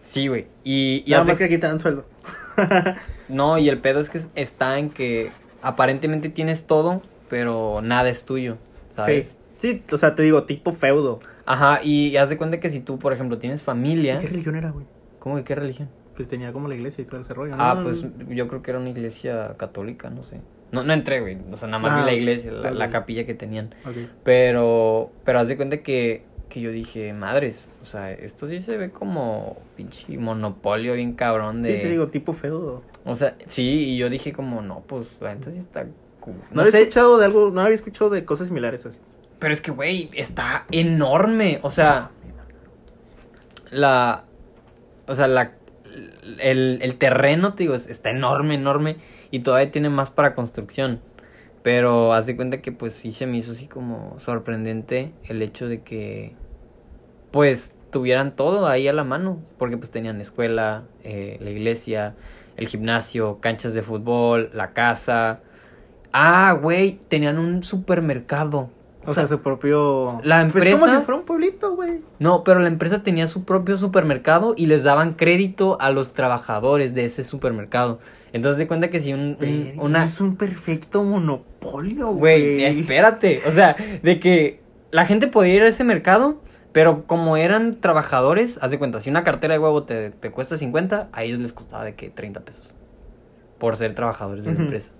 sí, 0.00 0.26
güey. 0.28 0.46
Y, 0.64 1.02
y 1.06 1.10
Nada 1.10 1.22
hace- 1.22 1.30
más 1.32 1.38
que 1.38 1.44
aquí 1.44 1.58
te 1.58 1.66
dan 1.66 1.80
sueldo. 1.80 2.06
no, 3.28 3.58
y 3.58 3.68
el 3.68 3.78
pedo 3.78 4.00
es 4.00 4.10
que 4.10 4.18
es- 4.18 4.30
está 4.34 4.78
en 4.78 4.90
que 4.90 5.30
aparentemente 5.62 6.28
tienes 6.28 6.66
todo, 6.66 7.02
pero 7.28 7.80
nada 7.82 8.08
es 8.08 8.24
tuyo, 8.24 8.56
¿sabes? 8.90 9.36
Sí. 9.58 9.82
sí, 9.84 9.94
o 9.94 9.98
sea, 9.98 10.14
te 10.14 10.22
digo, 10.22 10.44
tipo 10.44 10.72
feudo. 10.72 11.20
Ajá, 11.46 11.80
y, 11.82 12.08
y 12.08 12.16
haz 12.16 12.28
de 12.30 12.36
cuenta 12.38 12.60
que 12.60 12.70
si 12.70 12.80
tú, 12.80 12.98
por 12.98 13.12
ejemplo, 13.12 13.38
tienes 13.38 13.62
familia, 13.62 14.18
¿Qué 14.18 14.28
religión 14.28 14.56
era, 14.56 14.70
güey? 14.70 14.86
¿cómo 15.18 15.36
que 15.36 15.44
qué 15.44 15.54
religión? 15.54 15.88
Pues 16.16 16.28
tenía 16.28 16.52
como 16.52 16.68
la 16.68 16.74
iglesia 16.74 17.02
y 17.02 17.06
todo 17.06 17.20
ese 17.20 17.34
rollo. 17.34 17.54
Ah, 17.58 17.78
pues 17.82 18.04
yo 18.28 18.46
creo 18.48 18.62
que 18.62 18.70
era 18.70 18.78
una 18.80 18.90
iglesia 18.90 19.54
católica, 19.56 20.10
no 20.10 20.22
sé. 20.22 20.40
No, 20.74 20.82
no 20.82 20.92
entré, 20.92 21.20
güey. 21.20 21.38
O 21.50 21.56
sea, 21.56 21.68
nada 21.68 21.78
más 21.78 21.92
Ah, 21.92 22.00
vi 22.00 22.04
la 22.04 22.12
iglesia, 22.12 22.52
la, 22.52 22.90
capilla 22.90 23.24
que 23.24 23.34
tenían. 23.34 23.74
Pero, 24.24 25.10
pero 25.24 25.38
haz 25.40 25.48
de 25.48 25.56
cuenta 25.56 25.78
que, 25.82 26.24
que 26.48 26.60
yo 26.60 26.70
dije, 26.70 27.12
madres, 27.12 27.70
o 27.80 27.84
sea, 27.84 28.10
esto 28.12 28.46
sí 28.46 28.60
se 28.60 28.76
ve 28.76 28.90
como 28.90 29.56
pinche 29.76 30.16
monopolio 30.18 30.94
bien 30.94 31.14
cabrón 31.14 31.62
de... 31.62 31.74
Sí, 31.76 31.82
te 31.82 31.88
digo, 31.90 32.08
tipo 32.08 32.32
feudo. 32.32 32.82
O 33.04 33.14
sea, 33.14 33.36
sí, 33.46 33.92
y 33.92 33.96
yo 33.96 34.10
dije 34.10 34.32
como, 34.32 34.60
no, 34.62 34.80
pues, 34.86 35.16
la 35.20 35.34
neta 35.34 35.50
sí 35.50 35.58
está... 35.58 35.86
cool. 36.20 36.34
No, 36.50 36.56
No, 36.56 36.60
había 36.62 36.72
sé, 36.72 36.80
escuchado 36.82 37.18
de 37.18 37.24
algo, 37.26 37.50
no 37.50 37.60
había 37.60 37.74
escuchado 37.74 38.10
de 38.10 38.24
cosas 38.24 38.48
similares 38.48 38.84
así. 38.86 38.98
pero 39.38 39.52
es 39.54 39.60
que, 39.60 39.70
güey, 39.70 40.10
está 40.14 40.66
enorme. 40.70 41.58
O 41.62 41.70
sea, 41.70 42.10
la... 43.70 44.24
O 45.06 45.14
sea, 45.14 45.26
la... 45.28 45.52
El, 46.40 46.78
el 46.82 46.94
terreno, 46.96 47.54
te 47.54 47.64
digo, 47.64 47.74
es- 47.74 47.88
está 47.88 48.10
enorme, 48.10 48.54
enorme. 48.54 48.96
Y 49.34 49.40
todavía 49.40 49.72
tiene 49.72 49.90
más 49.90 50.10
para 50.10 50.36
construcción. 50.36 51.00
Pero 51.64 52.12
haz 52.12 52.26
de 52.26 52.36
cuenta 52.36 52.62
que 52.62 52.70
pues 52.70 52.92
sí 52.92 53.10
se 53.10 53.26
me 53.26 53.36
hizo 53.36 53.50
así 53.50 53.66
como 53.66 54.14
sorprendente 54.20 55.12
el 55.24 55.42
hecho 55.42 55.66
de 55.66 55.82
que 55.82 56.36
pues 57.32 57.74
tuvieran 57.90 58.36
todo 58.36 58.68
ahí 58.68 58.86
a 58.86 58.92
la 58.92 59.02
mano, 59.02 59.42
porque 59.58 59.76
pues 59.76 59.90
tenían 59.90 60.20
escuela, 60.20 60.84
eh, 61.02 61.38
la 61.40 61.50
iglesia, 61.50 62.14
el 62.56 62.68
gimnasio, 62.68 63.40
canchas 63.40 63.74
de 63.74 63.82
fútbol, 63.82 64.50
la 64.54 64.72
casa. 64.72 65.40
Ah, 66.12 66.52
güey, 66.52 67.00
tenían 67.08 67.40
un 67.40 67.64
supermercado. 67.64 68.70
O, 69.06 69.14
sea, 69.14 69.26
su 69.26 69.40
propio... 69.40 70.20
La 70.22 70.40
Pues 70.50 70.64
empresa... 70.66 70.78
como 70.86 70.98
si 71.00 71.04
fuera 71.04 71.20
un 71.20 71.26
pueblito, 71.26 71.74
güey. 71.74 72.00
No, 72.18 72.44
pero 72.44 72.60
la 72.60 72.68
empresa 72.68 73.02
tenía 73.02 73.26
su 73.26 73.44
propio 73.44 73.76
supermercado 73.76 74.54
y 74.56 74.66
les 74.66 74.82
daban 74.84 75.14
crédito 75.14 75.76
a 75.80 75.90
los 75.90 76.12
trabajadores 76.12 76.94
de 76.94 77.04
ese 77.04 77.24
supermercado. 77.24 77.98
Entonces 78.32 78.58
de 78.58 78.66
cuenta 78.66 78.88
que 78.90 78.98
si 79.00 79.12
un, 79.12 79.36
una... 79.78 80.04
Es 80.04 80.20
un 80.20 80.36
perfecto 80.36 81.04
monopolio, 81.04 82.08
Güey, 82.12 82.54
güey. 82.56 82.80
espérate. 82.80 83.42
O 83.46 83.50
sea, 83.50 83.76
de 84.02 84.18
que 84.18 84.60
la 84.90 85.06
gente 85.06 85.26
podía 85.28 85.54
ir 85.54 85.62
a 85.62 85.68
ese 85.68 85.84
mercado, 85.84 86.40
pero 86.72 87.06
como 87.06 87.36
eran 87.36 87.80
trabajadores, 87.80 88.58
haz 88.62 88.70
de 88.70 88.78
cuenta, 88.78 89.00
si 89.00 89.10
una 89.10 89.24
cartera 89.24 89.54
de 89.54 89.60
huevo 89.60 89.84
te, 89.84 90.10
te 90.10 90.30
cuesta 90.30 90.56
50, 90.56 91.08
a 91.12 91.22
ellos 91.22 91.38
les 91.38 91.52
costaba 91.52 91.84
de 91.84 91.94
que 91.94 92.10
30 92.10 92.40
pesos. 92.40 92.74
Por 93.58 93.76
ser 93.76 93.94
trabajadores 93.94 94.44
de 94.44 94.54
la 94.54 94.60
empresa. 94.60 94.92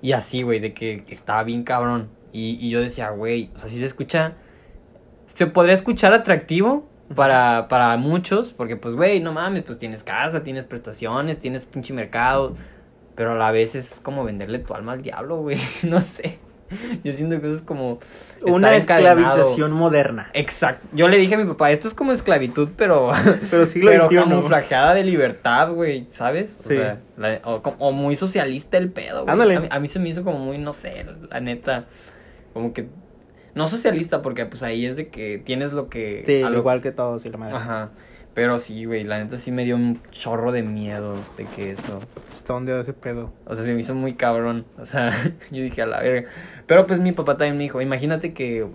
Y 0.00 0.12
así, 0.12 0.42
güey, 0.42 0.60
de 0.60 0.72
que 0.72 1.02
estaba 1.08 1.42
bien 1.42 1.64
cabrón. 1.64 2.08
Y, 2.32 2.58
y 2.60 2.70
yo 2.70 2.80
decía, 2.80 3.10
güey, 3.10 3.50
o 3.56 3.58
sea, 3.58 3.68
si 3.68 3.78
se 3.78 3.86
escucha. 3.86 4.34
Se 5.26 5.46
podría 5.46 5.74
escuchar 5.74 6.12
atractivo 6.14 6.88
para, 7.14 7.68
para 7.68 7.96
muchos, 7.96 8.52
porque 8.52 8.76
pues, 8.76 8.94
güey, 8.94 9.20
no 9.20 9.32
mames, 9.32 9.62
pues 9.64 9.78
tienes 9.78 10.02
casa, 10.02 10.42
tienes 10.42 10.64
prestaciones, 10.64 11.38
tienes 11.38 11.66
pinche 11.66 11.92
mercado. 11.92 12.54
Pero 13.14 13.32
a 13.32 13.34
la 13.34 13.50
vez 13.50 13.74
es 13.74 14.00
como 14.02 14.24
venderle 14.24 14.58
tu 14.60 14.74
alma 14.74 14.92
al 14.92 15.02
diablo, 15.02 15.38
güey. 15.38 15.58
No 15.82 16.00
sé. 16.00 16.38
Yo 17.02 17.14
siento 17.14 17.40
que 17.40 17.46
eso 17.46 17.56
es 17.56 17.62
como. 17.62 17.98
Una 18.42 18.76
esclavización 18.76 19.72
moderna. 19.72 20.30
Exacto. 20.34 20.86
Yo 20.92 21.08
le 21.08 21.16
dije 21.16 21.34
a 21.34 21.38
mi 21.38 21.46
papá, 21.46 21.70
esto 21.70 21.88
es 21.88 21.94
como 21.94 22.12
esclavitud, 22.12 22.68
pero. 22.76 23.10
Pero 23.50 23.64
siglo 23.64 23.90
pero 23.90 24.06
XXI. 24.08 24.16
camuflajeada 24.18 24.92
de 24.94 25.02
libertad, 25.02 25.72
güey, 25.72 26.04
¿sabes? 26.08 26.58
O 26.60 26.68
Sí. 26.68 26.76
sea, 26.76 27.00
la- 27.16 27.40
o, 27.44 27.92
muy 27.92 28.16
socialista 28.16 28.76
el 28.76 28.92
pedo, 28.92 29.22
güey. 29.22 29.32
Ándale. 29.32 29.56
A, 29.70 29.76
a 29.76 29.80
mí 29.80 29.88
se 29.88 29.98
me 29.98 30.10
hizo 30.10 30.22
como 30.24 30.38
muy, 30.40 30.58
no 30.58 30.74
sé, 30.74 31.06
la 31.30 31.40
neta. 31.40 31.86
Como 32.58 32.72
que. 32.74 32.88
No 33.54 33.66
socialista, 33.66 34.20
porque 34.22 34.46
pues 34.46 34.62
ahí 34.62 34.84
es 34.86 34.96
de 34.96 35.08
que 35.08 35.38
tienes 35.38 35.72
lo 35.72 35.88
que. 35.88 36.22
Sí, 36.26 36.40
lo- 36.42 36.58
igual 36.58 36.82
que 36.82 36.92
todos 36.92 37.24
y 37.24 37.30
la 37.30 37.38
madre. 37.38 37.56
Ajá. 37.56 37.90
Pero 38.34 38.58
sí, 38.60 38.84
güey, 38.84 39.02
la 39.02 39.18
neta 39.18 39.36
sí 39.36 39.50
me 39.50 39.64
dio 39.64 39.74
un 39.74 40.00
chorro 40.12 40.52
de 40.52 40.62
miedo 40.62 41.16
de 41.36 41.44
que 41.44 41.70
eso. 41.72 42.00
Está 42.30 42.54
ondeado 42.54 42.80
ese 42.80 42.92
pedo. 42.92 43.32
O 43.46 43.54
sea, 43.56 43.64
se 43.64 43.74
me 43.74 43.80
hizo 43.80 43.94
muy 43.96 44.14
cabrón. 44.14 44.64
O 44.78 44.86
sea, 44.86 45.10
yo 45.50 45.62
dije 45.62 45.82
a 45.82 45.86
la 45.86 46.00
verga. 46.00 46.28
Pero 46.66 46.86
pues 46.86 47.00
mi 47.00 47.10
papá 47.12 47.36
también 47.36 47.56
me 47.56 47.64
dijo, 47.64 47.80
imagínate 47.80 48.32
que 48.34 48.66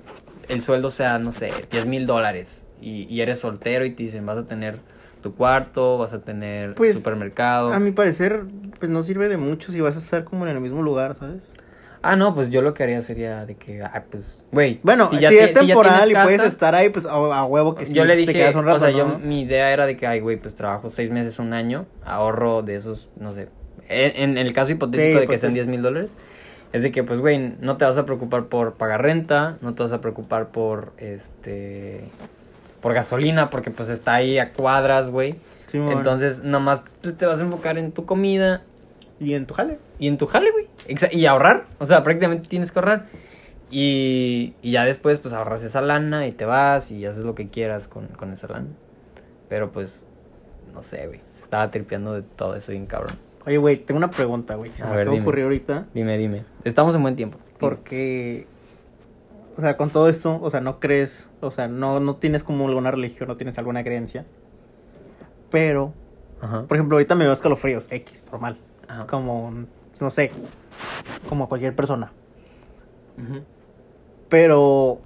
el 0.49 0.61
sueldo 0.61 0.89
sea, 0.89 1.17
no 1.19 1.31
sé, 1.31 1.51
10 1.71 1.85
mil 1.85 2.05
dólares. 2.05 2.65
Y, 2.81 3.03
y 3.13 3.21
eres 3.21 3.39
soltero 3.39 3.85
y 3.85 3.91
te 3.91 4.03
dicen, 4.03 4.25
vas 4.25 4.37
a 4.37 4.45
tener 4.47 4.79
tu 5.21 5.33
cuarto, 5.33 5.97
vas 5.97 6.11
a 6.11 6.19
tener 6.19 6.75
Pues, 6.75 6.97
supermercado. 6.97 7.71
A 7.71 7.79
mi 7.79 7.91
parecer, 7.91 8.41
pues 8.79 8.91
no 8.91 9.03
sirve 9.03 9.29
de 9.29 9.37
mucho 9.37 9.71
si 9.71 9.79
vas 9.79 9.95
a 9.95 9.99
estar 9.99 10.25
como 10.25 10.45
en 10.45 10.53
el 10.53 10.59
mismo 10.59 10.81
lugar, 10.81 11.15
¿sabes? 11.17 11.41
Ah, 12.05 12.15
no, 12.17 12.35
pues 12.35 12.49
yo 12.51 12.61
lo 12.61 12.73
que 12.73 12.83
haría 12.83 12.99
sería 13.01 13.45
de 13.45 13.55
que, 13.55 13.81
ah, 13.81 14.03
pues, 14.11 14.43
güey. 14.51 14.79
Bueno, 14.83 15.07
si, 15.07 15.19
ya 15.19 15.29
es 15.29 15.53
ti- 15.53 15.59
si 15.61 15.67
ya 15.67 15.73
temporal 15.73 16.11
y 16.11 16.13
puedes 16.15 16.41
estar 16.43 16.75
ahí, 16.75 16.89
pues 16.89 17.05
a, 17.05 17.11
a 17.11 17.45
huevo 17.45 17.75
que 17.75 17.85
sí. 17.85 17.93
yo 17.93 18.03
le 18.03 18.17
dije, 18.17 18.33
quedas 18.33 18.55
un 18.55 18.65
rato, 18.65 18.77
o 18.77 18.79
sea, 18.81 18.89
yo, 18.91 19.19
mi 19.19 19.41
idea 19.41 19.71
era 19.71 19.85
de 19.85 19.95
que, 19.95 20.05
ay, 20.05 20.19
güey, 20.19 20.35
pues 20.37 20.53
trabajo 20.53 20.89
seis 20.89 21.09
meses, 21.09 21.39
un 21.39 21.53
año, 21.53 21.85
ahorro 22.03 22.61
de 22.61 22.75
esos, 22.75 23.09
no 23.17 23.31
sé, 23.31 23.47
en, 23.87 24.31
en 24.31 24.37
el 24.37 24.51
caso 24.53 24.73
hipotético 24.73 25.13
Sí, 25.19 25.21
de 25.21 25.27
que 25.27 25.37
sean. 25.37 25.53
10 25.53 25.67
mil 25.67 25.81
dólares, 25.81 26.15
es 26.73 26.83
de 26.83 26.91
que, 26.91 27.03
pues, 27.05 27.21
güey, 27.21 27.55
no 27.61 27.77
te 27.77 27.85
vas 27.85 27.97
a 27.97 28.05
preocupar 28.05 28.45
por 28.47 28.73
pagar 28.73 29.01
renta, 29.01 29.57
no 29.61 29.73
te 29.73 29.83
vas 29.83 29.93
a 29.93 30.01
preocupar 30.01 30.49
por, 30.49 30.91
este, 30.97 32.03
por 32.81 32.93
gasolina, 32.93 33.49
porque, 33.49 33.71
pues, 33.71 33.87
está 33.89 34.15
ahí 34.15 34.39
a 34.39 34.51
cuadras, 34.51 35.09
güey. 35.09 35.35
Sí. 35.67 35.77
Entonces, 35.77 36.43
nomás, 36.43 36.83
pues, 37.01 37.15
te 37.15 37.25
vas 37.25 37.39
a 37.39 37.43
enfocar 37.43 37.77
en 37.77 37.91
tu 37.93 38.05
comida 38.05 38.61
Y 39.23 39.33
en 39.35 39.45
tu 39.45 39.53
jale. 39.53 39.79
y 39.99 40.07
en 40.07 40.17
tu 40.17 40.27
jale, 40.27 40.51
güey. 40.51 40.67
Y 41.11 41.25
ahorrar. 41.25 41.65
O 41.79 41.85
sea, 41.85 42.03
prácticamente 42.03 42.47
tienes 42.47 42.71
que 42.71 42.79
ahorrar. 42.79 43.05
Y, 43.71 44.53
y 44.61 44.71
ya 44.71 44.83
después, 44.85 45.19
pues 45.19 45.33
ahorras 45.33 45.63
esa 45.63 45.81
lana 45.81 46.27
y 46.27 46.31
te 46.31 46.45
vas 46.45 46.91
y 46.91 47.05
haces 47.05 47.23
lo 47.23 47.33
que 47.35 47.49
quieras 47.49 47.87
con, 47.87 48.07
con 48.07 48.31
esa 48.31 48.47
lana. 48.47 48.67
Pero 49.49 49.71
pues, 49.71 50.07
no 50.73 50.83
sé, 50.83 51.07
güey. 51.07 51.21
Estaba 51.39 51.71
tripeando 51.71 52.13
de 52.13 52.21
todo 52.21 52.55
eso 52.55 52.71
bien 52.71 52.85
cabrón. 52.85 53.15
Oye, 53.45 53.57
güey, 53.57 53.77
tengo 53.77 53.97
una 53.97 54.09
pregunta, 54.11 54.55
güey. 54.55 54.71
Se 54.71 54.83
A 54.83 54.87
me 54.87 54.91
ver, 54.91 55.01
acaba 55.01 55.11
de 55.11 55.15
dime. 55.17 55.23
ocurrir 55.23 55.43
ahorita. 55.45 55.85
Dime, 55.93 56.17
dime. 56.17 56.43
Estamos 56.63 56.95
en 56.95 57.01
buen 57.01 57.15
tiempo. 57.15 57.37
Porque, 57.59 58.45
o 59.57 59.61
sea, 59.61 59.75
con 59.75 59.89
todo 59.89 60.07
esto, 60.07 60.39
o 60.41 60.49
sea, 60.51 60.61
no 60.61 60.79
crees, 60.79 61.27
o 61.41 61.49
sea, 61.51 61.67
no, 61.67 61.99
no 61.99 62.15
tienes 62.17 62.43
como 62.43 62.67
alguna 62.67 62.91
religión, 62.91 63.27
no 63.27 63.37
tienes 63.37 63.57
alguna 63.57 63.83
creencia. 63.83 64.25
Pero, 65.49 65.93
Ajá. 66.41 66.63
por 66.67 66.77
ejemplo, 66.77 66.95
ahorita 66.95 67.15
me 67.15 67.25
veo 67.25 67.33
escalofríos, 67.33 67.87
X, 67.89 68.23
normal. 68.31 68.57
Ajá. 68.93 69.07
Como, 69.07 69.51
no 69.99 70.09
sé, 70.09 70.31
como 71.27 71.49
cualquier 71.49 71.75
persona. 71.75 72.11
Pero, 74.29 74.99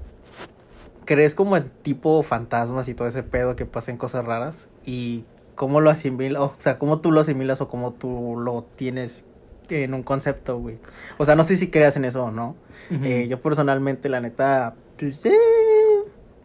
¿crees 1.05 1.35
como 1.35 1.57
en 1.57 1.69
tipo 1.81 2.21
fantasmas 2.23 2.88
y 2.88 2.93
todo 2.93 3.07
ese 3.07 3.23
pedo 3.23 3.55
que 3.55 3.65
pasen 3.65 3.97
cosas 3.97 4.25
raras? 4.25 4.69
Y 4.85 5.25
cómo 5.55 5.81
lo 5.81 5.89
asimilas, 5.89 6.41
o 6.41 6.53
sea, 6.59 6.77
cómo 6.77 6.99
tú 6.99 7.11
lo 7.11 7.21
asimilas 7.21 7.61
o 7.61 7.67
cómo 7.67 7.91
tú 7.93 8.38
lo 8.38 8.63
tienes 8.75 9.23
en 9.69 9.93
un 9.93 10.03
concepto, 10.03 10.57
güey. 10.59 10.79
O 11.17 11.25
sea, 11.25 11.35
no 11.35 11.43
sé 11.43 11.57
si 11.57 11.69
creas 11.69 11.95
en 11.97 12.05
eso 12.05 12.25
o 12.25 12.31
no. 12.31 12.55
Eh, 12.89 13.27
yo 13.29 13.41
personalmente, 13.41 14.09
la 14.09 14.21
neta, 14.21 14.75
pues, 14.97 15.25
eh, 15.25 15.31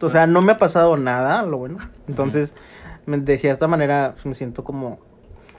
o 0.01 0.09
sea, 0.09 0.27
no 0.27 0.41
me 0.41 0.53
ha 0.53 0.57
pasado 0.57 0.97
nada, 0.97 1.43
lo 1.43 1.57
bueno. 1.57 1.77
Entonces, 2.07 2.53
de 3.05 3.37
cierta 3.37 3.67
manera, 3.67 4.15
me 4.23 4.33
siento 4.33 4.63
como 4.63 4.99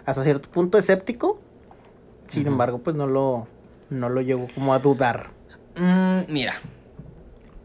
hasta 0.04 0.22
cierto 0.24 0.50
punto 0.50 0.78
escéptico. 0.78 1.40
Sin 2.28 2.46
embargo, 2.46 2.78
pues 2.78 2.96
no 2.96 3.06
lo, 3.06 3.46
no 3.90 4.08
lo 4.08 4.20
llevo 4.20 4.48
como 4.54 4.74
a 4.74 4.78
dudar. 4.78 5.28
Mm, 5.76 6.32
mira. 6.32 6.54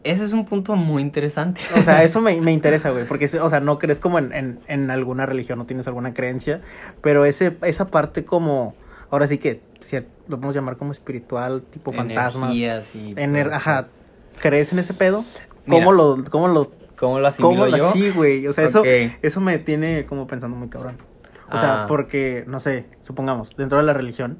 Ese 0.02 0.24
es 0.24 0.32
un 0.32 0.46
punto 0.46 0.76
muy 0.76 1.02
interesante. 1.02 1.60
O 1.76 1.82
sea, 1.82 2.02
eso 2.04 2.20
me, 2.22 2.40
me 2.40 2.52
interesa, 2.52 2.90
güey, 2.90 3.04
porque, 3.06 3.26
o 3.40 3.50
sea, 3.50 3.60
no 3.60 3.78
crees 3.78 4.00
como 4.00 4.18
en, 4.18 4.32
en, 4.32 4.60
en 4.66 4.90
alguna 4.90 5.26
religión, 5.26 5.58
no 5.58 5.66
tienes 5.66 5.86
alguna 5.86 6.14
creencia, 6.14 6.62
pero 7.02 7.24
ese, 7.26 7.56
esa 7.62 7.88
parte 7.88 8.24
como, 8.24 8.74
ahora 9.10 9.26
sí 9.26 9.36
que, 9.38 9.60
si 9.80 9.96
lo 9.96 10.36
podemos 10.36 10.54
llamar 10.54 10.76
como 10.78 10.92
espiritual, 10.92 11.62
tipo 11.70 11.92
fantasmas. 11.92 12.54
Y 12.54 12.64
ener- 12.64 13.52
ajá. 13.52 13.88
¿crees 14.40 14.72
en 14.72 14.78
ese 14.78 14.94
pedo? 14.94 15.22
Mira. 15.66 15.84
¿Cómo 15.84 15.92
lo, 15.92 16.24
cómo 16.30 16.48
lo 16.48 16.70
¿Cómo 16.96 17.18
lo 17.18 17.26
asimilo 17.28 17.48
¿Cómo 17.62 17.66
la 17.66 17.78
yo? 17.78 17.90
sí, 17.92 18.10
güey? 18.10 18.46
O 18.46 18.52
sea, 18.52 18.64
eso, 18.64 18.82
eso 18.84 19.40
me 19.40 19.58
tiene 19.58 20.04
como 20.06 20.26
pensando 20.26 20.56
muy 20.56 20.68
cabrón. 20.68 20.96
O 21.50 21.58
sea, 21.58 21.82
Ah. 21.82 21.86
porque, 21.88 22.44
no 22.46 22.60
sé, 22.60 22.84
supongamos, 23.02 23.56
dentro 23.56 23.78
de 23.78 23.84
la 23.84 23.92
religión, 23.92 24.38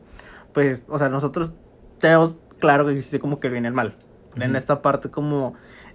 pues, 0.52 0.84
o 0.88 0.98
sea, 0.98 1.08
nosotros 1.08 1.52
tenemos 2.00 2.36
claro 2.58 2.86
que 2.86 2.92
existe 2.92 3.20
como 3.20 3.40
que 3.40 3.46
el 3.48 3.52
bien 3.52 3.64
y 3.64 3.68
el 3.68 3.74
mal. 3.74 3.94
En 4.36 4.54
esta 4.56 4.80
parte, 4.82 5.10
como 5.10 5.54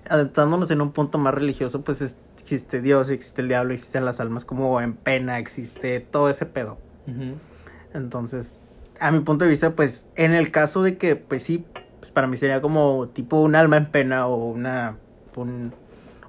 adentrándonos 0.09 0.69
en 0.71 0.81
un 0.81 0.91
punto 0.91 1.17
más 1.17 1.33
religioso, 1.33 1.81
pues 1.81 2.01
es- 2.01 2.17
existe 2.39 2.81
Dios, 2.81 3.09
existe 3.09 3.41
el 3.41 3.47
diablo, 3.47 3.73
existen 3.73 4.05
las 4.05 4.19
almas 4.19 4.45
como 4.45 4.79
en 4.81 4.93
pena, 4.93 5.39
existe 5.39 5.99
todo 5.99 6.29
ese 6.29 6.45
pedo. 6.45 6.77
Entonces, 7.93 8.59
a 8.99 9.11
mi 9.11 9.19
punto 9.21 9.45
de 9.45 9.51
vista, 9.51 9.75
pues, 9.75 10.07
en 10.15 10.33
el 10.33 10.51
caso 10.51 10.83
de 10.83 10.97
que, 10.97 11.15
pues 11.15 11.43
sí, 11.43 11.65
pues 11.99 12.11
para 12.11 12.27
mí 12.27 12.37
sería 12.37 12.61
como 12.61 13.07
tipo 13.09 13.41
un 13.41 13.55
alma 13.55 13.77
en 13.77 13.87
pena 13.87 14.27
o 14.27 14.35
una, 14.45 14.97
un, 15.35 15.73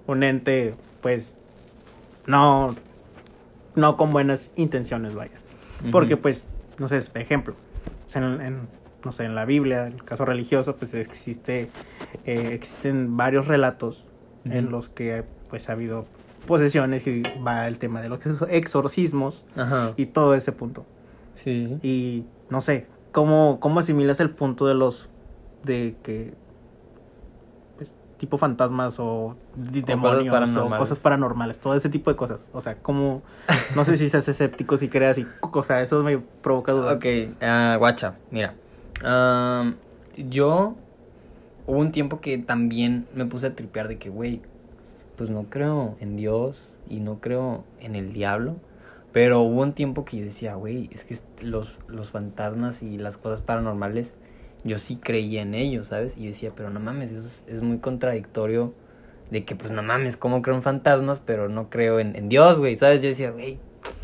un 0.07 0.23
ente, 0.23 0.75
pues, 1.03 1.35
no, 2.27 2.75
no 3.75 3.97
con 3.97 4.11
buenas 4.13 4.51
intenciones, 4.57 5.15
vaya. 5.15 5.33
Porque, 5.93 6.17
pues, 6.17 6.47
no 6.79 6.89
sé, 6.89 7.03
ejemplo, 7.15 7.55
en, 8.15 8.41
en, 8.41 8.69
no 9.05 9.13
sé, 9.13 9.25
en 9.25 9.35
la 9.35 9.45
Biblia, 9.45 9.87
en 9.87 9.95
el 9.95 10.05
caso 10.05 10.25
religioso, 10.25 10.77
pues 10.77 10.95
existe, 10.95 11.71
eh, 12.25 12.51
existen 12.53 13.17
varios 13.17 13.47
relatos 13.47 14.05
en 14.45 14.71
los 14.71 14.89
que, 14.89 15.25
pues, 15.49 15.69
ha 15.69 15.73
habido 15.73 16.07
posesiones 16.47 17.07
y 17.07 17.23
va 17.45 17.67
el 17.67 17.79
tema 17.79 18.01
de 18.01 18.09
los 18.09 18.21
exorcismos 18.49 19.45
Ajá. 19.57 19.93
y 19.97 20.07
todo 20.07 20.35
ese 20.35 20.53
punto. 20.53 20.87
Sí. 21.35 21.79
Y 21.83 22.25
no 22.49 22.61
sé, 22.61 22.87
¿cómo, 23.13 23.59
cómo 23.61 23.81
asimilas 23.81 24.21
el 24.21 24.31
punto 24.31 24.67
de 24.67 24.75
los 24.75 25.09
de 25.65 25.97
que 26.03 26.33
pues, 26.33 26.46
tipo 28.19 28.39
fantasmas 28.39 28.99
o 28.99 29.37
cosas 29.57 29.87
demonios 29.87 30.57
o 30.57 30.71
cosas 30.77 30.99
paranormales, 30.99 31.59
todo 31.59 31.75
ese 31.75 31.89
tipo 31.89 32.11
de 32.11 32.17
cosas? 32.17 32.51
O 32.55 32.61
sea, 32.61 32.77
¿cómo 32.77 33.23
no 33.75 33.85
sé 33.85 33.97
si 33.97 34.09
seas 34.09 34.29
escéptico 34.29 34.77
si 34.77 34.89
creas 34.89 35.19
y 35.19 35.27
o 35.41 35.65
sea, 35.65 35.83
eso 35.83 36.03
me 36.03 36.19
provoca 36.19 36.73
duda. 36.73 36.95
Ok, 36.95 37.07
ah, 37.41 37.77
guacha, 37.79 38.15
mira. 38.31 38.55
Am, 39.03 39.77
yo 40.17 40.75
hubo 41.67 41.79
un 41.79 41.93
tiempo 41.93 42.21
que 42.21 42.39
también 42.39 43.07
me 43.15 43.27
puse 43.27 43.49
a 43.49 43.55
tripear 43.55 43.89
de 43.89 43.99
que, 43.99 44.09
güey, 44.09 44.43
pues 45.17 45.31
no 45.31 45.45
creo 45.45 45.97
en 46.01 46.17
Dios 46.17 46.79
y 46.89 47.01
no 47.01 47.21
creo 47.21 47.65
en 47.81 47.97
el 47.97 48.13
diablo. 48.13 48.57
Pero 49.13 49.41
hubo 49.41 49.63
un 49.63 49.73
tiempo 49.73 50.05
que 50.05 50.19
yo 50.19 50.25
decía, 50.25 50.57
güey, 50.57 50.91
es 50.93 51.05
que 51.05 51.17
los, 51.43 51.79
los 51.89 52.11
fantasmas 52.11 52.83
y 52.83 52.99
las 52.99 53.17
cosas 53.17 53.41
paranormales, 53.41 54.17
yo 54.67 54.79
sí 54.79 54.97
creía 54.97 55.43
en 55.43 55.55
ellos, 55.55 55.89
¿sabes? 55.89 56.17
Y 56.17 56.27
decía, 56.27 56.53
pero 56.55 56.71
no 56.71 56.81
mames, 56.81 57.11
eso 57.13 57.21
es, 57.27 57.45
es 57.49 57.63
muy 57.63 57.79
contradictorio 57.79 58.75
de 59.31 59.45
que 59.45 59.57
pues 59.57 59.71
no 59.73 59.83
mames, 59.83 60.17
¿cómo 60.17 60.43
creo 60.43 60.57
en 60.57 60.63
fantasmas? 60.63 61.21
Pero 61.25 61.49
no 61.49 61.71
creo 61.71 61.99
en, 62.01 62.15
en 62.17 62.29
Dios, 62.29 62.59
güey, 62.59 62.77
¿sabes? 62.77 63.03
Yo 63.03 63.09
decía, 63.09 63.31
güey, 63.31 63.59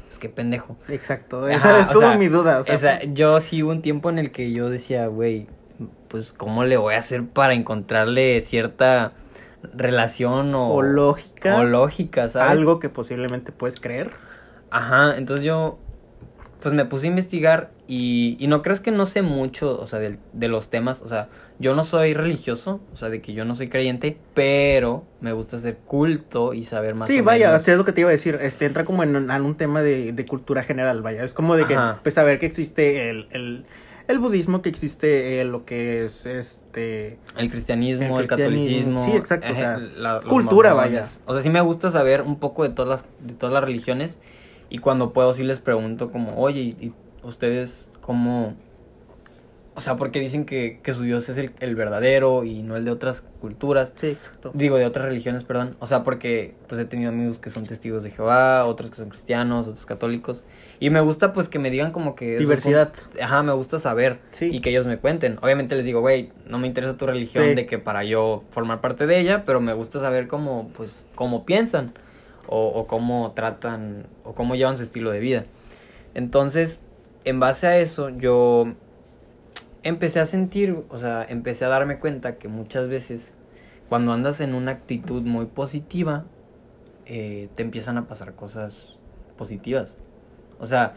pues 0.07 0.19
qué 0.19 0.29
pendejo. 0.29 0.77
Exacto, 0.89 1.47
Ajá, 1.47 1.55
esa 1.57 1.81
es 1.81 1.89
como 1.89 2.01
sea, 2.01 2.17
mi 2.17 2.29
duda. 2.29 2.61
O 2.61 2.65
sea, 2.65 2.75
Esa- 2.75 3.05
yo 3.05 3.41
sí 3.41 3.63
hubo 3.63 3.73
un 3.73 3.83
tiempo 3.83 4.11
en 4.11 4.19
el 4.19 4.31
que 4.31 4.53
yo 4.53 4.71
decía, 4.71 5.07
güey, 5.07 5.47
pues 6.09 6.33
cómo 6.33 6.65
le 6.65 6.77
voy 6.77 6.95
a 6.95 6.99
hacer 6.99 7.27
para 7.27 7.55
encontrarle 7.55 8.41
cierta 8.41 9.13
relación 9.75 10.55
o, 10.55 10.75
o 10.75 10.83
lógica, 10.83 11.57
o 11.57 11.65
lógica, 11.65 12.29
¿sabes? 12.29 12.59
algo 12.59 12.81
que 12.81 12.89
posiblemente 12.89 13.53
puedes 13.53 13.81
creer. 13.81 14.11
Ajá, 14.71 15.17
entonces 15.17 15.45
yo 15.45 15.79
pues 16.63 16.75
me 16.75 16.85
puse 16.85 17.07
a 17.07 17.11
investigar 17.11 17.71
y, 17.89 18.37
y 18.39 18.47
no 18.47 18.63
crees 18.63 18.81
que 18.81 18.91
no 18.93 19.05
sé 19.05 19.23
mucho, 19.23 19.81
o 19.81 19.87
sea, 19.87 19.99
del- 19.99 20.19
de, 20.33 20.47
los 20.49 20.71
temas, 20.71 21.03
o 21.03 21.09
sea, 21.09 21.29
yo 21.59 21.75
no 21.75 21.83
soy 21.83 22.15
religioso, 22.15 22.81
o 22.93 22.97
sea, 22.97 23.09
de 23.09 23.21
que 23.21 23.33
yo 23.33 23.45
no 23.45 23.55
soy 23.57 23.69
creyente, 23.69 24.17
pero 24.33 25.05
me 25.21 25.33
gusta 25.33 25.57
hacer 25.57 25.77
culto 25.79 26.55
y 26.55 26.63
saber 26.63 26.95
más 26.95 27.09
sí, 27.09 27.21
o 27.21 27.25
vaya, 27.25 27.49
menos. 27.49 27.67
es 27.67 27.77
lo 27.77 27.85
que 27.85 27.93
te 27.93 28.03
iba 28.03 28.11
a 28.11 28.13
decir, 28.13 28.39
este 28.41 28.67
entra 28.67 28.85
como 28.85 29.03
en 29.03 29.17
un, 29.17 29.31
en 29.31 29.43
un 29.43 29.57
tema 29.57 29.83
de, 29.83 30.13
de 30.13 30.27
cultura 30.27 30.63
general, 30.63 31.03
vaya, 31.03 31.25
es 31.25 31.35
como 31.35 31.57
de 31.57 31.65
que, 31.67 31.75
Ajá. 31.75 31.99
pues 32.03 32.15
saber 32.15 32.39
que 32.39 32.47
existe 32.47 33.11
el, 33.11 33.27
el, 33.33 33.65
el 34.09 34.19
budismo, 34.21 34.63
que 34.63 34.69
existe 34.69 35.41
eh, 35.41 35.45
lo 35.45 35.65
que 35.65 36.05
es, 36.05 36.27
este, 36.27 37.19
El 37.37 37.51
cristianismo, 37.51 38.21
El 38.21 38.29
catolicismo. 38.29 39.05
sí, 39.05 39.13
exacto, 39.17 39.49
o 39.49 39.51
eh, 39.51 39.55
sea, 39.57 39.79
la- 39.79 40.15
los 40.15 40.27
cultura, 40.27 40.75
vaya. 40.75 41.07
O 41.27 41.33
sea, 41.35 41.43
sí 41.43 41.51
me 41.51 41.61
gusta 41.61 41.91
saber 41.91 42.23
un 42.23 42.39
poco 42.39 42.63
de 42.63 42.71
todas 42.71 42.89
las, 43.03 43.05
de 43.27 43.35
todas 43.35 43.53
las 43.53 43.65
religiones. 43.65 44.19
Y 44.73 44.79
cuando 44.79 45.13
puedo 45.13 45.35
sí 45.35 45.43
les 45.45 45.61
pregunto 45.61 46.11
como, 46.11 46.41
oye, 46.41 46.61
¿y, 46.63 46.95
ustedes 47.23 47.91
cómo...? 48.01 48.55
O 49.75 49.83
sea, 49.83 49.97
porque 49.97 50.19
dicen 50.19 50.47
que, 50.47 50.81
que 50.83 50.95
su 50.95 51.03
Dios 51.03 51.29
es 51.29 51.37
el, 51.37 51.53
el 51.61 51.77
verdadero 51.77 52.45
y 52.45 52.63
no 52.63 52.77
el 52.77 52.87
de 52.87 52.91
otras 52.91 53.23
culturas. 53.41 53.95
sí, 53.99 54.09
exacto. 54.09 54.51
Digo, 54.55 54.79
de 54.79 54.87
otras 54.87 55.05
religiones, 55.05 55.45
perdón. 55.45 55.77
O 55.79 55.87
sea, 55.87 56.03
porque 56.05 56.55
pues 56.69 56.81
he 56.81 56.87
tenido 56.87 57.11
amigos 57.11 57.39
que 57.39 57.51
son 57.51 57.67
testigos 57.67 58.03
de 58.03 58.11
Jehová, 58.11 58.65
otros 58.65 58.91
que 58.91 58.97
son 58.97 59.11
cristianos, 59.11 59.67
otros 59.67 59.85
católicos. 59.85 60.45
Y 60.81 60.89
me 60.89 61.03
gusta 61.03 61.35
pues 61.35 61.51
que 61.51 61.59
me 61.59 61.71
digan 61.71 61.93
como 61.93 62.15
que... 62.15 62.39
Diversidad. 62.39 62.95
Ajá, 63.21 63.43
me 63.43 63.53
gusta 63.53 63.79
saber. 63.79 64.21
Sí. 64.31 64.49
Y 64.53 64.61
que 64.61 64.71
ellos 64.71 64.87
me 64.87 64.97
cuenten. 64.97 65.39
Obviamente 65.43 65.75
les 65.75 65.85
digo, 65.85 66.01
güey, 66.01 66.33
no 66.47 66.57
me 66.59 66.67
interesa 66.67 66.97
tu 66.97 67.07
religión 67.07 67.45
Sí. 67.45 67.55
de 67.55 67.67
que 67.67 67.79
para 67.79 68.05
yo 68.05 68.43
formar 68.51 68.81
parte 68.81 69.07
de 69.07 69.21
ella, 69.21 69.45
pero 69.45 69.61
me 69.61 69.75
gusta 69.75 70.01
saber 70.01 70.29
cómo, 70.29 70.71
pues, 70.75 71.05
cómo 71.15 71.45
piensan. 71.45 71.93
O, 72.55 72.87
cómo 72.87 73.33
tratan, 73.33 74.07
o 74.25 74.35
cómo 74.35 74.55
llevan 74.55 74.77
su 74.77 74.83
estilo 74.83 75.11
de 75.11 75.21
vida. 75.21 75.43
Entonces, 76.13 76.81
en 77.25 77.41
base 77.41 77.67
a 77.67 77.79
eso, 77.79 78.11
yo 78.11 78.75
empecé 79.83 80.21
a 80.21 80.27
sentir, 80.27 80.85
o 80.91 80.97
sea, 80.99 81.25
empecé 81.27 81.65
a 81.65 81.69
darme 81.69 81.99
cuenta 81.99 82.37
que 82.37 82.49
muchas 82.49 82.89
veces 82.89 83.37
cuando 83.89 84.13
andas 84.13 84.41
en 84.41 84.55
una 84.55 84.73
actitud 84.73 85.23
muy 85.23 85.47
positiva, 85.47 86.25
eh, 87.07 87.49
te 87.55 87.63
empiezan 87.63 87.97
a 87.99 88.07
pasar 88.07 88.35
cosas 88.35 88.99
positivas. 89.37 89.99
O 90.61 90.67
sea, 90.67 90.95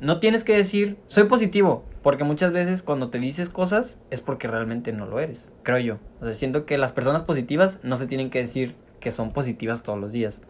no 0.00 0.18
tienes 0.18 0.44
que 0.44 0.56
decir, 0.56 0.98
soy 1.06 1.24
positivo, 1.24 1.84
porque 2.02 2.24
muchas 2.24 2.52
veces 2.52 2.82
cuando 2.82 3.10
te 3.10 3.18
dices 3.18 3.48
cosas 3.48 3.98
es 4.10 4.20
porque 4.20 4.48
realmente 4.48 4.92
no 4.92 5.06
lo 5.06 5.20
eres, 5.20 5.50
creo 5.62 5.78
yo. 5.78 5.98
O 6.20 6.24
sea, 6.24 6.34
siento 6.34 6.64
que 6.66 6.78
las 6.78 6.92
personas 6.92 7.22
positivas 7.22 7.78
no 7.82 7.96
se 7.96 8.06
tienen 8.06 8.30
que 8.30 8.40
decir 8.40 8.74
que 9.00 9.10
son 9.12 9.32
positivas 9.32 9.82
todos 9.82 9.98
los 9.98 10.12
días. 10.12 10.42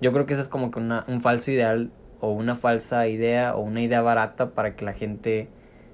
Yo 0.00 0.12
creo 0.12 0.26
que 0.26 0.32
eso 0.34 0.42
es 0.42 0.48
como 0.48 0.70
que 0.70 0.78
una, 0.78 1.04
un 1.08 1.20
falso 1.20 1.50
ideal 1.50 1.90
o 2.20 2.30
una 2.30 2.54
falsa 2.54 3.06
idea 3.08 3.54
o 3.54 3.60
una 3.60 3.80
idea 3.80 4.00
barata 4.00 4.50
para 4.50 4.74
que 4.76 4.84
la 4.84 4.92
gente 4.92 5.48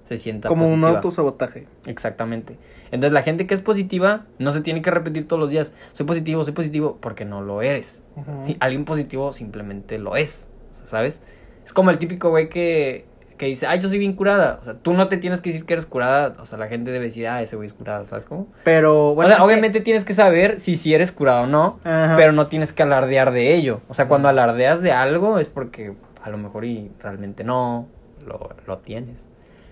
se 0.05 0.18
sienta 0.18 0.48
Como 0.48 0.64
un 0.64 0.72
positiva. 0.72 0.90
autosabotaje. 0.90 1.66
Exactamente. 1.86 2.59
Entonces 2.90 3.12
la 3.12 3.22
gente 3.22 3.46
que 3.46 3.55
es 3.55 3.61
positiva 3.61 4.26
no 4.38 4.52
se 4.52 4.61
tiene 4.61 4.82
que 4.82 4.90
repetir 4.90 5.26
todos 5.26 5.40
los 5.40 5.50
días, 5.50 5.72
soy 5.92 6.05
positivo, 6.07 6.44
soy 6.44 6.52
positivo, 6.52 6.98
porque 7.00 7.24
no 7.24 7.40
lo 7.42 7.62
eres. 7.62 8.05
Si 8.40 8.57
alguien 8.61 8.84
positivo 8.84 9.32
simplemente 9.32 9.98
lo 9.98 10.16
es, 10.16 10.48
¿sabes? 10.84 11.20
Es 11.64 11.72
como 11.72 11.90
el 11.90 11.98
típico 11.98 12.28
güey 12.28 12.50
que, 12.50 13.07
que 13.37 13.47
dice, 13.47 13.66
ay, 13.66 13.80
yo 13.80 13.89
soy 13.89 13.99
bien 13.99 14.12
curada. 14.14 14.59
O 14.62 14.64
sea, 14.64 14.74
tú 14.74 14.93
no 14.93 15.09
te 15.09 15.16
tienes 15.16 15.41
que 15.41 15.51
decir 15.51 15.64
que 15.66 15.72
eres 15.74 15.87
curada, 15.87 16.35
o 16.41 16.45
sea, 16.47 16.57
la 16.59 16.68
gente 16.68 16.91
debe 16.93 17.07
decir, 17.07 17.26
ah, 17.26 17.43
ese 17.43 17.57
güey 17.57 17.66
es 17.66 17.72
curado, 17.74 18.07
¿sabes 18.07 18.26
cómo? 18.26 18.47
Pero, 18.64 19.14
bueno, 19.14 19.28
o 19.28 19.30
sea, 19.30 19.37
que- 19.39 19.43
obviamente 19.45 19.80
tienes 19.80 20.05
que 20.05 20.14
saber 20.14 20.61
si 20.61 20.76
sí 20.76 20.95
eres 20.95 21.11
curado 21.12 21.43
o 21.43 21.47
no, 21.47 21.80
Ajá. 21.85 22.14
pero 22.16 22.32
no 22.32 22.47
tienes 22.47 22.72
que 22.72 22.82
alardear 22.85 23.32
de 23.32 23.55
ello. 23.55 23.80
O 23.89 23.95
sea, 23.95 24.07
cuando 24.09 24.28
alardeas 24.28 24.82
de 24.82 24.93
algo 24.93 25.39
es 25.39 25.49
porque 25.49 25.95
a 26.22 26.30
lo 26.30 26.39
mejor 26.39 26.64
y 26.64 26.91
realmente 27.01 27.43
no 27.45 27.89
lo, 28.26 28.51
lo 28.66 28.78
tienes. 28.78 29.28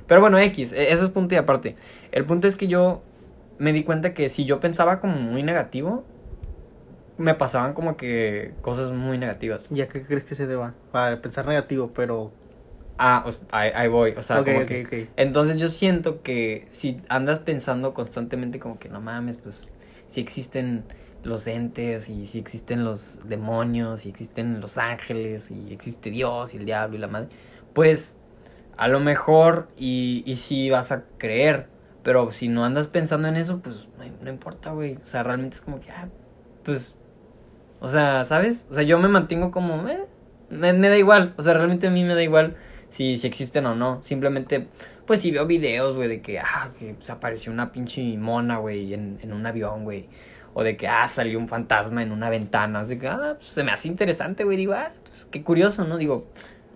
Pero 0.09 0.21
bueno, 0.21 0.39
X, 0.39 0.73
e- 0.73 0.93
eso 0.93 1.05
es 1.05 1.11
punto 1.11 1.35
y 1.35 1.39
aparte. 1.39 1.77
El 2.11 2.25
punto 2.25 2.49
es 2.49 2.57
que 2.57 2.67
yo 2.69 3.03
me 3.59 3.73
di 3.73 3.85
cuenta 3.85 4.13
que 4.13 4.29
si 4.29 4.45
yo 4.45 4.59
pensaba 4.61 4.99
como 4.99 5.15
muy 5.15 5.43
negativo, 5.45 6.05
me 7.17 7.35
pasaban 7.35 7.73
como 7.75 7.97
que 7.97 8.53
cosas 8.63 8.91
muy 8.91 9.19
negativas. 9.19 9.71
¿Y 9.71 9.81
a 9.83 9.89
qué 9.89 10.03
crees 10.03 10.25
que 10.25 10.35
se 10.35 10.47
deba? 10.47 10.75
Para 10.91 11.21
pensar 11.23 11.47
negativo, 11.47 11.93
pero... 11.95 12.33
Ah, 13.05 13.22
pues, 13.24 13.40
ahí, 13.50 13.72
ahí 13.74 13.88
voy, 13.88 14.12
o 14.12 14.22
sea, 14.22 14.42
ok, 14.42 14.46
como 14.46 14.59
ok, 14.61 14.68
que... 14.68 15.09
Entonces 15.16 15.57
yo 15.57 15.66
siento 15.66 16.22
que 16.22 16.66
si 16.70 17.00
andas 17.09 17.40
pensando 17.40 17.94
constantemente 17.94 18.61
como 18.61 18.78
que 18.78 18.88
no 18.88 19.00
mames, 19.00 19.38
pues 19.38 19.68
si 20.07 20.20
existen 20.20 20.84
los 21.24 21.48
entes 21.48 22.09
y 22.09 22.26
si 22.26 22.38
existen 22.38 22.84
los 22.84 23.18
demonios 23.24 24.07
y 24.07 24.09
existen 24.09 24.61
los 24.61 24.78
ángeles 24.78 25.50
y 25.50 25.72
existe 25.72 26.11
Dios 26.11 26.55
y 26.55 26.59
el 26.59 26.64
diablo 26.64 26.96
y 26.96 27.00
la 27.00 27.09
madre, 27.09 27.26
pues 27.72 28.18
a 28.76 28.86
lo 28.86 29.00
mejor 29.00 29.66
y, 29.76 30.22
y 30.24 30.36
sí 30.36 30.70
vas 30.70 30.92
a 30.92 31.03
creer, 31.18 31.66
pero 32.05 32.30
si 32.30 32.46
no 32.46 32.64
andas 32.64 32.86
pensando 32.86 33.26
en 33.26 33.34
eso, 33.34 33.59
pues 33.59 33.88
no, 33.98 34.05
no 34.22 34.30
importa, 34.30 34.70
güey. 34.70 34.94
O 35.03 35.07
sea, 35.07 35.24
realmente 35.24 35.57
es 35.57 35.61
como 35.61 35.80
que, 35.80 35.90
ah, 35.90 36.09
pues, 36.62 36.94
o 37.80 37.88
sea, 37.88 38.24
¿sabes? 38.24 38.64
O 38.70 38.74
sea, 38.74 38.84
yo 38.84 39.00
me 39.00 39.09
mantengo 39.09 39.50
como, 39.50 39.88
eh, 39.88 40.07
me, 40.50 40.72
me 40.72 40.88
da 40.88 40.96
igual, 40.96 41.34
o 41.36 41.42
sea, 41.42 41.55
realmente 41.55 41.88
a 41.88 41.90
mí 41.90 42.05
me 42.05 42.14
da 42.14 42.22
igual 42.22 42.55
si, 42.93 43.16
si 43.16 43.26
existen 43.26 43.64
o 43.64 43.74
no. 43.74 44.03
Simplemente, 44.03 44.68
pues 45.07 45.22
si 45.22 45.30
veo 45.30 45.47
videos, 45.47 45.97
güey, 45.97 46.09
de 46.09 46.20
que, 46.20 46.38
ah, 46.38 46.70
que 46.78 46.95
se 47.01 47.11
apareció 47.11 47.51
una 47.51 47.72
pinche 47.72 48.03
mona, 48.18 48.59
güey, 48.59 48.93
en, 48.93 49.18
en 49.22 49.32
un 49.32 49.47
avión, 49.47 49.84
güey. 49.84 50.11
O 50.53 50.62
de 50.62 50.76
que, 50.76 50.88
ah, 50.88 51.09
salió 51.09 51.38
un 51.38 51.49
fantasma 51.49 52.03
en 52.03 52.12
una 52.12 52.28
ventana. 52.28 52.80
Así 52.80 52.99
que, 52.99 53.09
ah, 53.09 53.36
pues 53.38 53.47
se 53.49 53.64
me 53.64 53.72
hace 53.72 53.88
interesante, 53.88 54.45
güey. 54.45 54.59
Digo, 54.59 54.74
ah, 54.74 54.93
pues 55.05 55.26
qué 55.30 55.43
curioso, 55.43 55.84
¿no? 55.84 55.97
Digo, 55.97 56.26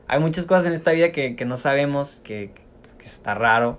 hay 0.08 0.18
muchas 0.18 0.46
cosas 0.46 0.64
en 0.64 0.72
esta 0.72 0.92
vida 0.92 1.12
que, 1.12 1.36
que 1.36 1.44
no 1.44 1.58
sabemos, 1.58 2.22
que, 2.24 2.50
que 2.98 3.04
está 3.04 3.34
raro. 3.34 3.78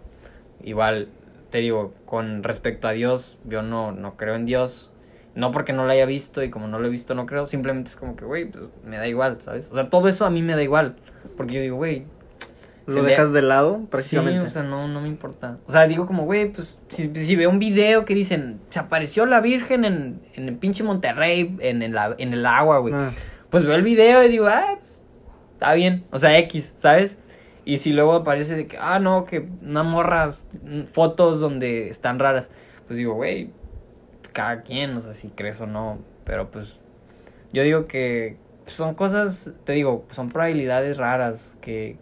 Igual, 0.64 1.10
te 1.50 1.58
digo, 1.58 1.96
con 2.06 2.44
respecto 2.44 2.88
a 2.88 2.92
Dios, 2.92 3.40
yo 3.46 3.64
no, 3.64 3.92
no 3.94 4.16
creo 4.16 4.36
en 4.36 4.46
Dios. 4.46 4.92
No 5.34 5.52
porque 5.52 5.74
no 5.74 5.86
lo 5.86 5.92
haya 5.92 6.06
visto 6.06 6.44
y 6.44 6.52
como 6.52 6.68
no 6.68 6.78
lo 6.78 6.86
he 6.88 6.92
visto 6.92 7.16
no 7.16 7.26
creo. 7.26 7.48
Simplemente 7.48 7.90
es 7.90 7.96
como 7.96 8.16
que, 8.16 8.26
güey, 8.26 8.46
pues 8.46 8.66
me 8.86 8.98
da 8.98 9.08
igual, 9.08 9.42
¿sabes? 9.42 9.70
O 9.72 9.76
sea, 9.76 9.86
todo 9.86 10.08
eso 10.08 10.26
a 10.26 10.30
mí 10.30 10.44
me 10.44 10.56
da 10.56 10.62
igual. 10.62 10.98
Porque 11.36 11.56
yo 11.56 11.62
digo, 11.62 11.78
güey, 11.78 12.06
Lo 12.88 13.04
dejas 13.04 13.34
de 13.34 13.42
lado, 13.42 13.82
prácticamente. 13.90 14.42
Sí, 14.42 14.48
o 14.48 14.50
sea, 14.50 14.64
no, 14.64 14.88
no 14.88 15.02
me 15.02 15.08
importa. 15.10 15.58
O 15.68 15.72
sea, 15.72 15.88
digo 15.88 16.06
como, 16.08 16.24
güey, 16.26 16.52
pues, 16.52 16.80
si, 16.88 17.14
si 17.16 17.36
veo 17.36 17.50
un 17.50 17.60
video 17.60 18.06
que 18.06 18.16
dicen, 18.16 18.60
se 18.70 18.80
apareció 18.80 19.26
la 19.26 19.42
Virgen 19.42 19.84
en, 19.86 20.22
en 20.36 20.48
el 20.48 20.56
pinche 20.56 20.84
Monterrey, 20.84 21.56
en, 21.60 21.82
el, 21.84 21.98
a- 21.98 22.16
en 22.18 22.34
el 22.34 22.46
agua, 22.46 22.80
güey. 22.80 22.94
Ah, 22.94 23.12
Pues 23.50 23.66
veo 23.66 23.76
el 23.76 23.84
video 23.84 24.24
y 24.24 24.30
digo, 24.30 24.48
ah, 24.48 24.78
pues, 24.80 25.04
está 25.54 25.74
bien. 25.74 26.06
O 26.12 26.20
sea, 26.20 26.38
X, 26.40 26.76
¿sabes? 26.78 27.18
Y 27.66 27.80
si 27.80 27.92
luego 27.92 28.14
aparece 28.14 28.56
de 28.56 28.66
que, 28.66 28.78
ah, 28.80 29.00
no, 29.00 29.26
que 29.26 29.50
unas 29.62 29.86
morras, 29.86 30.48
mm, 30.64 30.84
fotos 30.86 31.42
donde 31.42 31.90
están 31.90 32.18
raras. 32.20 32.50
Pues 32.88 32.98
digo, 32.98 33.16
güey, 33.16 33.50
cada 34.32 34.62
quien, 34.62 34.96
o 34.96 35.02
sea, 35.02 35.14
si 35.14 35.28
crees 35.28 35.60
o 35.60 35.68
no. 35.68 36.00
Pero 36.24 36.50
pues, 36.52 36.80
yo 37.52 37.64
digo 37.64 37.86
que 37.88 38.38
pues, 38.64 38.76
son 38.78 38.94
cosas, 38.96 39.52
te 39.66 39.74
digo, 39.74 40.06
son 40.12 40.30
probabilidades 40.30 40.98
raras 40.98 41.58
que, 41.60 41.98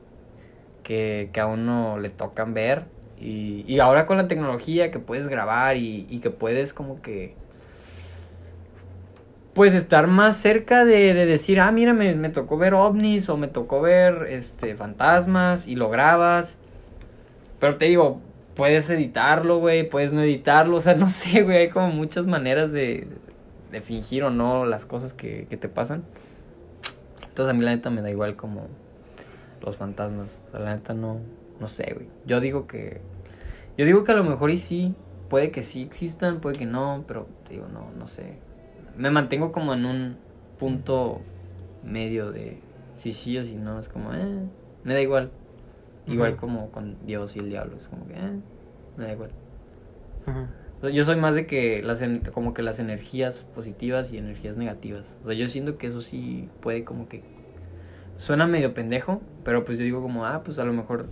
que, 0.85 1.31
que 1.33 1.39
a 1.41 1.47
uno 1.47 1.99
le 1.99 2.09
tocan 2.11 2.53
ver. 2.53 2.85
Y, 3.19 3.65
y 3.67 3.79
ahora 3.79 4.05
con 4.05 4.17
la 4.17 4.27
tecnología 4.27 4.91
que 4.91 4.99
puedes 4.99 5.27
grabar 5.27 5.77
y, 5.77 6.05
y 6.09 6.19
que 6.19 6.29
puedes 6.29 6.73
como 6.73 7.01
que 7.01 7.35
pues 9.53 9.73
estar 9.73 10.07
más 10.07 10.35
cerca 10.35 10.83
de, 10.85 11.13
de 11.13 11.25
decir, 11.25 11.61
ah, 11.61 11.71
mira, 11.71 11.93
me, 11.93 12.13
me 12.13 12.29
tocó 12.29 12.57
ver 12.57 12.73
ovnis 12.73 13.29
o 13.29 13.37
me 13.37 13.47
tocó 13.47 13.81
ver 13.81 14.27
este 14.29 14.75
fantasmas 14.75 15.67
y 15.67 15.75
lo 15.75 15.89
grabas. 15.89 16.59
Pero 17.59 17.77
te 17.77 17.85
digo, 17.85 18.21
puedes 18.53 18.89
editarlo, 18.89 19.59
güey, 19.59 19.89
puedes 19.89 20.13
no 20.13 20.21
editarlo, 20.21 20.77
o 20.77 20.81
sea, 20.81 20.93
no 20.95 21.09
sé, 21.09 21.41
güey, 21.41 21.57
hay 21.57 21.69
como 21.69 21.89
muchas 21.89 22.27
maneras 22.27 22.71
de, 22.71 23.07
de 23.71 23.81
fingir 23.81 24.23
o 24.23 24.29
no 24.29 24.65
las 24.65 24.85
cosas 24.85 25.13
que, 25.13 25.47
que 25.49 25.57
te 25.57 25.69
pasan. 25.69 26.03
Entonces 27.27 27.49
a 27.49 27.57
mí 27.57 27.65
la 27.65 27.71
neta 27.75 27.89
me 27.89 28.01
da 28.01 28.11
igual 28.11 28.35
como 28.35 28.67
los 29.65 29.77
fantasmas, 29.77 30.41
o 30.47 30.51
sea, 30.51 30.59
la 30.59 30.75
neta 30.75 30.93
no, 30.93 31.19
no 31.59 31.67
sé, 31.67 31.93
güey. 31.93 32.07
Yo 32.25 32.39
digo 32.39 32.67
que, 32.67 33.01
yo 33.77 33.85
digo 33.85 34.03
que 34.03 34.11
a 34.11 34.15
lo 34.15 34.23
mejor 34.23 34.51
y 34.51 34.57
sí, 34.57 34.95
puede 35.29 35.51
que 35.51 35.63
sí 35.63 35.81
existan, 35.81 36.39
puede 36.39 36.57
que 36.57 36.65
no, 36.65 37.03
pero 37.07 37.27
te 37.45 37.53
digo, 37.53 37.67
no, 37.67 37.91
no 37.97 38.07
sé. 38.07 38.39
Me 38.95 39.11
mantengo 39.11 39.51
como 39.51 39.73
en 39.73 39.85
un 39.85 40.17
punto 40.57 41.21
medio 41.83 42.31
de 42.31 42.59
si 42.93 43.11
sí 43.11 43.37
o 43.37 43.43
si 43.43 43.55
no, 43.55 43.79
es 43.79 43.89
como, 43.89 44.13
eh, 44.13 44.47
me 44.83 44.93
da 44.93 45.01
igual. 45.01 45.31
Igual 46.07 46.35
como 46.35 46.69
con 46.71 47.03
Dios 47.05 47.35
y 47.35 47.39
el 47.39 47.49
diablo, 47.49 47.77
es 47.77 47.87
como 47.87 48.07
que, 48.07 48.13
eh, 48.13 48.39
me 48.95 49.05
da 49.05 49.13
igual. 49.13 49.31
ajá. 50.25 50.49
O 50.77 50.81
sea, 50.81 50.89
yo 50.89 51.05
soy 51.05 51.15
más 51.15 51.35
de 51.35 51.47
que 51.47 51.81
las 51.81 52.01
como 52.33 52.53
que 52.53 52.61
las 52.61 52.79
energías 52.79 53.43
positivas 53.55 54.11
y 54.11 54.17
energías 54.17 54.57
negativas. 54.57 55.17
O 55.23 55.27
sea, 55.27 55.35
yo 55.35 55.47
siento 55.47 55.77
que 55.77 55.87
eso 55.87 56.01
sí 56.01 56.49
puede 56.61 56.83
como 56.83 57.07
que 57.07 57.23
suena 58.17 58.47
medio 58.47 58.73
pendejo, 58.73 59.21
pero 59.43 59.65
pues 59.65 59.77
yo 59.77 59.83
digo 59.85 60.01
como, 60.01 60.25
ah, 60.25 60.41
pues 60.43 60.59
a 60.59 60.65
lo 60.65 60.73
mejor 60.73 61.07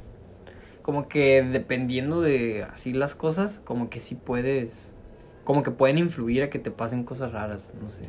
como 0.82 1.08
que 1.08 1.44
dependiendo 1.44 2.22
de 2.22 2.64
así 2.64 2.92
las 2.92 3.16
cosas, 3.16 3.62
como 3.64 3.90
que 3.90 4.00
sí 4.00 4.16
puedes 4.16 4.96
como 5.44 5.64
que 5.64 5.72
pueden 5.72 5.98
influir 5.98 6.44
a 6.44 6.50
que 6.50 6.60
te 6.60 6.72
pasen 6.72 7.04
cosas 7.04 7.32
raras, 7.34 7.74
no 7.82 7.90
sé. 7.90 8.06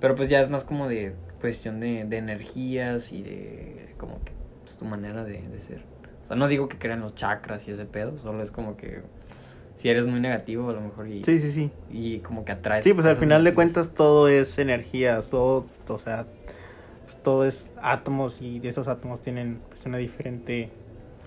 Pero 0.00 0.14
pues 0.14 0.28
ya 0.28 0.40
es 0.40 0.48
más 0.50 0.64
como 0.64 0.88
de 0.88 1.14
cuestión 1.40 1.80
de, 1.80 2.04
de 2.04 2.16
energías 2.16 3.12
y 3.12 3.22
de 3.22 3.94
como 3.98 4.22
que 4.24 4.32
pues, 4.62 4.76
tu 4.76 4.84
manera 4.84 5.24
de, 5.24 5.42
de 5.42 5.60
ser. 5.60 5.82
O 6.24 6.28
sea, 6.28 6.36
no 6.36 6.48
digo 6.48 6.68
que 6.68 6.78
crean 6.78 7.00
los 7.00 7.14
chakras 7.14 7.68
y 7.68 7.72
ese 7.72 7.84
pedo, 7.84 8.16
solo 8.18 8.42
es 8.42 8.50
como 8.50 8.76
que 8.76 9.02
si 9.76 9.88
eres 9.88 10.06
muy 10.06 10.20
negativo 10.20 10.70
a 10.70 10.72
lo 10.72 10.80
mejor 10.80 11.08
y, 11.08 11.24
Sí, 11.24 11.38
sí, 11.38 11.50
sí. 11.50 11.70
y 11.90 12.20
como 12.20 12.44
que 12.44 12.52
atraes. 12.52 12.84
Sí, 12.84 12.94
pues 12.94 13.06
al 13.06 13.16
final 13.16 13.44
de 13.44 13.54
cuentas 13.54 13.90
todo 13.90 14.28
es 14.28 14.58
energía, 14.58 15.20
todo, 15.22 15.66
o 15.88 15.98
sea, 15.98 16.26
todo 17.24 17.44
es 17.44 17.68
átomos 17.82 18.40
y 18.40 18.60
de 18.60 18.68
esos 18.68 18.86
átomos 18.86 19.20
tienen 19.20 19.58
pues, 19.68 19.84
una 19.86 19.98
diferente 19.98 20.70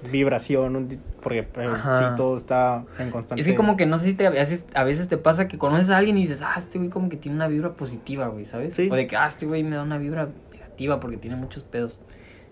vibración, 0.09 1.01
porque 1.21 1.39
eh, 1.39 1.47
sí, 1.53 2.03
todo 2.15 2.37
está 2.37 2.85
en 2.99 3.11
constante. 3.11 3.41
Es 3.41 3.47
que 3.47 3.55
como 3.55 3.75
que 3.75 3.85
no 3.85 3.97
sé 3.97 4.05
si 4.05 4.13
te, 4.13 4.27
a, 4.27 4.29
veces, 4.29 4.65
a 4.73 4.83
veces 4.83 5.09
te 5.09 5.17
pasa 5.17 5.47
que 5.47 5.57
conoces 5.57 5.89
a 5.89 5.97
alguien 5.97 6.17
y 6.17 6.21
dices, 6.21 6.41
ah, 6.41 6.55
este 6.57 6.77
güey 6.77 6.89
como 6.89 7.09
que 7.09 7.17
tiene 7.17 7.35
una 7.35 7.47
vibra 7.47 7.73
positiva, 7.73 8.27
güey, 8.27 8.45
¿sabes? 8.45 8.75
Sí. 8.75 8.87
O 8.89 8.95
de 8.95 9.07
que, 9.07 9.17
ah, 9.17 9.27
este 9.27 9.45
güey 9.45 9.63
me 9.63 9.75
da 9.75 9.83
una 9.83 9.97
vibra 9.97 10.29
negativa 10.53 10.99
porque 10.99 11.17
tiene 11.17 11.35
muchos 11.35 11.63
pedos. 11.63 12.01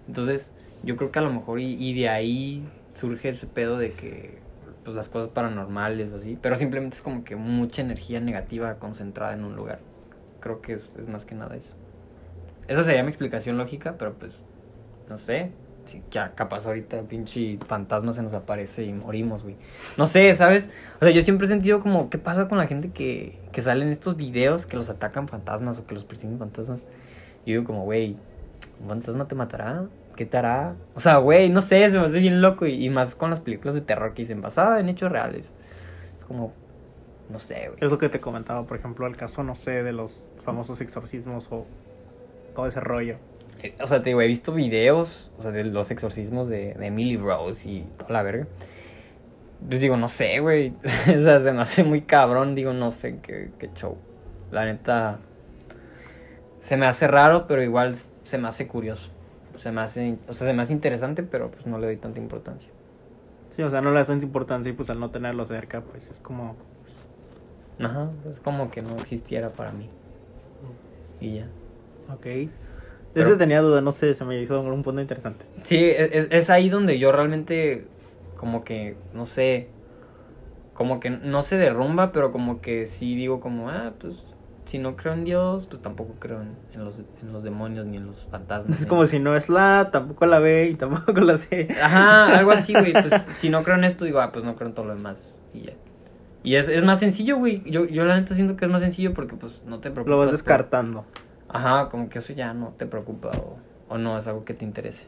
Entonces, 0.08 0.52
yo 0.84 0.98
creo 0.98 1.12
que 1.12 1.20
a 1.20 1.22
lo 1.22 1.32
mejor 1.32 1.60
y, 1.60 1.74
y 1.76 1.94
de 1.94 2.10
ahí 2.10 2.68
surge 2.90 3.30
ese 3.30 3.48
pedo 3.48 3.78
de 3.78 3.94
que, 3.94 4.40
pues 4.84 4.96
las 4.96 5.10
cosas 5.10 5.30
paranormales 5.30 6.12
o 6.14 6.18
así, 6.18 6.38
pero 6.42 6.56
simplemente 6.56 6.98
es 6.98 7.02
como 7.02 7.24
que 7.24 7.36
mucha 7.36 7.82
energía 7.82 8.20
negativa 8.20 8.76
concentrada 8.76 9.34
en 9.34 9.44
un 9.44 9.56
lugar. 9.56 9.80
Creo 10.40 10.62
que 10.62 10.74
es, 10.74 10.92
es 10.98 11.08
más 11.08 11.26
que 11.26 11.36
nada 11.36 11.56
eso. 11.56 11.74
Esa 12.68 12.84
sería 12.84 13.04
mi 13.04 13.10
explicación 13.10 13.58
lógica, 13.58 13.96
pero 13.98 14.14
pues, 14.14 14.44
no 15.10 15.18
sé. 15.18 15.52
Si 15.86 16.02
ya 16.10 16.34
capaz 16.34 16.66
ahorita 16.66 17.04
pinche 17.04 17.60
fantasma 17.64 18.12
se 18.12 18.24
nos 18.24 18.34
aparece 18.34 18.84
y 18.86 18.94
morimos, 18.94 19.44
güey. 19.44 19.56
No 19.98 20.08
sé, 20.08 20.34
¿sabes? 20.34 20.68
O 21.00 21.06
sea, 21.06 21.14
yo 21.14 21.22
siempre 21.22 21.46
he 21.46 21.48
sentido 21.48 21.80
como, 21.80 22.10
¿qué 22.10 22.18
pasa 22.18 22.48
con 22.48 22.58
la 22.58 22.66
gente 22.66 22.90
que, 22.90 23.38
que 23.52 23.62
sale 23.62 23.86
en 23.86 23.92
estos 23.92 24.18
videos 24.18 24.66
que 24.66 24.78
los 24.78 24.90
atacan 24.90 25.28
fantasmas 25.28 25.78
o 25.78 25.86
que 25.86 25.94
los 25.94 26.04
persiguen 26.04 26.40
fantasmas? 26.40 26.88
Yo 27.46 27.54
digo 27.54 27.66
como, 27.66 27.84
güey, 27.84 28.18
¿un 28.82 28.90
fantasma 28.90 29.28
te 29.28 29.36
matará? 29.36 29.86
¿Qué 30.16 30.26
te 30.26 30.38
hará? 30.38 30.76
O 30.96 31.00
sea, 31.00 31.18
güey, 31.18 31.50
no 31.50 31.62
sé, 31.62 31.92
se 31.92 32.00
me 32.00 32.08
hace 32.08 32.20
bien 32.20 32.42
loco. 32.42 32.66
Y, 32.66 32.84
y 32.84 32.90
más 32.90 33.14
con 33.14 33.30
las 33.30 33.40
películas 33.40 33.76
de 33.76 33.82
terror 33.82 34.16
que 34.16 34.24
dicen, 34.24 34.42
basada 34.42 34.80
en 34.80 34.90
hechos 34.90 35.12
reales. 35.12 35.54
Es 36.18 36.26
como, 36.26 36.52
no 37.30 37.38
sé, 37.38 37.68
güey. 37.68 37.78
Es 37.82 37.92
lo 37.92 38.00
que 38.00 38.10
te 38.10 38.20
comentaba, 38.20 38.66
por 38.66 38.78
ejemplo, 38.78 39.06
el 39.06 39.18
caso, 39.18 39.44
no 39.44 39.54
sé, 39.54 39.84
de 39.84 39.94
los 39.94 40.26
famosos 40.44 40.82
exorcismos 40.82 41.48
o 41.52 41.68
todo 42.56 42.68
ese 42.68 42.80
rollo. 42.80 43.18
Eh, 43.62 43.76
O 43.82 43.88
sea, 43.88 44.02
te 44.02 44.10
digo, 44.10 44.22
he 44.22 44.28
visto 44.28 44.54
videos, 44.54 45.32
o 45.38 45.42
sea, 45.42 45.52
de 45.52 45.64
los 45.66 45.92
exorcismos 45.92 46.48
de, 46.48 46.74
de 46.74 46.88
Emily 46.88 47.18
Rose 47.18 47.70
y 47.70 47.82
toda 47.98 48.12
la 48.12 48.24
verga. 48.24 48.48
Pues 49.68 49.82
digo, 49.82 49.98
no 49.98 50.08
sé, 50.08 50.40
güey. 50.40 50.74
o 50.84 51.20
sea, 51.20 51.40
se 51.40 51.54
me 51.54 51.62
hace 51.62 51.84
muy 51.84 52.02
cabrón. 52.02 52.56
Digo, 52.56 52.74
no 52.74 52.92
sé 52.92 53.20
qué, 53.22 53.52
qué 53.60 53.70
show. 53.74 53.98
La 54.52 54.66
neta. 54.66 55.20
Se 56.60 56.78
me 56.78 56.86
hace 56.88 57.08
raro, 57.08 57.46
pero 57.48 57.62
igual 57.62 57.96
se 57.96 58.38
me 58.38 58.48
hace 58.48 58.68
curioso. 58.68 59.10
Se 59.56 59.72
me 59.72 59.82
hace, 59.82 60.18
o 60.28 60.34
sea, 60.34 60.48
se 60.48 60.54
me 60.54 60.64
hace 60.64 60.74
interesante, 60.74 61.24
pero 61.24 61.50
pues 61.52 61.68
no 61.68 61.78
le 61.78 61.86
doy 61.88 61.98
tanta 61.98 62.20
importancia. 62.20 62.72
Sí, 63.56 63.62
o 63.62 63.70
sea, 63.70 63.82
no 63.82 63.92
le 63.92 63.98
das 63.98 64.08
tanta 64.08 64.26
importancia 64.26 64.70
y 64.70 64.74
pues 64.74 64.90
al 64.90 65.00
no 65.00 65.12
tenerlo 65.12 65.46
cerca, 65.46 65.82
pues 65.82 66.10
es 66.10 66.20
como... 66.20 66.56
Ajá, 67.80 68.10
es 68.30 68.40
como 68.40 68.70
que 68.72 68.82
no 68.82 68.96
existiera 68.98 69.52
para 69.52 69.72
mí. 69.72 69.90
Y 71.22 71.36
ya. 71.36 71.48
Ok. 72.12 72.26
Pero- 73.14 73.28
Ese 73.30 73.38
tenía 73.38 73.62
duda, 73.62 73.82
no 73.82 73.92
sé, 73.92 74.14
se 74.14 74.26
me 74.26 74.42
hizo 74.42 74.60
un 74.62 74.84
punto 74.84 75.00
interesante. 75.02 75.46
Sí, 75.64 75.78
es, 75.78 76.12
es- 76.12 76.28
es 76.32 76.50
ahí 76.50 76.70
donde 76.70 77.00
yo 77.00 77.12
realmente, 77.12 77.88
como 78.38 78.64
que, 78.64 78.98
no 79.14 79.26
sé, 79.26 79.70
como 80.74 81.00
que 81.00 81.10
no 81.10 81.42
se 81.42 81.58
derrumba, 81.58 82.12
pero 82.12 82.32
como 82.32 82.60
que 82.62 82.86
sí 82.86 83.16
digo 83.16 83.40
como, 83.40 83.70
ah, 83.70 83.94
pues, 84.00 84.26
si 84.66 84.80
no 84.80 84.96
creo 84.98 85.14
en 85.14 85.24
Dios, 85.24 85.68
pues 85.68 85.82
tampoco 85.82 86.16
creo 86.20 86.42
en, 86.42 86.50
en 86.74 86.84
los, 86.84 87.00
en 87.00 87.32
los 87.32 87.44
demonios 87.44 87.86
ni 87.86 87.98
en 87.98 88.08
los 88.08 88.26
fantasmas. 88.30 88.82
Es 88.82 88.86
como 88.86 89.06
si 89.06 89.20
no 89.20 89.38
es 89.38 89.48
la, 89.48 89.90
tampoco 89.94 90.26
la 90.26 90.40
B 90.40 90.70
y 90.72 90.76
tampoco 90.76 91.14
la 91.22 91.38
C. 91.38 91.68
Ajá, 91.82 92.38
algo 92.38 92.52
así, 92.52 92.74
güey, 92.74 92.92
pues, 92.92 93.14
si 93.32 93.48
no 93.50 93.64
creo 93.64 93.78
en 93.78 93.86
esto, 93.86 94.04
digo, 94.04 94.20
ah, 94.20 94.32
pues 94.34 94.44
no 94.44 94.56
creo 94.56 94.68
en 94.70 94.74
todo 94.76 94.88
lo 94.88 94.96
demás, 94.96 95.34
y 95.54 95.62
ya. 95.62 95.74
Y 96.44 96.56
es, 96.56 96.68
es 96.68 96.84
más 96.84 97.00
sencillo, 97.00 97.38
güey, 97.38 97.64
yo, 97.66 97.86
yo 97.86 98.04
la 98.06 98.16
neta 98.20 98.34
siento 98.36 98.56
que 98.58 98.66
es 98.66 98.72
más 98.72 98.82
sencillo 98.82 99.14
porque, 99.14 99.36
pues, 99.36 99.64
no 99.66 99.80
te 99.80 99.90
preocupas. 99.92 100.10
Lo 100.12 100.18
vas 100.18 100.28
por- 100.28 100.34
descartando. 100.34 101.06
Ajá, 101.48 101.90
como 101.90 102.10
que 102.10 102.20
eso 102.20 102.34
ya 102.34 102.54
no 102.54 102.74
te 102.78 102.86
preocupa 102.86 103.30
o, 103.38 103.58
o 103.94 103.98
no 103.98 104.18
es 104.18 104.28
algo 104.28 104.46
que 104.46 104.54
te 104.54 104.66
interese. 104.66 105.08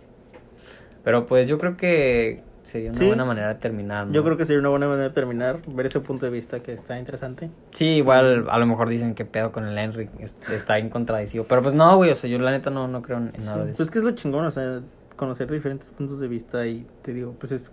Pero 1.03 1.25
pues 1.25 1.47
yo 1.47 1.57
creo 1.57 1.77
que 1.77 2.43
sería 2.63 2.89
una 2.91 2.99
Sí. 2.99 3.07
buena 3.07 3.23
manera 3.25 3.47
de 3.47 3.55
terminar. 3.55 4.07
¿no? 4.07 4.13
Yo 4.13 4.23
creo 4.23 4.35
que 4.37 4.45
sería 4.45 4.59
una 4.59 4.69
buena 4.69 4.87
manera 4.87 5.07
de 5.07 5.13
terminar, 5.13 5.59
ver 5.67 5.85
ese 5.85 5.99
punto 6.01 6.25
de 6.25 6.31
vista 6.31 6.59
que 6.59 6.73
está 6.73 6.99
interesante. 6.99 7.49
Sí, 7.71 7.85
igual 7.95 8.47
a 8.49 8.57
lo 8.59 8.65
mejor 8.65 8.89
dicen 8.89 9.15
que 9.15 9.23
pedo 9.25 9.51
con 9.51 9.65
el 9.65 9.77
Henry, 9.77 10.09
es- 10.19 10.35
está 10.51 10.77
incontradicido. 10.79 11.45
Pero 11.47 11.61
pues 11.61 11.73
no, 11.73 11.95
güey, 11.95 12.11
o 12.11 12.15
sea, 12.15 12.29
yo 12.29 12.37
la 12.39 12.51
neta 12.51 12.69
no, 12.69 12.87
no 12.87 13.01
creo 13.01 13.17
en 13.19 13.31
nada 13.45 13.57
de 13.59 13.63
Pues 13.65 13.73
eso. 13.75 13.83
es 13.83 13.91
que 13.91 13.99
es 13.99 14.03
lo 14.03 14.11
chingón, 14.11 14.45
o 14.45 14.51
sea, 14.51 14.81
conocer 15.15 15.49
diferentes 15.49 15.87
puntos 15.89 16.19
de 16.19 16.27
vista 16.27 16.67
y 16.67 16.85
te 17.01 17.13
digo, 17.13 17.33
pues 17.39 17.53
es... 17.53 17.71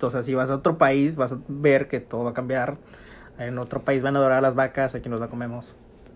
O 0.00 0.10
sea, 0.10 0.22
si 0.24 0.34
vas 0.34 0.50
a 0.50 0.56
otro 0.56 0.78
país, 0.78 1.14
vas 1.14 1.32
a 1.32 1.38
ver 1.48 1.86
que 1.86 2.00
todo 2.00 2.24
va 2.24 2.30
a 2.30 2.34
cambiar. 2.34 2.76
En 3.38 3.58
otro 3.58 3.80
país 3.80 4.02
van 4.02 4.16
a 4.16 4.18
adorar 4.18 4.38
a 4.38 4.40
las 4.40 4.54
vacas, 4.54 4.94
aquí 4.96 5.08
nos 5.08 5.20
la 5.20 5.28
comemos. 5.28 5.66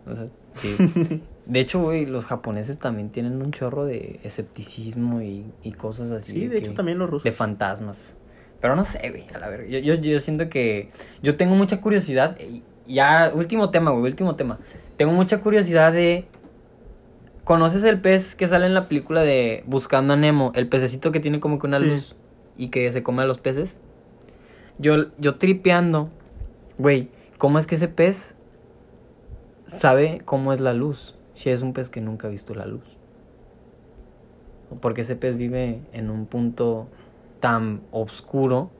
O 0.06 0.14
sea, 0.14 0.26
sí. 0.54 1.22
De 1.46 1.60
hecho, 1.60 1.80
güey, 1.80 2.06
los 2.06 2.24
japoneses 2.26 2.78
también 2.78 3.10
tienen 3.10 3.40
un 3.40 3.52
chorro 3.52 3.84
de 3.84 4.18
escepticismo 4.24 5.22
y, 5.22 5.44
y 5.62 5.72
cosas 5.72 6.10
así. 6.10 6.32
Sí, 6.32 6.46
de 6.48 6.58
hecho 6.58 6.70
que- 6.70 6.76
también 6.76 6.98
los 6.98 7.08
rusos. 7.08 7.24
de 7.24 7.32
fantasmas. 7.32 8.16
Pero 8.60 8.74
no 8.74 8.84
sé, 8.84 9.10
güey, 9.10 9.26
a 9.34 9.38
la 9.38 9.48
verga. 9.48 9.66
Yo, 9.68 9.78
yo, 9.78 9.94
yo 9.94 10.18
siento 10.18 10.48
que 10.48 10.90
yo 11.22 11.36
tengo 11.36 11.54
mucha 11.56 11.80
curiosidad. 11.80 12.36
y 12.40 12.62
Ya, 12.86 13.30
último 13.34 13.70
tema, 13.70 13.90
güey, 13.90 14.04
último 14.04 14.34
tema. 14.36 14.58
Tengo 14.96 15.12
mucha 15.12 15.40
curiosidad 15.40 15.92
de... 15.92 16.26
¿Conoces 17.44 17.84
el 17.84 18.00
pez 18.00 18.34
que 18.34 18.48
sale 18.48 18.66
en 18.66 18.74
la 18.74 18.88
película 18.88 19.22
de 19.22 19.62
Buscando 19.66 20.14
a 20.14 20.16
Nemo? 20.16 20.52
El 20.56 20.68
pececito 20.68 21.12
que 21.12 21.20
tiene 21.20 21.38
como 21.38 21.58
que 21.60 21.66
una 21.66 21.78
Sí. 21.78 21.84
luz 21.84 22.16
y 22.56 22.68
que 22.68 22.90
se 22.90 23.02
come 23.04 23.22
a 23.22 23.26
los 23.26 23.38
peces. 23.38 23.78
Yo, 24.78 25.06
yo 25.18 25.36
tripeando, 25.36 26.10
güey, 26.78 27.08
¿cómo 27.38 27.58
es 27.58 27.66
que 27.66 27.76
ese 27.76 27.88
pez 27.88 28.35
sabe 29.66 30.22
cómo 30.24 30.52
es 30.52 30.60
la 30.60 30.72
luz? 30.74 31.16
Si 31.34 31.50
es 31.50 31.62
un 31.62 31.72
pez 31.72 31.90
que 31.90 32.00
nunca 32.00 32.28
ha 32.28 32.30
visto 32.30 32.54
la 32.54 32.66
luz. 32.66 32.82
Porque 34.80 35.02
ese 35.02 35.16
pez 35.16 35.36
vive 35.36 35.80
en 35.92 36.10
un 36.10 36.26
punto 36.26 36.88
tan 37.40 37.82
oscuro 37.92 38.70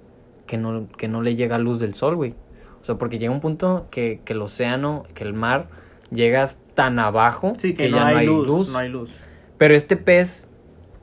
que 0.47 0.57
no, 0.57 0.89
que 0.97 1.09
no 1.09 1.23
le 1.23 1.35
llega 1.37 1.59
luz 1.59 1.79
del 1.79 1.95
sol, 1.95 2.17
güey. 2.17 2.35
O 2.81 2.85
sea, 2.85 2.97
porque 2.97 3.19
llega 3.19 3.33
un 3.33 3.41
punto 3.41 3.87
que, 3.91 4.21
que 4.25 4.33
el 4.33 4.43
océano, 4.43 5.05
que 5.15 5.25
el 5.25 5.33
mar, 5.35 5.69
llegas 6.11 6.61
tan 6.75 6.99
abajo 6.99 7.55
Sí, 7.59 7.75
que, 7.75 7.89
no, 7.89 7.97
ya 7.97 8.07
hay 8.09 8.27
luz, 8.27 8.73
no 8.73 8.79
hay 8.79 8.89
luz. 8.89 9.11
Pero 9.59 9.75
este 9.75 9.97
pez 9.97 10.49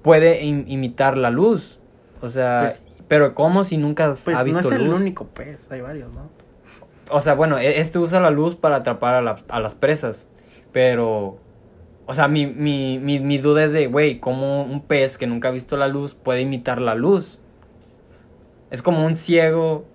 puede 0.01 0.43
im- 0.43 0.65
imitar 0.67 1.17
la 1.17 1.29
luz. 1.29 1.79
O 2.21 2.27
sea, 2.29 2.73
pero 3.07 3.35
¿cómo 3.35 3.63
si 3.63 3.77
nunca 3.77 4.13
Pues 4.23 4.27
ha 4.37 4.39
no 4.39 4.45
visto 4.45 4.69
es 4.69 4.71
el 4.71 4.85
luz? 4.85 4.99
único 5.01 5.27
pez, 5.27 5.69
hay 5.71 5.81
varios, 5.81 6.11
¿no? 6.13 6.29
O 7.09 7.21
sea, 7.21 7.33
bueno, 7.35 7.57
e- 7.57 7.79
este 7.79 7.99
usa 7.99 8.19
la 8.19 8.29
luz 8.31 8.55
para 8.55 8.77
atrapar 8.77 9.15
a, 9.15 9.21
la- 9.21 9.37
a 9.49 9.59
las 9.59 9.75
presas. 9.75 10.27
Pero, 10.71 11.37
o 12.05 12.13
sea, 12.13 12.27
mi, 12.27 12.45
mi, 12.47 12.97
mi, 12.99 13.19
mi 13.19 13.37
duda 13.37 13.63
es 13.65 13.73
de, 13.73 13.87
güey, 13.87 14.19
¿cómo 14.19 14.63
un 14.63 14.81
pez 14.81 15.17
que 15.17 15.27
nunca 15.27 15.49
ha 15.49 15.51
visto 15.51 15.77
la 15.77 15.87
luz 15.87 16.15
puede 16.15 16.41
imitar 16.41 16.81
la 16.81 16.95
luz? 16.95 17.39
Es 18.71 18.81
como 18.81 19.05
un 19.05 19.15
ciego 19.15 19.85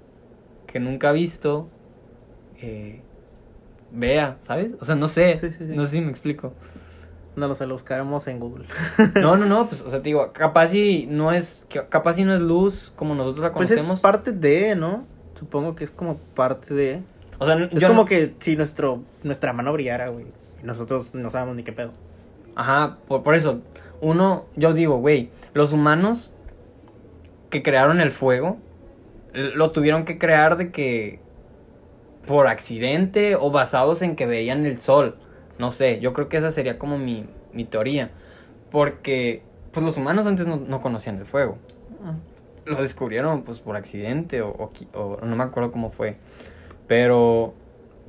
que 0.67 0.79
nunca 0.81 1.09
ha 1.11 1.13
visto. 1.13 1.69
eh, 2.61 3.01
vea, 3.91 4.37
¿sabes? 4.41 4.73
O 4.81 4.85
sea, 4.85 4.95
no 4.95 5.09
sé. 5.09 5.37
Sí, 5.39 5.49
sí, 5.51 5.57
sí. 5.67 5.73
No 5.75 5.85
sé 5.85 5.93
si 5.93 6.01
me 6.01 6.11
explico. 6.11 6.53
No 7.37 7.47
lo 7.49 7.55
sé, 7.55 7.67
lo 7.67 7.75
buscaremos 7.75 8.27
en 8.27 8.39
Google. 8.41 8.67
No, 9.21 9.37
no, 9.37 9.47
no, 9.47 9.67
pues, 9.69 9.81
o 9.83 9.91
sea, 9.91 10.01
te 10.01 10.09
digo, 10.11 10.33
capaz 10.33 10.69
si 10.69 11.07
no 11.07 11.33
es, 11.33 11.67
capaz 11.89 12.15
si 12.15 12.25
no 12.25 12.35
es 12.35 12.41
luz 12.41 12.93
como 12.97 13.15
nosotros 13.15 13.43
la 13.45 13.53
Pues 13.53 13.69
conocemos. 13.69 13.99
es 13.99 14.03
parte 14.03 14.33
de, 14.33 14.75
¿no? 14.77 15.07
Supongo 15.39 15.75
que 15.75 15.85
es 15.85 15.91
como 15.91 16.17
parte 16.35 16.75
de. 16.75 17.01
o 17.39 17.47
sea, 17.47 17.55
Es 17.63 17.71
yo 17.81 17.89
como 17.89 18.03
no- 18.03 18.07
que 18.07 18.35
si 18.41 18.57
nuestro 18.57 19.03
nuestra 19.23 19.53
mano 19.53 19.73
brillara, 19.73 20.09
güey. 20.09 20.27
Nosotros 20.63 21.15
no 21.15 21.31
sabemos 21.31 21.55
ni 21.57 21.63
qué 21.63 21.73
pedo. 21.73 21.93
Ajá, 22.57 22.99
por, 23.07 23.23
por 23.23 23.35
eso, 23.37 23.61
uno, 24.01 24.47
yo 24.57 24.73
digo, 24.75 24.97
güey, 24.99 25.31
los 25.55 25.73
humanos 25.73 26.33
que 27.51 27.63
crearon 27.63 28.01
el 28.01 28.11
fuego, 28.11 28.57
lo 29.33 29.71
tuvieron 29.71 30.05
que 30.05 30.19
crear 30.19 30.57
de 30.57 30.73
que 30.73 31.21
por 32.27 32.49
accidente 32.49 33.37
o 33.37 33.51
basados 33.53 34.03
en 34.03 34.17
que 34.17 34.27
veían 34.27 34.67
el 34.67 34.81
sol. 34.81 35.17
No 35.59 35.71
sé, 35.71 36.01
yo 36.01 36.13
creo 36.13 36.29
que 36.29 36.37
esa 36.39 36.51
sería 36.51 36.79
como 36.79 36.99
mi, 36.99 37.25
mi 37.53 37.65
teoría. 37.65 38.11
Porque, 38.71 39.43
pues 39.73 39.87
los 39.87 39.97
humanos 39.97 40.27
antes 40.27 40.47
no, 40.47 40.57
no 40.57 40.81
conocían 40.81 41.17
el 41.19 41.25
fuego. 41.27 41.57
Lo 42.69 42.81
descubrieron 42.81 43.43
pues 43.43 43.61
por 43.61 43.77
accidente 43.77 44.43
o, 44.43 44.51
o, 44.51 44.71
o 44.95 45.25
no 45.25 45.37
me 45.37 45.45
acuerdo 45.45 45.73
cómo 45.73 45.91
fue. 45.91 46.17
Pero 46.87 47.55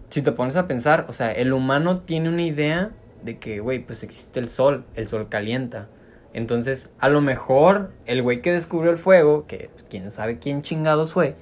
si 0.10 0.22
te 0.22 0.32
pones 0.32 0.56
a 0.56 0.68
pensar, 0.68 1.06
o 1.10 1.14
sea, 1.14 1.32
el 1.32 1.54
humano 1.54 2.02
tiene 2.02 2.30
una 2.30 2.44
idea 2.44 2.92
de 3.24 3.38
que, 3.38 3.60
güey, 3.60 3.80
pues 3.80 4.04
existe 4.04 4.40
el 4.40 4.50
sol, 4.50 4.86
el 4.96 5.08
sol 5.08 5.28
calienta. 5.30 5.88
Entonces, 6.34 6.90
a 7.00 7.10
lo 7.10 7.22
mejor 7.22 7.92
el 8.06 8.22
güey 8.22 8.42
que 8.42 8.52
descubrió 8.52 8.92
el 8.92 8.98
fuego, 8.98 9.46
que 9.48 9.70
quién 9.90 10.10
sabe 10.10 10.40
quién 10.40 10.62
chingados 10.62 11.14
fue. 11.14 11.36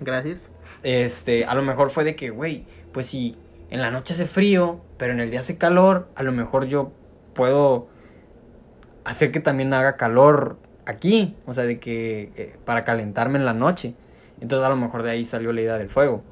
Gracias. 0.00 0.38
Este, 0.82 1.44
a 1.44 1.54
lo 1.54 1.62
mejor 1.62 1.90
fue 1.90 2.04
de 2.04 2.16
que, 2.16 2.30
güey, 2.30 2.64
pues 2.92 3.06
si 3.06 3.36
en 3.70 3.80
la 3.80 3.90
noche 3.90 4.14
hace 4.14 4.24
frío, 4.24 4.80
pero 4.96 5.12
en 5.12 5.20
el 5.20 5.30
día 5.30 5.40
hace 5.40 5.58
calor, 5.58 6.08
a 6.14 6.22
lo 6.22 6.32
mejor 6.32 6.66
yo 6.66 6.92
puedo 7.34 7.88
hacer 9.04 9.30
que 9.30 9.40
también 9.40 9.72
haga 9.74 9.96
calor 9.96 10.58
aquí, 10.90 11.36
o 11.46 11.52
sea, 11.52 11.64
de 11.64 11.78
que 11.78 12.32
eh, 12.36 12.56
para 12.64 12.84
calentarme 12.84 13.38
en 13.38 13.44
la 13.44 13.54
noche. 13.54 13.94
Entonces, 14.40 14.66
a 14.66 14.70
lo 14.70 14.76
mejor 14.76 15.02
de 15.02 15.10
ahí 15.10 15.24
salió 15.24 15.52
la 15.52 15.60
idea 15.60 15.78
del 15.78 15.90
fuego 15.90 16.22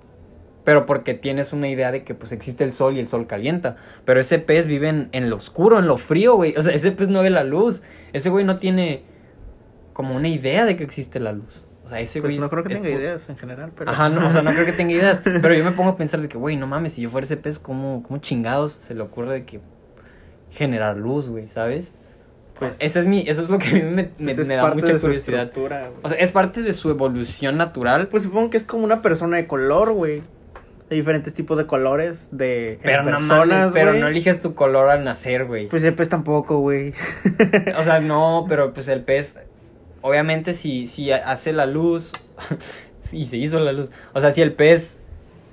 pero 0.68 0.84
porque 0.84 1.14
tienes 1.14 1.54
una 1.54 1.66
idea 1.66 1.90
de 1.90 2.04
que 2.04 2.12
pues 2.12 2.30
existe 2.30 2.62
el 2.62 2.74
sol 2.74 2.94
y 2.94 3.00
el 3.00 3.08
sol 3.08 3.26
calienta. 3.26 3.76
Pero 4.04 4.20
ese 4.20 4.38
pez 4.38 4.66
vive 4.66 5.08
en, 5.10 5.30
lo 5.30 5.36
oscuro, 5.36 5.78
en 5.78 5.86
lo 5.86 5.96
frío, 5.96 6.34
güey. 6.34 6.54
O 6.58 6.62
sea, 6.62 6.74
ese 6.74 6.92
pez 6.92 7.08
no 7.08 7.22
ve 7.22 7.30
la 7.30 7.42
luz. 7.42 7.80
Ese 8.12 8.28
güey 8.28 8.44
no 8.44 8.58
tiene 8.58 9.02
como 9.94 10.14
una 10.14 10.28
idea 10.28 10.66
de 10.66 10.76
que 10.76 10.84
existe 10.84 11.20
la 11.20 11.32
luz. 11.32 11.64
O 11.86 11.88
sea, 11.88 12.00
ese 12.00 12.20
pues 12.20 12.34
güey... 12.34 12.38
no 12.38 12.50
creo 12.50 12.64
que 12.64 12.74
tenga 12.74 12.90
ideas 12.90 13.30
en 13.30 13.38
general, 13.38 13.72
pero... 13.74 13.90
Ajá, 13.90 14.10
no, 14.10 14.28
o 14.28 14.30
sea, 14.30 14.42
no 14.42 14.52
creo 14.52 14.66
que 14.66 14.74
tenga 14.74 14.92
ideas. 14.92 15.22
Pero 15.24 15.54
yo 15.54 15.64
me 15.64 15.72
pongo 15.72 15.88
a 15.88 15.96
pensar 15.96 16.20
de 16.20 16.28
que, 16.28 16.36
güey, 16.36 16.56
no 16.56 16.66
mames, 16.66 16.92
si 16.92 17.00
yo 17.00 17.08
fuera 17.08 17.24
ese 17.24 17.38
pez, 17.38 17.58
¿cómo, 17.58 18.02
cómo 18.02 18.20
chingados 18.20 18.72
se 18.72 18.94
le 18.94 19.00
ocurre 19.00 19.32
de 19.32 19.44
que 19.46 19.60
generar 20.50 20.98
luz, 20.98 21.30
güey, 21.30 21.46
¿sabes? 21.46 21.94
Pues, 22.58 22.76
eso 22.80 22.98
es 23.00 23.06
mi, 23.06 23.20
eso 23.28 23.42
es 23.42 23.48
lo 23.48 23.58
que 23.58 23.68
a 23.68 23.72
mí 23.72 23.82
me, 23.82 24.10
me, 24.18 24.34
pues 24.34 24.48
da 24.48 24.74
mucha 24.74 24.98
curiosidad. 24.98 25.52
O 26.02 26.08
sea, 26.08 26.18
es 26.18 26.30
parte 26.32 26.62
de 26.62 26.74
su 26.74 26.90
evolución 26.90 27.56
natural. 27.56 28.08
Pues 28.08 28.24
supongo 28.24 28.50
que 28.50 28.56
es 28.56 28.64
como 28.64 28.84
una 28.84 29.02
persona 29.02 29.36
de 29.36 29.46
color, 29.46 29.92
güey 29.92 30.22
de 30.88 30.96
diferentes 30.96 31.34
tipos 31.34 31.58
de 31.58 31.66
colores 31.66 32.28
de 32.30 32.78
pero 32.82 33.04
personas, 33.04 33.72
pero 33.72 33.92
no 33.92 34.08
eliges 34.08 34.40
tu 34.40 34.54
color 34.54 34.88
al 34.88 35.04
nacer, 35.04 35.44
güey. 35.44 35.68
Pues 35.68 35.84
el 35.84 35.94
pez 35.94 36.08
tampoco, 36.08 36.60
güey. 36.60 36.94
o 37.78 37.82
sea, 37.82 38.00
no, 38.00 38.46
pero 38.48 38.72
pues 38.72 38.88
el 38.88 39.02
pez 39.02 39.36
obviamente 40.00 40.54
si 40.54 40.86
si 40.86 41.12
hace 41.12 41.52
la 41.52 41.66
luz 41.66 42.12
y 43.12 43.24
se 43.24 43.36
hizo 43.36 43.60
la 43.60 43.72
luz. 43.72 43.90
O 44.14 44.20
sea, 44.20 44.32
si 44.32 44.40
el 44.40 44.52
pez 44.52 45.00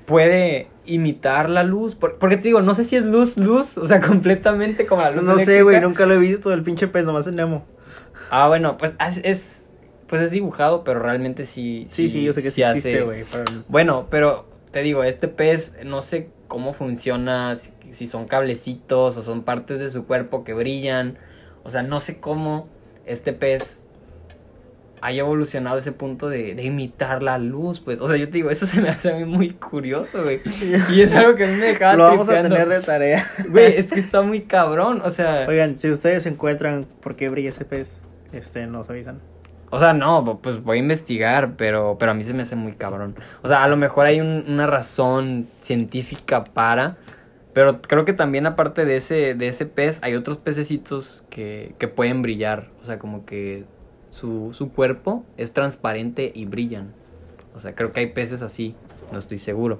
puede 0.05 0.67
imitar 0.85 1.49
la 1.49 1.63
luz, 1.63 1.95
porque 1.95 2.37
te 2.37 2.43
digo, 2.43 2.61
no 2.61 2.73
sé 2.73 2.85
si 2.85 2.95
es 2.95 3.03
luz 3.03 3.37
luz, 3.37 3.77
o 3.77 3.87
sea, 3.87 3.99
completamente 4.07 4.85
como 4.85 5.01
la 5.01 5.11
luz 5.11 5.23
No 5.23 5.39
sé, 5.39 5.63
güey, 5.63 5.81
nunca 5.81 6.05
lo 6.05 6.13
he 6.13 6.17
visto 6.17 6.53
el 6.53 6.63
pinche 6.63 6.87
pez, 6.87 7.05
nomás 7.05 7.27
en 7.27 7.35
Nemo. 7.35 7.65
Ah, 8.29 8.47
bueno, 8.47 8.77
pues 8.77 8.93
es 9.23 9.73
pues 10.07 10.21
es 10.21 10.31
dibujado, 10.31 10.83
pero 10.83 10.99
realmente 10.99 11.45
sí 11.45 11.85
Sí, 11.89 12.09
sí, 12.09 12.23
yo 12.23 12.33
sé 12.33 12.43
que 12.43 12.51
sí, 12.51 12.61
existe, 12.61 13.01
güey. 13.01 13.23
Bueno, 13.67 14.07
pero 14.09 14.45
te 14.71 14.81
digo, 14.81 15.03
este 15.03 15.27
pez 15.27 15.73
no 15.83 16.01
sé 16.01 16.29
cómo 16.47 16.73
funciona, 16.73 17.55
si, 17.91 18.07
son 18.07 18.25
cablecitos 18.25 19.17
o 19.17 19.23
son 19.23 19.43
partes 19.43 19.79
de 19.79 19.89
su 19.89 20.05
cuerpo 20.05 20.43
que 20.43 20.53
brillan. 20.53 21.17
O 21.63 21.71
sea, 21.71 21.81
no 21.81 21.99
sé 21.99 22.19
cómo 22.19 22.67
este 23.05 23.33
pez 23.33 23.81
haya 25.05 25.21
evolucionado 25.21 25.77
ese 25.77 25.91
punto 25.91 26.29
de, 26.29 26.51
imitar 26.63 27.21
la 27.21 27.37
luz, 27.37 27.79
pues. 27.79 28.01
O 28.01 28.07
sea, 28.07 28.17
yo 28.17 28.27
te 28.27 28.33
digo, 28.33 28.49
eso 28.49 28.65
se 28.65 28.81
me 28.81 28.89
hace 28.89 29.11
a 29.11 29.15
mí 29.15 29.25
muy 29.25 29.51
curioso, 29.51 30.23
güey. 30.23 30.41
Y 30.91 31.01
es 31.01 31.13
algo 31.13 31.35
que 31.35 31.43
a 31.43 31.47
mí 31.47 31.53
me 31.53 31.67
dejaba 31.67 31.95
Lo 31.95 32.03
vamos 32.05 32.29
a 32.29 32.41
tener 32.41 32.67
de 32.67 32.81
tarea. 32.81 33.29
Güey, 33.49 33.77
es 33.77 33.93
que 33.93 33.99
está 33.99 34.21
muy 34.21 34.41
cabrón, 34.41 35.01
o 35.03 35.11
sea... 35.11 35.45
Oigan, 35.47 35.77
si 35.77 35.89
ustedes 35.91 36.25
encuentran 36.25 36.87
por 37.01 37.15
qué 37.15 37.29
brilla 37.29 37.49
ese 37.49 37.65
pez, 37.65 37.99
este, 38.31 38.65
nos 38.65 38.89
avisan. 38.89 39.21
O 39.69 39.79
sea, 39.79 39.93
no, 39.93 40.39
pues 40.41 40.63
voy 40.63 40.77
a 40.77 40.79
investigar, 40.79 41.55
pero, 41.55 41.97
pero 41.99 42.11
a 42.11 42.15
mí 42.15 42.23
se 42.23 42.33
me 42.33 42.41
hace 42.41 42.55
muy 42.55 42.73
cabrón. 42.73 43.15
O 43.43 43.47
sea, 43.47 43.63
a 43.63 43.67
lo 43.67 43.77
mejor 43.77 44.05
hay 44.05 44.21
una 44.21 44.67
razón 44.67 45.47
científica 45.59 46.45
para, 46.45 46.97
pero 47.53 47.81
creo 47.81 48.05
que 48.05 48.13
también 48.13 48.47
aparte 48.47 48.85
de 48.85 48.97
ese, 48.97 49.35
de 49.35 49.47
ese 49.47 49.65
pez, 49.65 49.99
hay 50.01 50.15
otros 50.15 50.37
pececitos 50.37 51.25
que, 51.29 51.75
que 51.77 51.87
pueden 51.87 52.21
brillar. 52.21 52.69
O 52.81 52.85
sea, 52.85 52.99
como 52.99 53.25
que 53.25 53.65
su, 54.15 54.53
su 54.53 54.71
cuerpo 54.71 55.25
es 55.35 55.51
transparente 55.51 56.31
y 56.33 56.45
brillan. 56.45 56.93
O 57.53 57.59
sea, 57.59 57.75
creo 57.75 57.91
que 57.91 57.99
hay 57.99 58.07
peces 58.07 58.41
así, 58.41 58.73
no 59.11 59.19
estoy 59.19 59.37
seguro. 59.37 59.79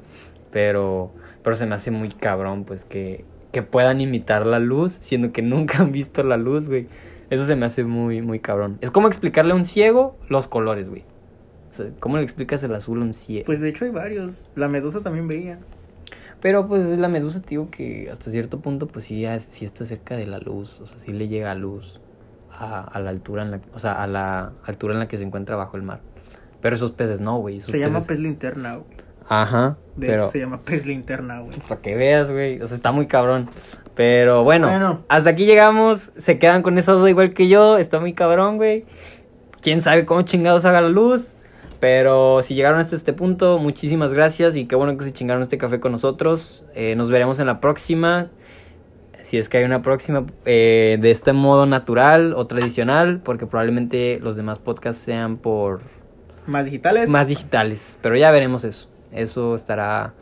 Pero, 0.51 1.11
pero 1.41 1.55
se 1.55 1.65
me 1.65 1.75
hace 1.75 1.89
muy 1.89 2.09
cabrón, 2.09 2.65
pues, 2.65 2.83
que, 2.83 3.23
que 3.53 3.61
puedan 3.61 4.01
imitar 4.01 4.45
la 4.45 4.59
luz, 4.59 4.91
siendo 4.91 5.31
que 5.31 5.41
nunca 5.41 5.77
han 5.81 5.93
visto 5.93 6.21
la 6.23 6.36
luz, 6.36 6.67
güey. 6.67 6.88
Eso 7.29 7.45
se 7.45 7.55
me 7.55 7.65
hace 7.65 7.86
muy, 7.86 8.21
muy 8.21 8.39
cabrón. 8.39 8.77
Es 8.81 8.91
como 8.91 9.07
explicarle 9.07 9.53
a 9.53 9.55
un 9.55 9.65
ciego 9.65 10.17
los 10.27 10.49
colores, 10.49 10.89
güey. 10.89 11.03
O 11.71 11.73
sea, 11.73 11.88
¿cómo 11.99 12.17
le 12.17 12.23
explicas 12.23 12.61
el 12.63 12.75
azul 12.75 13.01
a 13.01 13.05
un 13.05 13.13
ciego? 13.13 13.45
Pues 13.45 13.61
de 13.61 13.69
hecho 13.69 13.86
hay 13.86 13.91
varios. 13.91 14.31
La 14.55 14.67
medusa 14.67 14.99
también 14.99 15.27
brilla. 15.27 15.59
Pero 16.41 16.67
pues 16.67 16.86
la 16.86 17.07
medusa, 17.07 17.41
digo 17.47 17.71
que 17.71 18.09
hasta 18.11 18.29
cierto 18.29 18.59
punto, 18.59 18.88
pues 18.88 19.05
sí, 19.05 19.25
sí 19.39 19.65
está 19.65 19.86
cerca 19.86 20.15
de 20.17 20.27
la 20.27 20.39
luz. 20.39 20.81
O 20.81 20.86
sea, 20.86 20.99
sí 20.99 21.13
le 21.13 21.27
llega 21.27 21.51
a 21.51 21.55
luz 21.55 22.01
a, 22.60 22.82
a, 22.82 22.99
la 22.99 23.10
altura 23.10 23.43
en 23.43 23.51
la, 23.51 23.60
o 23.74 23.80
sea, 23.80 24.01
a 24.01 24.08
la 24.08 24.53
altura 24.66 24.93
en 24.93 24.99
la 24.99 25.08
que 25.08 25.18
se 25.18 25.24
encuentra 25.24 25.56
bajo 25.56 25.78
el 25.78 25.84
mar. 25.84 26.01
Pero 26.62 26.76
esos 26.76 26.91
peces 26.91 27.20
no, 27.20 27.38
güey. 27.38 27.60
Se 27.60 27.78
llama 27.78 28.01
pez 28.01 28.20
linterna, 28.20 28.78
güey. 28.78 28.88
Ajá. 29.28 29.78
De 29.95 30.08
pero... 30.08 30.24
hecho, 30.24 30.32
se 30.32 30.39
llama 30.39 30.62
pez 30.62 30.86
linterna, 30.86 31.41
güey. 31.41 31.58
Para 31.68 31.82
que 31.82 31.95
veas, 31.95 32.32
güey. 32.32 32.62
O 32.62 32.68
sea, 32.68 32.76
está 32.76 32.91
muy 32.91 33.08
cabrón. 33.08 33.49
Pero 33.95 34.43
bueno, 34.43 35.03
hasta 35.08 35.30
aquí 35.30 35.45
llegamos. 35.45 36.12
Se 36.18 36.38
quedan 36.38 36.64
con 36.64 36.78
esa 36.78 36.91
duda 36.91 37.10
igual 37.10 37.34
que 37.34 37.47
yo. 37.47 37.78
Está 37.78 37.99
muy 37.99 38.14
cabrón, 38.14 38.58
güey. 38.58 38.86
Quién 39.62 39.82
sabe 39.82 40.06
cómo 40.06 40.24
chingados 40.24 40.66
haga 40.66 40.82
la 40.82 40.89
luz. 40.89 41.36
Pero 41.80 42.41
si 42.41 42.56
llegaron 42.56 42.80
hasta 42.80 42.95
este 42.95 43.14
punto, 43.14 43.58
muchísimas 43.60 44.14
gracias. 44.14 44.56
Y 44.56 44.66
qué 44.66 44.76
bueno 44.76 44.97
que 44.97 45.06
se 45.06 45.14
chingaron 45.14 45.43
este 45.43 45.58
café 45.58 45.80
con 45.80 45.91
nosotros. 45.91 46.66
Eh, 46.74 46.95
nos 46.95 47.10
veremos 47.10 47.39
en 47.39 47.45
la 47.45 47.60
próxima. 47.60 48.32
Si 49.26 49.39
es 49.39 49.49
que 49.49 49.57
hay 49.57 49.63
una 49.63 49.82
próxima 49.82 50.23
eh, 50.45 50.99
de 51.01 51.09
este 51.09 51.34
modo 51.34 51.65
natural 51.65 52.36
o 52.36 52.45
tradicional. 52.45 53.21
Porque 53.23 53.47
probablemente 53.47 54.19
los 54.21 54.36
demás 54.36 54.59
podcasts 54.59 55.01
sean 55.01 55.38
por. 55.38 55.82
Más 56.45 56.65
digitales. 56.65 57.09
Más 57.09 57.28
digitales. 57.28 57.97
Pero 58.03 58.15
ya 58.15 58.30
veremos 58.30 58.63
eso. 58.63 58.88
Eso 59.11 59.55
estará 59.55 60.13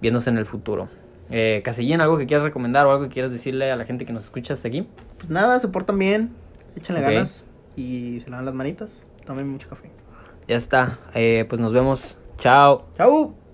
viéndose 0.00 0.30
en 0.30 0.38
el 0.38 0.46
futuro. 0.46 0.88
Eh, 1.28 1.60
Casillín, 1.64 2.00
¿algo 2.00 2.18
que 2.18 2.26
quieras 2.26 2.44
recomendar 2.44 2.86
o 2.86 2.92
algo 2.92 3.02
que 3.02 3.10
quieras 3.10 3.32
decirle 3.32 3.72
a 3.72 3.74
la 3.74 3.84
gente 3.84 4.06
que 4.06 4.12
nos 4.12 4.22
escucha 4.22 4.54
hasta 4.54 4.68
aquí? 4.68 4.86
Pues 5.18 5.28
nada, 5.28 5.58
se 5.58 5.66
portan 5.66 5.98
bien, 5.98 6.30
échenle 6.76 7.00
ganas 7.00 7.42
y 7.74 8.20
se 8.22 8.30
lavan 8.30 8.44
las 8.44 8.54
manitas, 8.54 8.90
tomen 9.24 9.48
mucho 9.48 9.68
café. 9.68 9.90
Ya 10.46 10.54
está, 10.54 11.00
eh, 11.14 11.46
pues 11.48 11.60
nos 11.60 11.72
vemos. 11.72 12.18
Chao. 12.38 12.86
Chao. 12.96 13.45